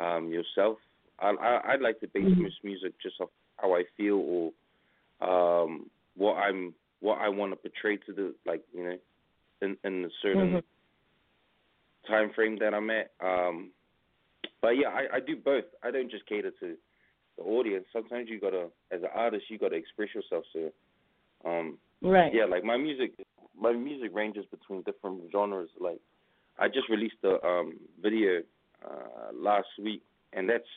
um 0.00 0.28
yourself. 0.28 0.78
I, 1.20 1.30
I 1.30 1.72
I'd 1.72 1.80
like 1.80 2.00
to 2.00 2.08
base 2.08 2.24
most 2.38 2.56
music 2.62 2.92
just 3.02 3.20
off 3.20 3.30
how 3.56 3.74
I 3.74 3.84
feel 3.96 4.52
or 5.20 5.64
um 5.64 5.90
what 6.16 6.34
I'm 6.34 6.74
what 7.00 7.18
I 7.18 7.28
want 7.28 7.52
to 7.52 7.56
portray 7.56 7.96
to 8.06 8.12
the 8.12 8.34
like 8.46 8.62
you 8.74 8.84
know 8.84 8.98
in 9.62 9.76
in 9.84 10.04
a 10.04 10.08
certain 10.22 10.54
Mhm. 10.54 10.62
time 12.06 12.30
frame 12.34 12.56
that 12.58 12.74
I'm 12.74 12.90
at. 12.90 13.12
Um, 13.20 13.70
but 14.60 14.70
yeah, 14.70 14.88
I, 14.88 15.16
I 15.16 15.20
do 15.20 15.36
both. 15.36 15.64
I 15.82 15.90
don't 15.90 16.10
just 16.10 16.26
cater 16.26 16.50
to 16.60 16.76
the 17.36 17.42
audience. 17.42 17.86
Sometimes 17.92 18.28
you 18.28 18.40
gotta, 18.40 18.68
as 18.90 19.02
an 19.02 19.08
artist, 19.14 19.50
you 19.50 19.58
gotta 19.58 19.76
express 19.76 20.14
yourself. 20.14 20.44
So, 20.52 20.72
um, 21.44 21.78
Right. 22.02 22.32
yeah, 22.34 22.44
like 22.44 22.64
my 22.64 22.76
music, 22.76 23.12
my 23.58 23.72
music 23.72 24.10
ranges 24.12 24.44
between 24.50 24.82
different 24.82 25.30
genres. 25.32 25.70
Like, 25.80 26.00
I 26.58 26.68
just 26.68 26.88
released 26.88 27.16
a 27.24 27.44
um 27.46 27.78
video 28.02 28.42
uh 28.84 29.32
last 29.32 29.68
week, 29.82 30.02
and 30.32 30.48
that's 30.48 30.68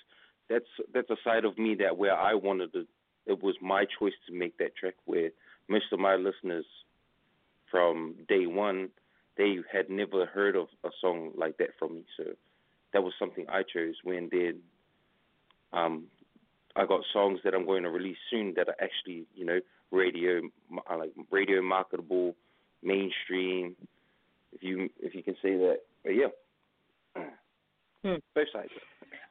that's 0.50 0.66
that's 0.94 1.10
a 1.10 1.18
side 1.24 1.46
of 1.46 1.58
me 1.58 1.76
that 1.76 1.98
where 1.98 2.16
I 2.16 2.34
wanted 2.34 2.74
to. 2.74 2.86
It 3.26 3.44
was 3.44 3.56
my 3.62 3.86
choice 4.00 4.14
to 4.28 4.34
make 4.34 4.58
that 4.58 4.76
track. 4.76 4.96
Where 5.06 5.30
most 5.68 5.86
of 5.92 6.00
my 6.00 6.16
listeners, 6.16 6.66
from 7.70 8.16
day 8.30 8.48
one, 8.48 8.90
they 9.38 9.58
had 9.72 9.90
never 9.90 10.26
heard 10.26 10.56
of 10.56 10.68
a 10.84 10.90
song 11.02 11.32
like 11.36 11.58
that 11.58 11.70
from 11.78 11.96
me. 11.96 12.06
So 12.16 12.24
that 12.94 13.04
was 13.04 13.14
something 13.20 13.46
I 13.50 13.64
chose. 13.64 13.96
When 14.04 14.30
then, 14.32 14.60
um, 15.74 16.06
I 16.76 16.86
got 16.86 17.02
songs 17.12 17.40
that 17.44 17.54
I'm 17.54 17.66
going 17.66 17.84
to 17.84 17.90
release 17.90 18.18
soon 18.30 18.54
that 18.56 18.70
are 18.70 18.78
actually, 18.82 19.26
you 19.36 19.46
know, 19.46 19.60
radio, 19.92 20.42
uh, 20.90 20.98
like 20.98 21.12
radio 21.32 21.62
marketable, 21.62 22.36
mainstream. 22.82 23.76
If 24.54 24.64
you 24.64 24.90
if 25.02 25.14
you 25.14 25.24
can 25.24 25.36
say 25.42 25.58
that, 25.58 25.80
but 26.04 26.12
yeah, 26.12 26.28
Hmm. 28.04 28.16
both 28.34 28.48
sides. 28.54 28.72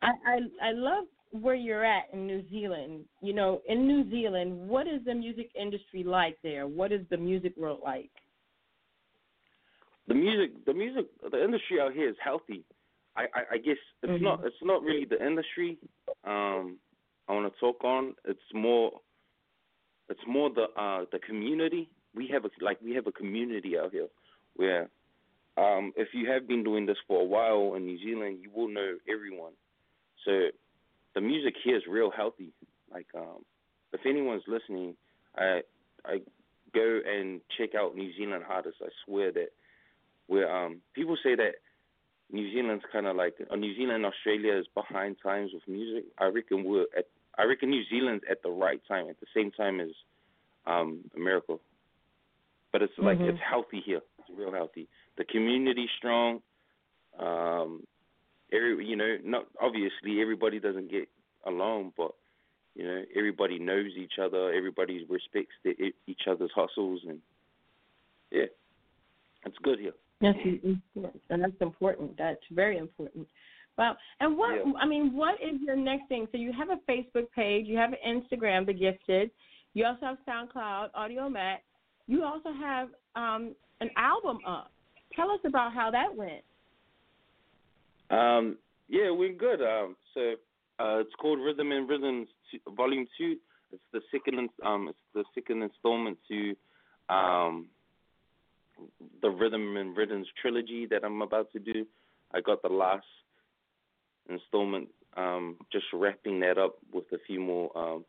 I, 0.03 0.09
I 0.27 0.69
I 0.69 0.73
love 0.73 1.05
where 1.33 1.55
you're 1.55 1.85
at 1.85 2.05
in 2.13 2.27
New 2.27 2.43
Zealand. 2.51 3.05
You 3.21 3.35
know, 3.35 3.61
in 3.69 3.87
New 3.87 4.09
Zealand, 4.11 4.69
what 4.69 4.87
is 4.87 5.05
the 5.05 5.15
music 5.15 5.51
industry 5.61 6.03
like 6.05 6.39
there? 6.43 6.67
What 6.67 6.93
is 6.93 7.03
the 7.11 7.17
music 7.17 7.55
world 7.57 7.81
like? 7.85 8.11
the 10.09 10.15
music 10.15 10.65
the 10.67 10.73
music 10.75 11.07
the 11.31 11.43
industry 11.43 11.81
out 11.81 11.93
here 11.93 12.09
is 12.09 12.17
healthy. 12.23 12.63
I 13.17 13.23
I, 13.35 13.41
I 13.53 13.59
guess 13.59 13.79
it's 14.03 14.13
Mhm. 14.13 14.23
not 14.23 14.45
it's 14.45 14.63
not 14.63 14.83
really 14.83 15.05
the 15.05 15.25
industry 15.25 15.79
um 16.25 16.79
I 17.29 17.33
want 17.35 17.53
to 17.53 17.59
talk 17.59 17.83
on. 17.83 18.15
It's 18.25 18.55
more 18.55 19.01
it's 20.09 20.25
more 20.27 20.51
the 20.51 20.67
uh 20.81 21.07
the 21.11 21.19
community. 21.19 21.89
We 22.15 22.29
have 22.29 22.45
a 22.45 22.51
like 22.61 22.81
we 22.81 22.95
have 22.95 23.07
a 23.09 23.13
community 23.13 23.77
out 23.77 23.93
here 23.93 24.09
where 24.55 24.89
um 25.57 25.93
if 25.97 26.15
you 26.15 26.31
have 26.31 26.47
been 26.47 26.63
doing 26.63 26.87
this 26.87 26.99
for 27.09 27.21
a 27.21 27.25
while 27.25 27.75
in 27.75 27.85
New 27.87 27.99
Zealand, 27.99 28.39
you 28.43 28.51
will 28.55 28.69
know 28.69 28.97
everyone. 29.09 29.55
So 30.27 30.49
the 31.15 31.21
music 31.23 31.55
here 31.65 31.77
is 31.77 31.85
real 31.89 32.11
healthy. 32.11 32.53
Like 32.93 33.07
um 33.17 33.45
if 33.95 34.01
anyone's 34.05 34.43
listening, 34.47 34.95
I 35.37 35.63
I 36.05 36.21
go 36.75 37.01
and 37.09 37.41
check 37.57 37.75
out 37.75 37.97
New 37.97 38.13
Zealand 38.19 38.45
artists. 38.49 38.81
I 38.85 38.91
swear 39.07 39.33
that 39.33 39.49
where 40.27 40.55
um 40.55 40.83
people 40.95 41.17
say 41.23 41.35
that 41.37 41.55
New 42.31 42.53
Zealand's 42.53 42.85
kind 42.93 43.07
of 43.07 43.15
like 43.17 43.35
uh, 43.51 43.57
New 43.57 43.75
Zealand 43.77 44.05
Australia 44.05 44.55
is 44.59 44.67
behind 44.75 45.17
times 45.23 45.53
with 45.55 45.63
music. 45.69 46.05
I 46.19 46.27
reckon 46.27 46.65
we're 46.65 46.87
at 46.99 47.07
I 47.39 47.45
reckon 47.45 47.71
New 47.71 47.85
Zealand's 47.89 48.25
at 48.31 48.43
the 48.43 48.51
right 48.51 48.83
time 48.89 49.09
at 49.09 49.19
the 49.21 49.27
same 49.35 49.51
time 49.53 49.81
as 49.81 49.91
um 50.67 51.01
America. 51.17 51.55
But 52.73 52.83
it's 52.83 52.99
like 52.99 53.19
Mhm. 53.19 53.31
it's 53.31 53.41
healthy 53.41 53.81
here. 53.81 54.03
It's 54.19 54.31
real 54.37 54.53
healthy. 54.53 54.89
The 55.17 55.25
community's 55.25 55.91
strong. 55.97 56.43
Um 57.19 57.87
every 58.57 58.87
you 58.87 58.97
know, 58.97 59.17
not 59.25 59.47
obviously 59.61 60.21
everybody 60.21 60.59
doesn't 60.59 60.91
get 60.91 61.09
along, 61.47 61.93
but 61.97 62.13
You 62.77 62.85
know, 62.85 63.03
everybody 63.17 63.59
knows 63.59 63.93
each 63.97 64.19
other. 64.23 64.53
Everybody 64.53 65.07
respects 65.09 65.55
the, 65.65 65.73
each 66.07 66.23
other's 66.29 66.51
hustles, 66.55 67.01
and 67.09 67.19
yeah, 68.31 68.51
it's 69.47 69.57
good 69.63 69.79
here. 69.79 69.95
Yes, 70.21 70.37
and 71.31 71.43
that's 71.43 71.61
important. 71.61 72.19
That's 72.19 72.41
very 72.51 72.77
important. 72.77 73.27
Wow. 73.79 73.97
And 74.21 74.37
what 74.37 74.55
Yeah. 74.57 74.73
I 74.79 74.87
mean, 74.87 75.15
what 75.15 75.35
is 75.41 75.61
your 75.63 75.77
next 75.77 76.09
thing? 76.09 76.29
So 76.33 76.39
you 76.39 76.53
have 76.53 76.69
a 76.69 76.81
Facebook 76.91 77.31
page, 77.35 77.67
you 77.67 77.79
have 77.79 77.93
an 77.93 77.99
Instagram, 78.07 78.67
The 78.67 78.75
Gifted. 78.75 79.31
You 79.73 79.87
also 79.87 80.07
have 80.07 80.19
SoundCloud, 80.29 80.93
Audiomack. 80.93 81.59
You 82.07 82.25
also 82.25 82.53
have 82.53 82.89
um, 83.15 83.55
an 83.81 83.91
album 83.97 84.39
up. 84.47 84.71
Tell 85.15 85.31
us 85.31 85.41
about 85.45 85.73
how 85.73 85.91
that 85.91 86.15
went. 86.15 86.43
Um, 88.11 88.59
yeah, 88.89 89.11
we're 89.11 89.33
good. 89.33 89.61
Um, 89.63 89.97
so 90.15 90.35
uh, 90.79 90.99
it's 90.99 91.15
called 91.21 91.41
Rhythm 91.41 91.73
and 91.73 91.89
Rhythms 91.89 92.29
Volume 92.77 93.07
Two. 93.19 93.37
It's 93.73 93.83
the 93.93 94.01
second, 94.13 94.49
um, 94.65 94.89
it's 94.89 94.99
the 95.15 95.25
second 95.35 95.63
installment 95.63 96.19
to 96.29 96.55
um, 97.09 97.67
the 99.23 99.31
Rhythm 99.31 99.77
and 99.77 99.97
Rhythms 99.97 100.29
trilogy 100.41 100.87
that 100.87 101.05
I'm 101.05 101.23
about 101.23 101.53
to 101.53 101.59
do. 101.59 101.87
I 102.33 102.41
got 102.41 102.63
the 102.63 102.69
last 102.69 103.07
installment, 104.29 104.89
um, 105.17 105.57
just 105.73 105.87
wrapping 105.93 106.41
that 106.41 106.59
up 106.59 106.77
with 106.93 107.05
a 107.13 107.19
few 107.27 107.41
more 107.41 107.77
um, 107.77 108.05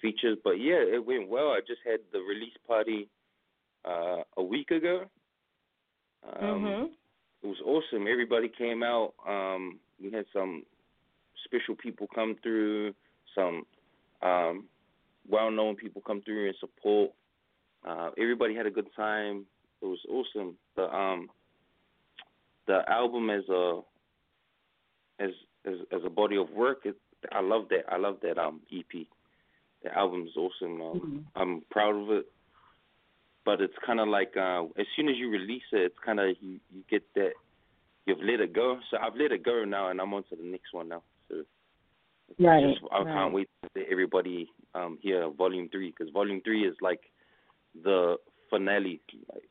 features. 0.00 0.36
But 0.42 0.52
yeah, 0.52 0.76
it 0.76 1.04
went 1.04 1.28
well. 1.28 1.48
I 1.48 1.60
just 1.66 1.80
had 1.88 2.00
the 2.12 2.20
release 2.20 2.56
party 2.66 3.08
uh, 3.84 4.22
a 4.36 4.42
week 4.42 4.70
ago. 4.70 5.04
Um, 6.40 6.46
mhm. 6.46 6.88
It 7.42 7.46
was 7.46 7.56
awesome. 7.64 8.06
Everybody 8.06 8.48
came 8.48 8.82
out. 8.82 9.14
Um, 9.26 9.78
we 10.02 10.10
had 10.10 10.24
some 10.32 10.64
special 11.44 11.74
people 11.74 12.06
come 12.14 12.36
through, 12.42 12.94
some 13.34 13.64
um, 14.22 14.64
well-known 15.28 15.76
people 15.76 16.02
come 16.06 16.22
through 16.22 16.46
and 16.46 16.56
support. 16.60 17.10
Uh, 17.86 18.10
everybody 18.18 18.54
had 18.54 18.66
a 18.66 18.70
good 18.70 18.88
time. 18.94 19.44
It 19.80 19.86
was 19.86 19.98
awesome. 20.08 20.56
The 20.76 20.84
um, 20.84 21.28
the 22.68 22.88
album 22.88 23.30
as 23.30 23.48
a 23.48 23.80
as 25.18 25.30
as 25.66 25.74
as 25.92 26.00
a 26.04 26.10
body 26.10 26.36
of 26.36 26.50
work, 26.50 26.82
it, 26.84 26.96
I 27.32 27.40
love 27.40 27.64
that. 27.70 27.84
I 27.88 27.96
love 27.96 28.18
that 28.22 28.38
um 28.38 28.60
EP. 28.72 29.06
The 29.82 29.98
album 29.98 30.28
is 30.28 30.36
awesome. 30.36 30.80
Um, 30.80 31.26
I'm 31.34 31.62
proud 31.70 31.96
of 31.96 32.10
it. 32.10 32.26
But 33.44 33.60
it's 33.60 33.74
kind 33.84 33.98
of 33.98 34.08
like 34.08 34.36
uh, 34.36 34.64
as 34.78 34.86
soon 34.94 35.08
as 35.08 35.16
you 35.16 35.28
release 35.30 35.62
it, 35.72 35.80
it's 35.80 35.98
kind 36.04 36.20
of 36.20 36.36
you 36.40 36.60
you 36.72 36.82
get 36.88 37.02
that 37.14 37.32
you've 38.06 38.20
let 38.20 38.40
it 38.40 38.52
go. 38.54 38.78
So 38.90 38.98
I've 38.98 39.16
let 39.16 39.32
it 39.32 39.44
go 39.44 39.64
now, 39.64 39.88
and 39.88 40.00
I'm 40.00 40.14
on 40.14 40.22
to 40.30 40.36
the 40.36 40.44
next 40.44 40.72
one 40.72 40.88
now. 40.88 41.02
So 41.28 41.42
Right, 42.38 42.64
just, 42.64 42.80
I 42.90 43.02
right. 43.02 43.14
can't 43.14 43.34
wait 43.34 43.48
to 43.62 43.68
let 43.76 43.88
everybody 43.90 44.48
um 44.74 44.98
hear 45.02 45.28
Volume 45.30 45.68
Three 45.70 45.92
because 45.96 46.12
Volume 46.12 46.40
Three 46.42 46.66
is 46.66 46.74
like 46.80 47.00
the 47.82 48.16
finale 48.50 49.00
like, 49.32 49.42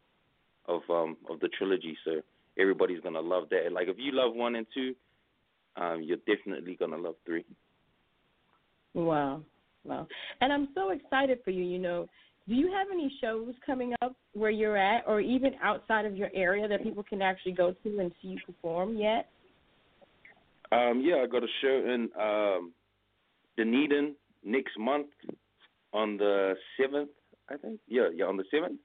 of 0.68 0.82
um 0.90 1.18
of 1.30 1.40
the 1.40 1.50
trilogy. 1.50 1.98
So 2.06 2.22
everybody's 2.58 3.02
gonna 3.02 3.22
love 3.22 3.50
that. 3.50 3.72
Like 3.72 3.88
if 3.88 3.98
you 4.00 4.12
love 4.14 4.34
one 4.34 4.56
and 4.56 4.66
two, 4.74 4.96
um 5.76 6.02
you're 6.04 6.18
definitely 6.18 6.76
gonna 6.76 6.98
love 6.98 7.16
three. 7.26 7.46
Wow. 8.94 9.42
Wow. 9.84 10.08
And 10.42 10.52
I'm 10.52 10.70
so 10.76 10.90
excited 10.90 11.40
for 11.44 11.52
you, 11.52 11.64
you 11.64 11.80
know. 11.80 12.08
Do 12.48 12.56
you 12.56 12.72
have 12.72 12.88
any 12.92 13.12
shows 13.22 13.54
coming 13.66 13.94
up 14.02 14.16
where 14.34 14.50
you're 14.50 14.78
at 14.78 15.04
or 15.08 15.22
even 15.22 15.54
outside 15.62 16.06
of 16.06 16.18
your 16.18 16.30
area 16.34 16.68
that 16.68 16.84
people 16.84 17.04
can 17.04 17.22
actually 17.22 17.52
go 17.54 17.74
to 17.84 18.00
and 18.00 18.12
see 18.22 18.30
you 18.30 18.40
perform 18.46 18.98
yet? 18.98 19.30
Um, 20.72 21.02
yeah, 21.06 21.18
I 21.18 21.28
got 21.28 21.44
a 21.44 21.48
show 21.62 21.84
in 21.86 22.10
um, 22.20 22.74
Dunedin 23.58 24.16
next 24.44 24.78
month 24.80 25.08
on 25.94 26.18
the 26.18 26.56
seventh, 26.80 27.10
I 27.50 27.58
think. 27.58 27.80
Yeah, 27.88 28.10
yeah, 28.14 28.26
on 28.26 28.38
the 28.38 28.46
seventh. 28.50 28.80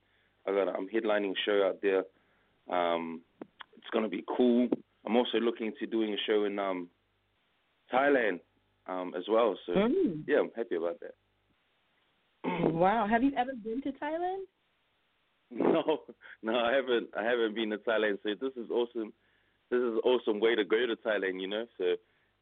I 0.47 0.53
got. 0.53 0.69
I'm 0.69 0.89
headlining 0.89 1.31
a 1.31 1.41
show 1.45 1.67
out 1.67 1.79
there. 1.83 2.05
Um, 2.71 3.23
it's 3.77 3.89
gonna 3.93 4.09
be 4.09 4.25
cool. 4.37 4.69
I'm 5.07 5.17
also 5.17 5.39
looking 5.39 5.67
into 5.67 5.87
doing 5.87 6.13
a 6.13 6.17
show 6.27 6.45
in 6.45 6.59
um, 6.59 6.89
Thailand 7.93 8.41
um, 8.87 9.15
as 9.17 9.25
well. 9.29 9.57
So 9.67 9.73
Mm. 9.73 10.25
yeah, 10.27 10.39
I'm 10.41 10.51
happy 10.57 10.75
about 10.75 11.01
that. 11.01 11.15
Wow. 12.73 13.07
Have 13.09 13.23
you 13.23 13.33
ever 13.37 13.53
been 13.55 13.83
to 13.83 13.93
Thailand? 13.93 14.45
No, 15.51 16.01
no, 16.43 16.59
I 16.59 16.73
haven't. 16.73 17.09
I 17.17 17.23
haven't 17.23 17.55
been 17.55 17.71
to 17.71 17.79
Thailand. 17.79 18.19
So 18.23 18.31
this 18.41 18.53
is 18.57 18.71
awesome. 18.71 19.13
This 19.71 19.79
is 19.79 19.95
an 19.95 20.01
awesome 20.05 20.41
way 20.41 20.55
to 20.55 20.65
go 20.65 20.87
to 20.87 20.97
Thailand. 20.97 21.41
You 21.41 21.49
know, 21.49 21.67
so 21.79 21.85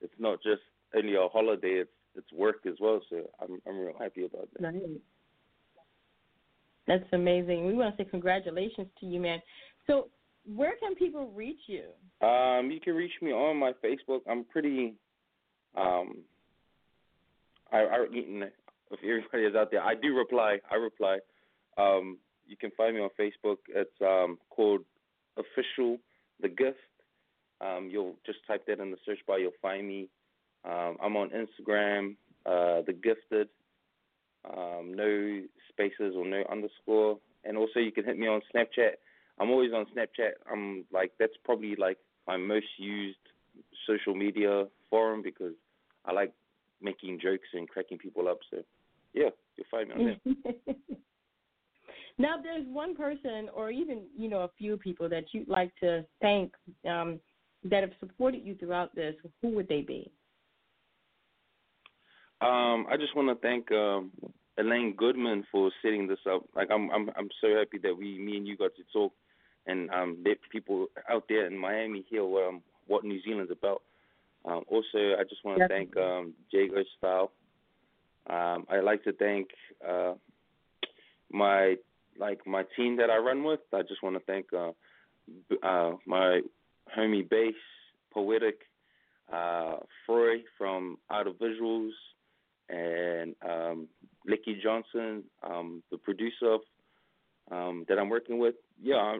it's 0.00 0.14
not 0.18 0.42
just 0.42 0.62
only 0.96 1.14
a 1.14 1.28
holiday. 1.28 1.82
It's 1.82 1.90
it's 2.16 2.32
work 2.32 2.66
as 2.66 2.74
well. 2.80 3.00
So 3.11 3.28
I'm 3.42 3.61
I'm 3.68 3.78
real 3.78 3.94
happy 3.98 4.24
about 4.24 4.48
that. 4.52 4.62
Nice. 4.62 4.82
That's 6.86 7.05
amazing. 7.12 7.66
We 7.66 7.74
want 7.74 7.96
to 7.96 8.05
say 8.05 8.09
congratulations 8.09 8.88
to 9.00 9.07
you, 9.07 9.20
man. 9.20 9.40
So, 9.86 10.09
where 10.55 10.74
can 10.76 10.94
people 10.94 11.30
reach 11.34 11.61
you? 11.66 11.84
Um, 12.26 12.70
you 12.70 12.80
can 12.80 12.94
reach 12.94 13.12
me 13.22 13.32
on 13.32 13.57
my 13.57 13.72
Facebook. 13.84 14.20
I'm 14.28 14.44
pretty. 14.44 14.94
Um, 15.76 16.18
I, 17.72 17.78
I 17.78 18.07
if 18.91 19.01
everybody 19.03 19.45
is 19.45 19.55
out 19.55 19.70
there, 19.70 19.82
I 19.82 19.95
do 19.95 20.16
reply. 20.16 20.59
I 20.70 20.76
reply. 20.76 21.18
Um, 21.78 22.18
you 22.47 22.57
can 22.57 22.70
find 22.76 22.95
me 22.95 23.03
on 23.03 23.11
Facebook. 23.18 23.59
It's 23.68 23.91
um 24.01 24.39
called 24.51 24.82
official 25.37 25.99
the 26.41 26.49
gift. 26.49 26.78
Um, 27.61 27.89
you'll 27.91 28.16
just 28.26 28.39
type 28.47 28.66
that 28.66 28.80
in 28.80 28.91
the 28.91 28.99
search 29.07 29.20
bar. 29.26 29.39
You'll 29.39 29.53
find 29.62 29.87
me. 29.87 30.09
Um, 30.64 30.97
I'm 31.03 31.16
on 31.16 31.30
Instagram. 31.30 32.16
Uh, 32.47 32.82
the 32.87 32.93
gifted. 32.93 33.49
Um, 34.45 34.93
no 34.95 35.41
spaces 35.70 36.14
or 36.16 36.26
no 36.26 36.45
underscore. 36.51 37.18
And 37.45 37.57
also 37.57 37.80
you 37.80 37.93
can 37.93 38.05
hit 38.05 38.18
me 38.18 38.26
on 38.26 38.43
Snapchat. 38.55 38.93
I'm 39.39 39.51
always 39.51 39.72
on 39.72 39.87
Snapchat. 39.97 40.32
I'm 40.51 40.85
like 40.93 41.12
that's 41.18 41.32
probably 41.45 41.76
like 41.76 41.99
my 42.26 42.37
most 42.37 42.66
used 42.78 43.18
social 43.87 44.14
media 44.14 44.66
forum 44.91 45.22
because 45.22 45.55
I 46.05 46.12
like 46.12 46.32
making 46.80 47.20
jokes 47.20 47.48
and 47.52 47.68
cracking 47.68 47.98
people 47.98 48.28
up. 48.28 48.38
So 48.50 48.58
yeah, 49.12 49.30
you'll 49.56 49.66
find 49.70 49.88
me 49.88 49.94
on 49.94 50.18
there. 50.34 50.74
now, 52.18 52.38
if 52.38 52.42
there's 52.42 52.66
one 52.68 52.96
person 52.96 53.48
or 53.54 53.70
even 53.70 54.02
you 54.16 54.28
know 54.28 54.40
a 54.40 54.50
few 54.58 54.76
people 54.76 55.08
that 55.08 55.24
you'd 55.32 55.48
like 55.48 55.72
to 55.80 56.04
thank 56.20 56.52
um, 56.88 57.20
that 57.64 57.82
have 57.82 57.92
supported 58.00 58.44
you 58.44 58.54
throughout 58.56 58.94
this, 58.94 59.14
who 59.40 59.48
would 59.50 59.68
they 59.68 59.80
be? 59.80 60.10
Um, 62.40 62.86
I 62.90 62.96
just 62.98 63.16
want 63.16 63.28
to 63.28 63.46
thank 63.46 63.70
um, 63.72 64.10
Elaine 64.58 64.94
Goodman 64.96 65.44
for 65.50 65.70
setting 65.82 66.06
this 66.06 66.18
up. 66.30 66.44
Like 66.54 66.68
I'm, 66.70 66.90
I'm, 66.90 67.10
I'm 67.16 67.28
so 67.40 67.48
happy 67.56 67.78
that 67.82 67.96
we, 67.96 68.18
me 68.18 68.36
and 68.36 68.46
you, 68.46 68.56
got 68.56 68.74
to 68.76 68.82
talk 68.92 69.12
and 69.66 69.90
um, 69.90 70.18
let 70.26 70.36
people 70.52 70.86
out 71.08 71.24
there 71.28 71.46
in 71.46 71.56
Miami 71.56 72.04
hear 72.08 72.24
what 72.24 72.48
um, 72.48 72.62
what 72.86 73.04
New 73.04 73.20
Zealand's 73.22 73.50
about. 73.50 73.82
Um, 74.45 74.62
also, 74.68 75.16
I 75.18 75.22
just 75.28 75.45
want 75.45 75.59
to 75.59 75.68
thank 75.68 75.97
um, 75.97 76.34
Jago 76.51 76.82
Style. 76.99 77.32
Um, 78.28 78.66
I 78.70 78.80
like 78.80 79.03
to 79.05 79.12
thank 79.12 79.49
uh, 79.86 80.14
my 81.32 81.76
like 82.18 82.47
my 82.47 82.64
team 82.76 82.97
that 82.99 83.11
I 83.11 83.18
run 83.18 83.42
with. 83.42 83.61
I 83.72 83.82
just 83.82 84.03
want 84.03 84.16
to 84.16 84.22
thank 84.24 84.47
uh, 84.53 84.72
uh, 85.66 85.97
my 86.07 86.40
homie 86.97 87.28
Bass, 87.28 87.55
Poetic, 88.12 88.61
uh, 89.32 89.76
from 90.07 90.99
Out 91.10 91.27
of 91.27 91.36
Visuals, 91.36 91.90
and 92.68 93.35
um, 93.47 93.89
Licky 94.28 94.60
Johnson, 94.62 95.24
um, 95.43 95.82
the 95.90 95.98
producer 95.98 96.59
um, 97.51 97.85
that 97.89 97.98
I'm 97.98 98.09
working 98.09 98.39
with. 98.39 98.55
Yeah, 98.82 99.16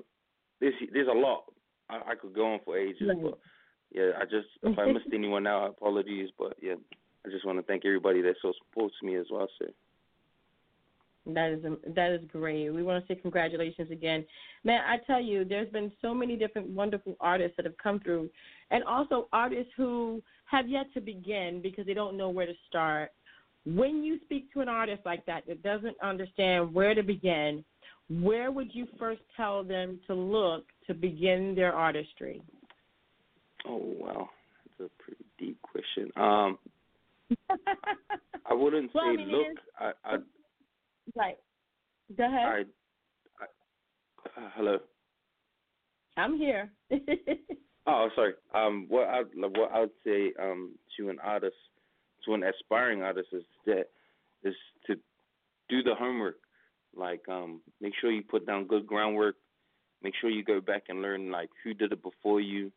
there's 0.61 0.75
there's 0.93 1.09
a 1.09 1.19
lot. 1.19 1.45
I, 1.91 2.13
I 2.13 2.15
could 2.15 2.35
go 2.35 2.55
on 2.55 2.61
for 2.65 2.79
ages, 2.79 3.11
but 3.23 3.39
yeah, 3.95 4.11
I 4.21 4.25
just 4.25 4.49
if 4.63 4.79
I 4.79 4.87
missed 4.87 5.07
anyone 5.15 5.47
out, 5.47 5.71
apologies. 5.71 6.31
But 6.39 6.57
yeah, 6.61 6.75
I 7.25 7.31
just 7.31 7.47
want 7.47 7.59
to 7.59 7.63
thank 7.63 7.85
everybody 7.85 8.21
that 8.23 8.35
so 8.43 8.53
supports 8.59 8.97
me 9.03 9.17
as 9.17 9.27
well. 9.31 9.49
So 9.59 9.67
That 11.27 11.53
is 11.53 11.65
that 11.95 12.11
is 12.11 12.21
great. 12.31 12.71
We 12.71 12.83
want 12.83 13.07
to 13.07 13.15
say 13.15 13.19
congratulations 13.21 13.91
again, 13.91 14.27
man. 14.65 14.83
I 14.87 14.99
tell 15.07 15.21
you, 15.21 15.45
there's 15.45 15.71
been 15.71 15.93
so 16.03 16.13
many 16.13 16.37
different 16.37 16.69
wonderful 16.71 17.17
artists 17.21 17.57
that 17.57 17.67
have 17.67 17.79
come 17.79 18.01
through, 18.01 18.29
and 18.71 18.83
also 18.85 19.29
artists 19.33 19.73
who 19.77 20.21
have 20.47 20.69
yet 20.69 20.93
to 20.95 21.01
begin 21.01 21.63
because 21.63 21.87
they 21.87 21.95
don't 21.95 22.17
know 22.17 22.31
where 22.31 22.47
to 22.47 22.55
start. 22.69 23.13
When 23.65 24.05
you 24.05 24.19
speak 24.25 24.53
to 24.53 24.61
an 24.61 24.69
artist 24.69 25.03
like 25.07 25.25
that 25.25 25.47
that 25.47 25.63
doesn't 25.63 25.97
understand 26.03 26.75
where 26.75 26.95
to 26.95 27.03
begin, 27.03 27.65
where 28.11 28.51
would 28.53 28.75
you 28.75 28.87
first 28.99 29.23
tell 29.37 29.65
them 29.65 29.99
to 30.07 30.15
look 30.15 30.65
to 30.87 30.93
begin 30.93 31.55
their 31.55 31.73
artistry? 31.73 32.43
Oh 33.67 33.81
wow, 33.99 34.29
that's 34.79 34.91
a 34.91 35.03
pretty 35.03 35.25
deep 35.39 35.59
question. 35.63 36.11
Um, 36.17 36.59
I 38.47 38.53
wouldn't 38.55 38.91
Well, 38.95 39.05
I 39.05 39.13
say 39.13 39.17
mean, 39.17 39.29
look. 39.29 39.47
is- 39.47 39.57
I 39.79 39.93
I 40.05 40.17
Right. 41.17 41.37
Go 42.17 42.25
ahead. 42.25 42.67
I, 43.41 43.45
I 43.45 43.45
uh, 44.45 44.49
hello. 44.57 44.79
I'm 46.17 46.37
here. 46.37 46.71
Oh, 47.87 48.09
sorry. 48.15 48.33
Um, 48.55 48.87
what 48.89 49.09
I 49.09 49.21
what 49.35 49.71
I 49.71 49.81
would 49.81 49.91
say 50.07 50.33
um 50.41 50.73
to 50.97 51.11
an 51.11 51.19
artist 51.23 51.57
to 52.25 52.33
an 52.33 52.43
aspiring 52.43 53.03
artist 53.03 53.29
is 53.33 53.43
that 53.67 53.89
is 54.43 54.55
to 54.87 54.95
do 55.69 55.83
the 55.83 55.95
homework. 55.95 56.37
Like 56.97 57.29
um, 57.29 57.61
make 57.83 57.93
sure 58.01 58.11
you 58.11 58.23
put 58.23 58.47
down 58.47 58.67
good 58.69 58.87
groundwork. 58.87 59.35
Make 60.03 60.15
sure 60.19 60.31
you 60.31 60.43
go 60.43 60.63
back 60.63 60.85
and 60.89 61.03
learn 61.03 61.31
like 61.31 61.51
who 61.63 61.75
did 61.75 61.93
it 61.93 62.03
before 62.03 62.41
you. 62.41 62.73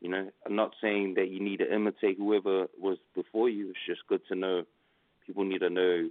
You 0.00 0.10
know, 0.10 0.30
I'm 0.46 0.54
not 0.54 0.74
saying 0.80 1.14
that 1.14 1.28
you 1.30 1.40
need 1.40 1.58
to 1.58 1.74
imitate 1.74 2.18
whoever 2.18 2.66
was 2.78 2.98
before 3.14 3.48
you. 3.48 3.70
It's 3.70 3.78
just 3.86 4.06
good 4.08 4.20
to 4.28 4.34
know. 4.34 4.64
People 5.26 5.44
need 5.44 5.58
to 5.60 5.70
know. 5.70 6.08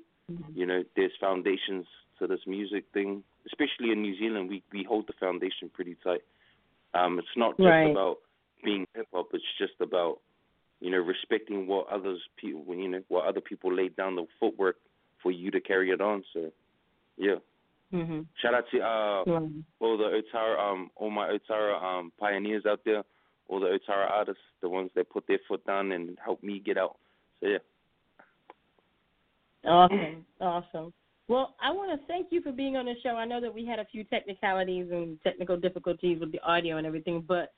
You 0.54 0.66
know, 0.66 0.84
there's 0.96 1.14
foundations 1.22 1.86
to 2.20 2.28
this 2.28 2.42
music 2.46 2.84
thing, 2.94 3.24
especially 3.46 3.92
in 3.92 4.02
New 4.02 4.18
Zealand. 4.18 4.50
We 4.50 4.62
we 4.74 4.84
hold 4.84 5.08
the 5.08 5.14
foundation 5.14 5.70
pretty 5.74 5.96
tight. 6.04 6.22
Um, 6.94 7.18
it's 7.20 7.38
not 7.38 7.52
just 7.58 7.66
Right. 7.66 7.92
about 7.92 8.18
being 8.64 8.86
hip 8.94 9.08
hop. 9.14 9.34
It's 9.34 9.44
just 9.58 9.80
about 9.80 10.20
you 10.82 10.92
know 10.92 10.98
respecting 10.98 11.66
what 11.66 11.88
others 11.88 12.20
people 12.36 12.76
you 12.76 12.90
know 12.90 13.04
what 13.08 13.26
other 13.26 13.42
people 13.42 13.74
laid 13.74 13.96
down 13.96 14.16
the 14.16 14.26
footwork 14.40 14.78
for 15.24 15.32
you 15.32 15.50
to 15.52 15.62
carry 15.62 15.92
it 15.92 16.02
on. 16.02 16.24
So 16.34 16.52
yeah. 17.18 17.38
Mhm. 17.94 18.26
Shout 18.42 18.54
out 18.54 18.70
to 18.72 18.82
uh 18.82 19.24
Mhm. 19.26 19.64
all 19.80 19.96
the 19.98 20.10
Otara 20.22 20.60
um 20.60 20.92
all 20.98 21.10
my 21.10 21.30
Otara 21.30 21.82
um 21.82 22.12
pioneers 22.18 22.66
out 22.66 22.84
there, 22.84 23.04
all 23.48 23.60
the 23.60 23.68
Otara 23.68 24.10
artists, 24.10 24.42
the 24.62 24.70
ones 24.70 24.92
that 24.96 25.10
put 25.10 25.28
their 25.28 25.40
foot 25.48 25.66
down 25.66 25.92
and 25.92 26.18
helped 26.24 26.44
me 26.44 26.60
get 26.60 26.78
out. 26.78 26.98
So 27.42 27.48
yeah. 27.48 27.58
Awesome, 29.66 30.26
awesome. 30.40 30.94
Well, 31.28 31.56
I 31.62 31.72
want 31.72 32.00
to 32.00 32.08
thank 32.08 32.28
you 32.32 32.42
for 32.42 32.54
being 32.54 32.78
on 32.78 32.86
the 32.86 32.94
show. 33.04 33.10
I 33.10 33.26
know 33.26 33.42
that 33.42 33.54
we 33.54 33.66
had 33.66 33.80
a 33.80 33.86
few 33.86 34.06
technicalities 34.06 34.88
and 34.92 35.22
technical 35.24 35.58
difficulties 35.58 36.20
with 36.22 36.32
the 36.32 36.40
audio 36.40 36.78
and 36.78 36.88
everything, 36.88 37.24
but 37.28 37.52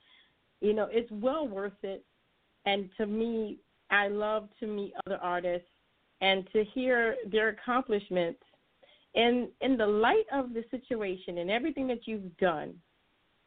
you 0.60 0.72
know 0.72 0.88
it's 0.90 1.10
well 1.10 1.46
worth 1.46 1.72
it. 1.82 2.04
And 2.66 2.90
to 2.98 3.06
me, 3.06 3.58
I 3.90 4.08
love 4.08 4.48
to 4.60 4.66
meet 4.66 4.92
other 5.06 5.18
artists 5.22 5.68
and 6.20 6.46
to 6.52 6.64
hear 6.74 7.16
their 7.30 7.48
accomplishments. 7.48 8.40
And 9.14 9.48
in 9.60 9.76
the 9.76 9.86
light 9.86 10.26
of 10.32 10.52
the 10.52 10.64
situation 10.70 11.38
and 11.38 11.50
everything 11.50 11.86
that 11.88 12.06
you've 12.06 12.36
done, 12.38 12.74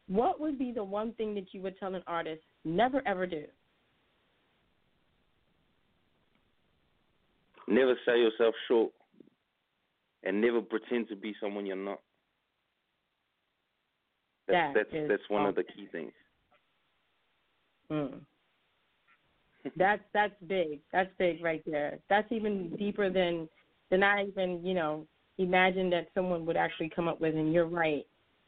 what 0.08 0.40
would 0.40 0.58
be 0.58 0.72
the 0.72 0.84
one 0.84 1.12
thing 1.14 1.34
that 1.34 1.52
you 1.52 1.62
would 1.62 1.78
tell 1.78 1.94
an 1.94 2.02
artist 2.06 2.42
never 2.64 3.02
ever 3.06 3.26
do? 3.26 3.44
Never 7.66 7.94
sell 8.04 8.16
yourself 8.16 8.54
short 8.68 8.92
and 10.22 10.40
never 10.40 10.60
pretend 10.60 11.08
to 11.08 11.16
be 11.16 11.34
someone 11.40 11.66
you're 11.66 11.76
not. 11.76 12.00
That's 14.46 14.74
That 14.74 14.86
that's 14.90 15.02
is 15.04 15.08
that's 15.08 15.30
one 15.30 15.46
of 15.46 15.54
the 15.54 15.62
key 15.62 15.88
things. 15.90 16.12
Mm. 17.90 18.20
that's 19.76 20.02
that's 20.12 20.34
big. 20.46 20.80
That's 20.92 21.10
big 21.18 21.42
right 21.42 21.62
there. 21.66 21.98
That's 22.10 22.30
even 22.30 22.74
deeper 22.76 23.10
than 23.10 23.48
than 23.90 24.02
I 24.02 24.26
even 24.26 24.64
you 24.64 24.74
know 24.74 25.06
imagined 25.38 25.92
that 25.92 26.08
someone 26.14 26.44
would 26.46 26.56
actually 26.56 26.90
come 26.94 27.08
up 27.08 27.20
with. 27.20 27.34
And 27.34 27.52
you're 27.52 27.66
right. 27.66 28.04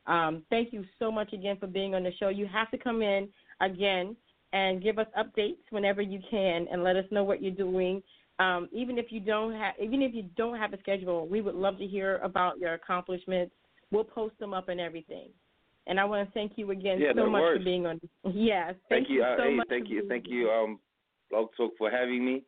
Um, 0.07 0.43
thank 0.51 0.73
you 0.73 0.85
so 0.99 1.11
much 1.11 1.33
again 1.33 1.57
for 1.59 1.67
being 1.67 1.95
on 1.95 2.03
the 2.03 2.13
show. 2.19 2.29
You 2.29 2.47
have 2.47 2.71
to 2.71 2.79
come 2.79 3.03
in 3.03 3.29
again 3.61 4.17
and 4.53 4.83
give 4.83 4.99
us 4.99 5.07
updates 5.19 5.57
whenever 5.71 6.01
you 6.01 6.21
can, 6.31 6.67
and 6.71 6.85
let 6.85 6.97
us 6.97 7.05
know 7.11 7.25
what 7.25 7.43
you're 7.43 7.53
doing. 7.53 8.03
Um, 8.39 8.69
even 8.73 8.99
if 8.99 9.07
you 9.11 9.21
don't 9.21 9.53
have, 9.53 9.75
even 9.83 10.03
if 10.03 10.15
you 10.15 10.25
don't 10.37 10.59
have 10.59 10.73
a 10.73 10.79
schedule, 10.79 11.27
we 11.27 11.41
would 11.41 11.55
love 11.55 11.79
to 11.79 11.87
hear 11.87 12.19
about 12.19 12.59
your 12.59 12.75
accomplishments. 12.75 13.55
We'll 13.91 14.05
post 14.05 14.39
them 14.39 14.55
up 14.55 14.69
and 14.69 14.81
everything. 14.81 15.29
And 15.87 16.01
I 16.01 16.05
want 16.05 16.29
to 16.29 16.35
thank 16.35 16.53
you 16.57 16.71
again 16.73 17.01
Yeah, 17.01 17.13
so 17.15 17.25
no 17.25 17.31
much 17.31 17.43
worries. 17.43 17.61
for 17.61 17.65
being 17.65 17.87
on. 17.87 18.01
Yes, 18.25 18.75
Thank, 18.89 19.09
you. 19.09 19.23
Uh, 19.23 19.37
so 19.37 19.45
hey, 19.45 19.55
much 19.55 19.69
thank 19.69 19.89
you, 19.89 20.07
thank 20.09 20.27
you, 20.29 20.49
um, 20.51 20.81
Blog 21.31 21.49
Talk 21.57 21.73
for 21.79 21.91
having 21.91 22.25
me. 22.25 22.43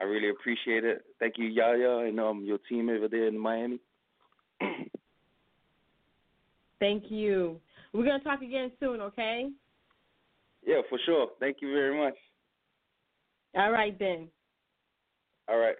I 0.00 0.04
really 0.04 0.30
appreciate 0.30 0.84
it. 0.84 1.02
Thank 1.18 1.34
you, 1.38 1.46
Yaya, 1.46 2.06
and 2.06 2.20
um 2.20 2.44
your 2.44 2.58
team 2.68 2.88
over 2.88 3.08
there 3.08 3.28
in 3.28 3.38
Miami. 3.38 3.80
Thank 6.80 7.04
you. 7.10 7.60
We're 7.92 8.04
gonna 8.04 8.22
talk 8.22 8.42
again 8.42 8.70
soon, 8.80 9.00
okay? 9.00 9.48
Yeah, 10.66 10.82
for 10.88 10.98
sure. 11.06 11.28
Thank 11.40 11.58
you 11.62 11.72
very 11.72 11.96
much. 11.98 12.16
All 13.54 13.70
right 13.70 13.98
then. 13.98 14.28
All 15.48 15.58
right. 15.58 15.76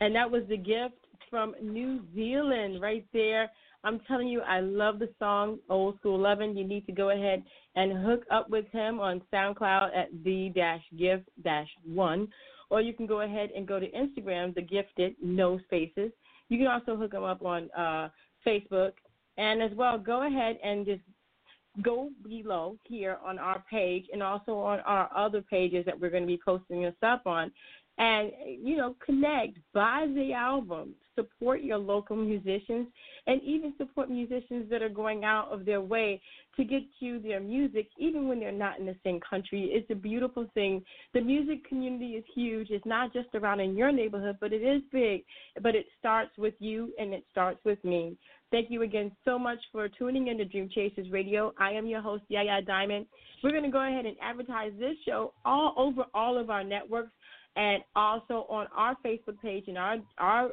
And 0.00 0.14
that 0.14 0.30
was 0.30 0.42
the 0.48 0.56
gift 0.56 0.94
from 1.30 1.54
New 1.60 2.00
Zealand 2.14 2.80
right 2.80 3.04
there. 3.12 3.50
I'm 3.84 4.00
telling 4.00 4.28
you, 4.28 4.40
I 4.40 4.60
love 4.60 4.98
the 4.98 5.08
song 5.18 5.58
Old 5.68 5.98
School 5.98 6.18
Lovin'. 6.18 6.56
You 6.56 6.66
need 6.66 6.86
to 6.86 6.92
go 6.92 7.10
ahead 7.10 7.42
and 7.76 8.04
hook 8.04 8.24
up 8.30 8.50
with 8.50 8.66
him 8.72 9.00
on 9.00 9.22
SoundCloud 9.32 9.96
at 9.96 10.08
the 10.24 10.50
dash 10.54 10.82
gift 10.98 11.28
dash 11.44 11.68
one. 11.84 12.28
Or 12.68 12.80
you 12.80 12.92
can 12.92 13.06
go 13.06 13.20
ahead 13.20 13.50
and 13.54 13.66
go 13.66 13.78
to 13.78 13.86
Instagram, 13.90 14.54
the 14.54 14.62
gifted, 14.62 15.14
no 15.22 15.58
spaces. 15.66 16.10
You 16.48 16.58
can 16.58 16.66
also 16.66 16.96
hook 16.96 17.12
them 17.12 17.24
up 17.24 17.44
on 17.44 17.70
uh, 17.76 18.08
Facebook. 18.46 18.92
And 19.36 19.62
as 19.62 19.72
well, 19.74 19.98
go 19.98 20.26
ahead 20.26 20.58
and 20.62 20.86
just 20.86 21.02
go 21.82 22.10
below 22.24 22.76
here 22.84 23.18
on 23.24 23.38
our 23.38 23.62
page 23.70 24.06
and 24.12 24.22
also 24.22 24.52
on 24.58 24.80
our 24.80 25.10
other 25.14 25.42
pages 25.42 25.84
that 25.84 25.98
we're 25.98 26.10
going 26.10 26.22
to 26.22 26.26
be 26.26 26.40
posting 26.42 26.82
this 26.82 26.94
up 27.02 27.26
on 27.26 27.52
and 27.98 28.30
you 28.62 28.76
know 28.76 28.94
connect 29.04 29.58
buy 29.74 30.06
the 30.14 30.32
album 30.32 30.94
support 31.16 31.62
your 31.62 31.78
local 31.78 32.14
musicians 32.14 32.86
and 33.26 33.42
even 33.42 33.74
support 33.76 34.08
musicians 34.08 34.70
that 34.70 34.82
are 34.82 34.88
going 34.88 35.24
out 35.24 35.48
of 35.50 35.64
their 35.64 35.80
way 35.80 36.20
to 36.56 36.64
get 36.64 36.82
you 37.00 37.18
their 37.18 37.40
music 37.40 37.88
even 37.98 38.28
when 38.28 38.38
they're 38.38 38.52
not 38.52 38.78
in 38.78 38.86
the 38.86 38.96
same 39.02 39.18
country 39.28 39.70
it's 39.72 39.90
a 39.90 39.94
beautiful 39.94 40.46
thing 40.54 40.80
the 41.14 41.20
music 41.20 41.66
community 41.68 42.12
is 42.12 42.24
huge 42.34 42.68
it's 42.70 42.86
not 42.86 43.12
just 43.12 43.28
around 43.34 43.58
in 43.58 43.76
your 43.76 43.90
neighborhood 43.90 44.36
but 44.40 44.52
it 44.52 44.62
is 44.62 44.82
big 44.92 45.24
but 45.62 45.74
it 45.74 45.86
starts 45.98 46.30
with 46.38 46.54
you 46.60 46.92
and 46.98 47.12
it 47.12 47.24
starts 47.32 47.58
with 47.64 47.82
me 47.82 48.16
Thank 48.52 48.70
you 48.70 48.82
again 48.82 49.10
so 49.24 49.38
much 49.38 49.58
for 49.72 49.88
tuning 49.88 50.28
in 50.28 50.38
to 50.38 50.44
Dream 50.44 50.68
Chasers 50.72 51.10
Radio. 51.10 51.52
I 51.58 51.72
am 51.72 51.86
your 51.86 52.00
host, 52.00 52.22
Yaya 52.28 52.62
Diamond. 52.62 53.06
We're 53.42 53.50
going 53.50 53.64
to 53.64 53.70
go 53.70 53.86
ahead 53.86 54.06
and 54.06 54.16
advertise 54.22 54.72
this 54.78 54.94
show 55.04 55.34
all 55.44 55.74
over 55.76 56.04
all 56.14 56.38
of 56.38 56.48
our 56.48 56.62
networks 56.62 57.10
and 57.56 57.82
also 57.96 58.46
on 58.48 58.68
our 58.74 58.96
Facebook 59.04 59.40
page. 59.42 59.64
And 59.66 59.76
our, 59.76 59.96
our 60.18 60.50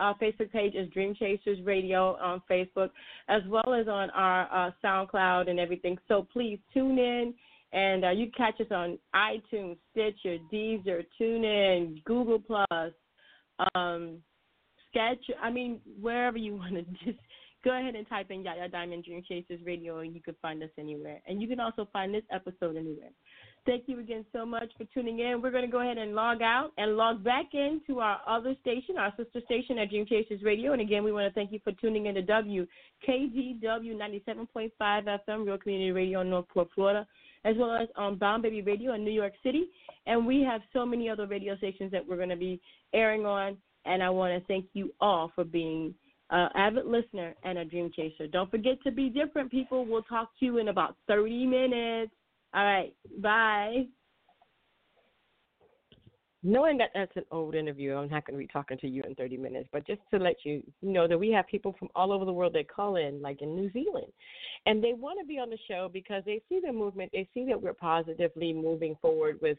uh, 0.00 0.12
Facebook 0.20 0.52
page 0.52 0.74
is 0.74 0.88
Dream 0.90 1.14
Chasers 1.14 1.58
Radio 1.64 2.16
on 2.16 2.42
Facebook, 2.50 2.90
as 3.28 3.42
well 3.48 3.74
as 3.74 3.88
on 3.88 4.10
our 4.10 4.48
uh, 4.52 4.70
SoundCloud 4.84 5.48
and 5.48 5.58
everything. 5.58 5.96
So 6.08 6.26
please 6.32 6.58
tune 6.72 6.98
in. 6.98 7.34
And 7.72 8.04
uh, 8.04 8.10
you 8.10 8.30
catch 8.36 8.60
us 8.60 8.68
on 8.70 8.98
iTunes, 9.14 9.76
Stitcher, 9.90 10.38
Deezer, 10.52 11.04
TuneIn, 11.20 12.02
Google 12.04 12.38
Plus, 12.38 12.92
um, 13.74 14.18
Sketch. 14.88 15.24
I 15.42 15.50
mean, 15.50 15.80
wherever 16.00 16.38
you 16.38 16.56
want 16.56 16.74
to 16.74 16.82
just 17.04 17.18
go 17.64 17.78
ahead 17.78 17.96
and 17.96 18.08
type 18.08 18.30
in 18.30 18.42
Yaya 18.44 18.68
Diamond 18.68 19.04
Dream 19.04 19.22
Chasers 19.28 19.60
Radio, 19.64 19.98
and 19.98 20.14
you 20.14 20.22
can 20.22 20.36
find 20.40 20.62
us 20.62 20.70
anywhere. 20.78 21.20
And 21.26 21.42
you 21.42 21.48
can 21.48 21.60
also 21.60 21.88
find 21.92 22.14
this 22.14 22.22
episode 22.32 22.76
anywhere. 22.76 23.10
Thank 23.66 23.88
you 23.88 23.98
again 23.98 24.24
so 24.32 24.46
much 24.46 24.70
for 24.78 24.84
tuning 24.94 25.18
in. 25.18 25.42
We're 25.42 25.50
going 25.50 25.64
to 25.64 25.70
go 25.70 25.80
ahead 25.80 25.98
and 25.98 26.14
log 26.14 26.40
out 26.40 26.70
and 26.78 26.96
log 26.96 27.24
back 27.24 27.46
into 27.52 27.98
our 27.98 28.20
other 28.24 28.54
station, 28.60 28.96
our 28.96 29.12
sister 29.16 29.40
station 29.44 29.76
at 29.80 29.90
Dream 29.90 30.06
Chasers 30.06 30.40
Radio. 30.44 30.72
And 30.72 30.80
again, 30.80 31.02
we 31.02 31.10
want 31.10 31.26
to 31.26 31.34
thank 31.34 31.50
you 31.50 31.58
for 31.64 31.72
tuning 31.72 32.06
in 32.06 32.14
to 32.14 32.22
WKGW 32.22 32.68
97.5 33.60 34.70
FM, 34.80 35.44
Real 35.44 35.58
Community 35.58 35.90
Radio 35.90 36.20
in 36.20 36.30
Northport, 36.30 36.68
Florida, 36.76 37.04
as 37.44 37.56
well 37.58 37.74
as 37.74 37.88
on 37.96 38.16
Bound 38.18 38.44
Baby 38.44 38.62
Radio 38.62 38.94
in 38.94 39.04
New 39.04 39.10
York 39.10 39.32
City. 39.42 39.64
And 40.06 40.24
we 40.24 40.42
have 40.42 40.60
so 40.72 40.86
many 40.86 41.10
other 41.10 41.26
radio 41.26 41.56
stations 41.56 41.90
that 41.90 42.06
we're 42.06 42.16
going 42.16 42.28
to 42.28 42.36
be 42.36 42.60
airing 42.94 43.26
on. 43.26 43.56
And 43.84 44.00
I 44.00 44.10
want 44.10 44.40
to 44.40 44.46
thank 44.46 44.66
you 44.74 44.94
all 45.00 45.32
for 45.34 45.42
being 45.42 45.92
an 46.30 46.50
avid 46.54 46.86
listener 46.86 47.34
and 47.42 47.58
a 47.58 47.64
dream 47.64 47.90
chaser. 47.96 48.28
Don't 48.28 48.50
forget 48.50 48.80
to 48.84 48.92
be 48.92 49.08
different, 49.08 49.50
people. 49.50 49.84
We'll 49.84 50.02
talk 50.02 50.30
to 50.38 50.44
you 50.44 50.58
in 50.58 50.68
about 50.68 50.94
30 51.08 51.46
minutes. 51.46 52.12
All 52.56 52.64
right. 52.64 52.94
Bye. 53.18 53.84
Knowing 56.42 56.78
that 56.78 56.90
that's 56.94 57.14
an 57.16 57.24
old 57.30 57.54
interview, 57.54 57.94
I'm 57.94 58.08
not 58.08 58.24
going 58.24 58.38
to 58.38 58.42
be 58.42 58.46
talking 58.46 58.78
to 58.78 58.88
you 58.88 59.02
in 59.02 59.14
30 59.16 59.36
minutes, 59.36 59.68
but 59.72 59.86
just 59.86 60.00
to 60.12 60.18
let 60.18 60.36
you 60.44 60.62
know 60.80 61.08
that 61.08 61.18
we 61.18 61.30
have 61.32 61.46
people 61.48 61.74
from 61.78 61.88
all 61.94 62.12
over 62.12 62.24
the 62.24 62.32
world 62.32 62.54
that 62.54 62.72
call 62.72 62.96
in, 62.96 63.20
like 63.20 63.42
in 63.42 63.54
New 63.54 63.70
Zealand, 63.72 64.06
and 64.64 64.82
they 64.82 64.92
want 64.94 65.18
to 65.20 65.26
be 65.26 65.38
on 65.38 65.50
the 65.50 65.58
show 65.68 65.90
because 65.92 66.22
they 66.24 66.40
see 66.48 66.60
the 66.64 66.72
movement, 66.72 67.10
they 67.12 67.28
see 67.34 67.44
that 67.46 67.60
we're 67.60 67.74
positively 67.74 68.52
moving 68.52 68.96
forward 69.02 69.38
with 69.42 69.58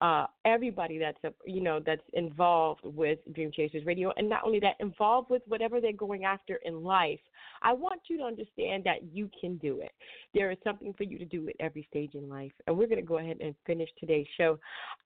uh, 0.00 0.26
everybody 0.44 0.96
that's 0.96 1.18
a, 1.24 1.32
you 1.44 1.60
know 1.60 1.80
that's 1.84 2.02
involved 2.12 2.82
with 2.84 3.18
Dream 3.34 3.50
Chasers 3.52 3.84
Radio, 3.84 4.12
and 4.16 4.28
not 4.28 4.42
only 4.44 4.60
that, 4.60 4.76
involved 4.78 5.30
with 5.30 5.42
whatever 5.48 5.80
they're 5.80 5.92
going 5.92 6.24
after 6.24 6.60
in 6.64 6.84
life. 6.84 7.20
I 7.62 7.72
want 7.72 8.02
you 8.08 8.18
to 8.18 8.24
understand 8.24 8.84
that 8.84 9.04
you 9.12 9.30
can 9.40 9.56
do 9.56 9.80
it. 9.80 9.92
There 10.34 10.50
is 10.50 10.58
something 10.64 10.94
for 10.94 11.04
you 11.04 11.18
to 11.18 11.24
do 11.24 11.48
at 11.48 11.54
every 11.60 11.86
stage 11.90 12.14
in 12.14 12.28
life, 12.28 12.52
and 12.66 12.76
we're 12.76 12.86
going 12.86 13.00
to 13.00 13.06
go 13.06 13.18
ahead 13.18 13.38
and 13.40 13.54
finish 13.66 13.88
today's 13.98 14.26
show. 14.36 14.58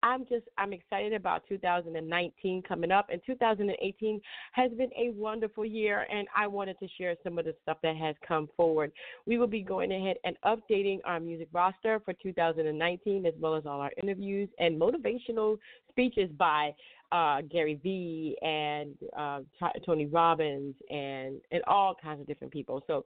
I'm 0.03 0.27
just 0.27 0.45
I'm 0.59 0.73
excited 0.73 1.13
about 1.13 1.43
2019 1.49 2.63
coming 2.63 2.91
up, 2.91 3.09
and 3.11 3.21
2018 3.27 4.21
has 4.53 4.71
been 4.73 4.91
a 4.97 5.11
wonderful 5.11 5.65
year, 5.65 6.07
and 6.13 6.27
I 6.37 6.47
wanted 6.47 6.79
to 6.81 6.89
share 6.99 7.15
some 7.23 7.39
of 7.39 7.45
the 7.45 7.55
stuff 7.63 7.79
that 7.83 7.97
has 7.97 8.17
come 8.27 8.49
forward. 8.57 8.93
We 9.27 9.39
will 9.39 9.47
be 9.47 9.63
going 9.63 9.93
ahead 9.93 10.17
and 10.25 10.37
updating 10.45 11.01
our 11.05 11.21
music 11.21 11.49
roster 11.53 12.01
for 12.05 12.15
2019 12.15 13.27
as 13.27 13.35
well 13.39 13.55
as 13.55 13.67
all 13.67 13.81
our 13.81 13.93
interviews 14.03 14.49
and 14.59 14.81
motivational 14.81 15.59
speeches 15.91 16.31
by 16.39 16.75
uh, 17.13 17.43
Gary 17.43 17.79
Vee 17.83 18.37
and 18.43 18.95
uh, 19.17 19.41
Tony 19.85 20.07
Robbins 20.07 20.75
and 20.91 21.41
and 21.51 21.63
all 21.67 21.95
kinds 21.95 22.21
of 22.21 22.27
different 22.27 22.53
people. 22.53 22.83
So 22.87 23.05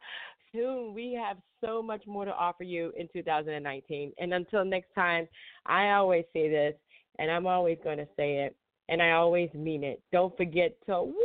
soon 0.53 0.95
we 0.95 1.12
have 1.12 1.37
so 1.65 1.83
much 1.83 2.07
more 2.07 2.24
to 2.24 2.33
offer 2.33 2.62
you 2.62 2.93
in 2.97 3.09
2019. 3.12 4.12
And 4.19 4.33
until 4.33 4.65
next 4.65 4.95
time, 4.95 5.28
I 5.66 5.91
always 5.91 6.24
say 6.33 6.49
this, 6.49 6.74
and 7.19 7.31
I'm 7.31 7.47
always 7.47 7.78
going 7.83 7.99
to 7.99 8.09
say 8.16 8.39
it, 8.39 8.57
and 8.89 9.03
I 9.03 9.12
always 9.12 9.51
mean 9.55 9.85
it. 9.85 10.01
Don't 10.12 10.37
forget 10.37 10.77
to 10.87 11.03
what? 11.03 11.16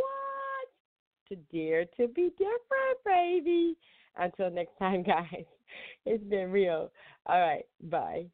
To 1.30 1.36
dare 1.54 1.86
to 1.86 2.08
be 2.08 2.30
different, 2.38 2.98
baby. 3.06 3.78
Until 4.18 4.50
next 4.50 4.78
time, 4.80 5.04
guys. 5.08 5.46
It's 6.06 6.24
been 6.26 6.52
real. 6.52 6.92
All 7.28 7.40
right. 7.40 7.66
Bye. 7.84 8.26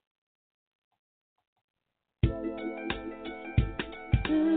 Mm-hmm. 4.29 4.56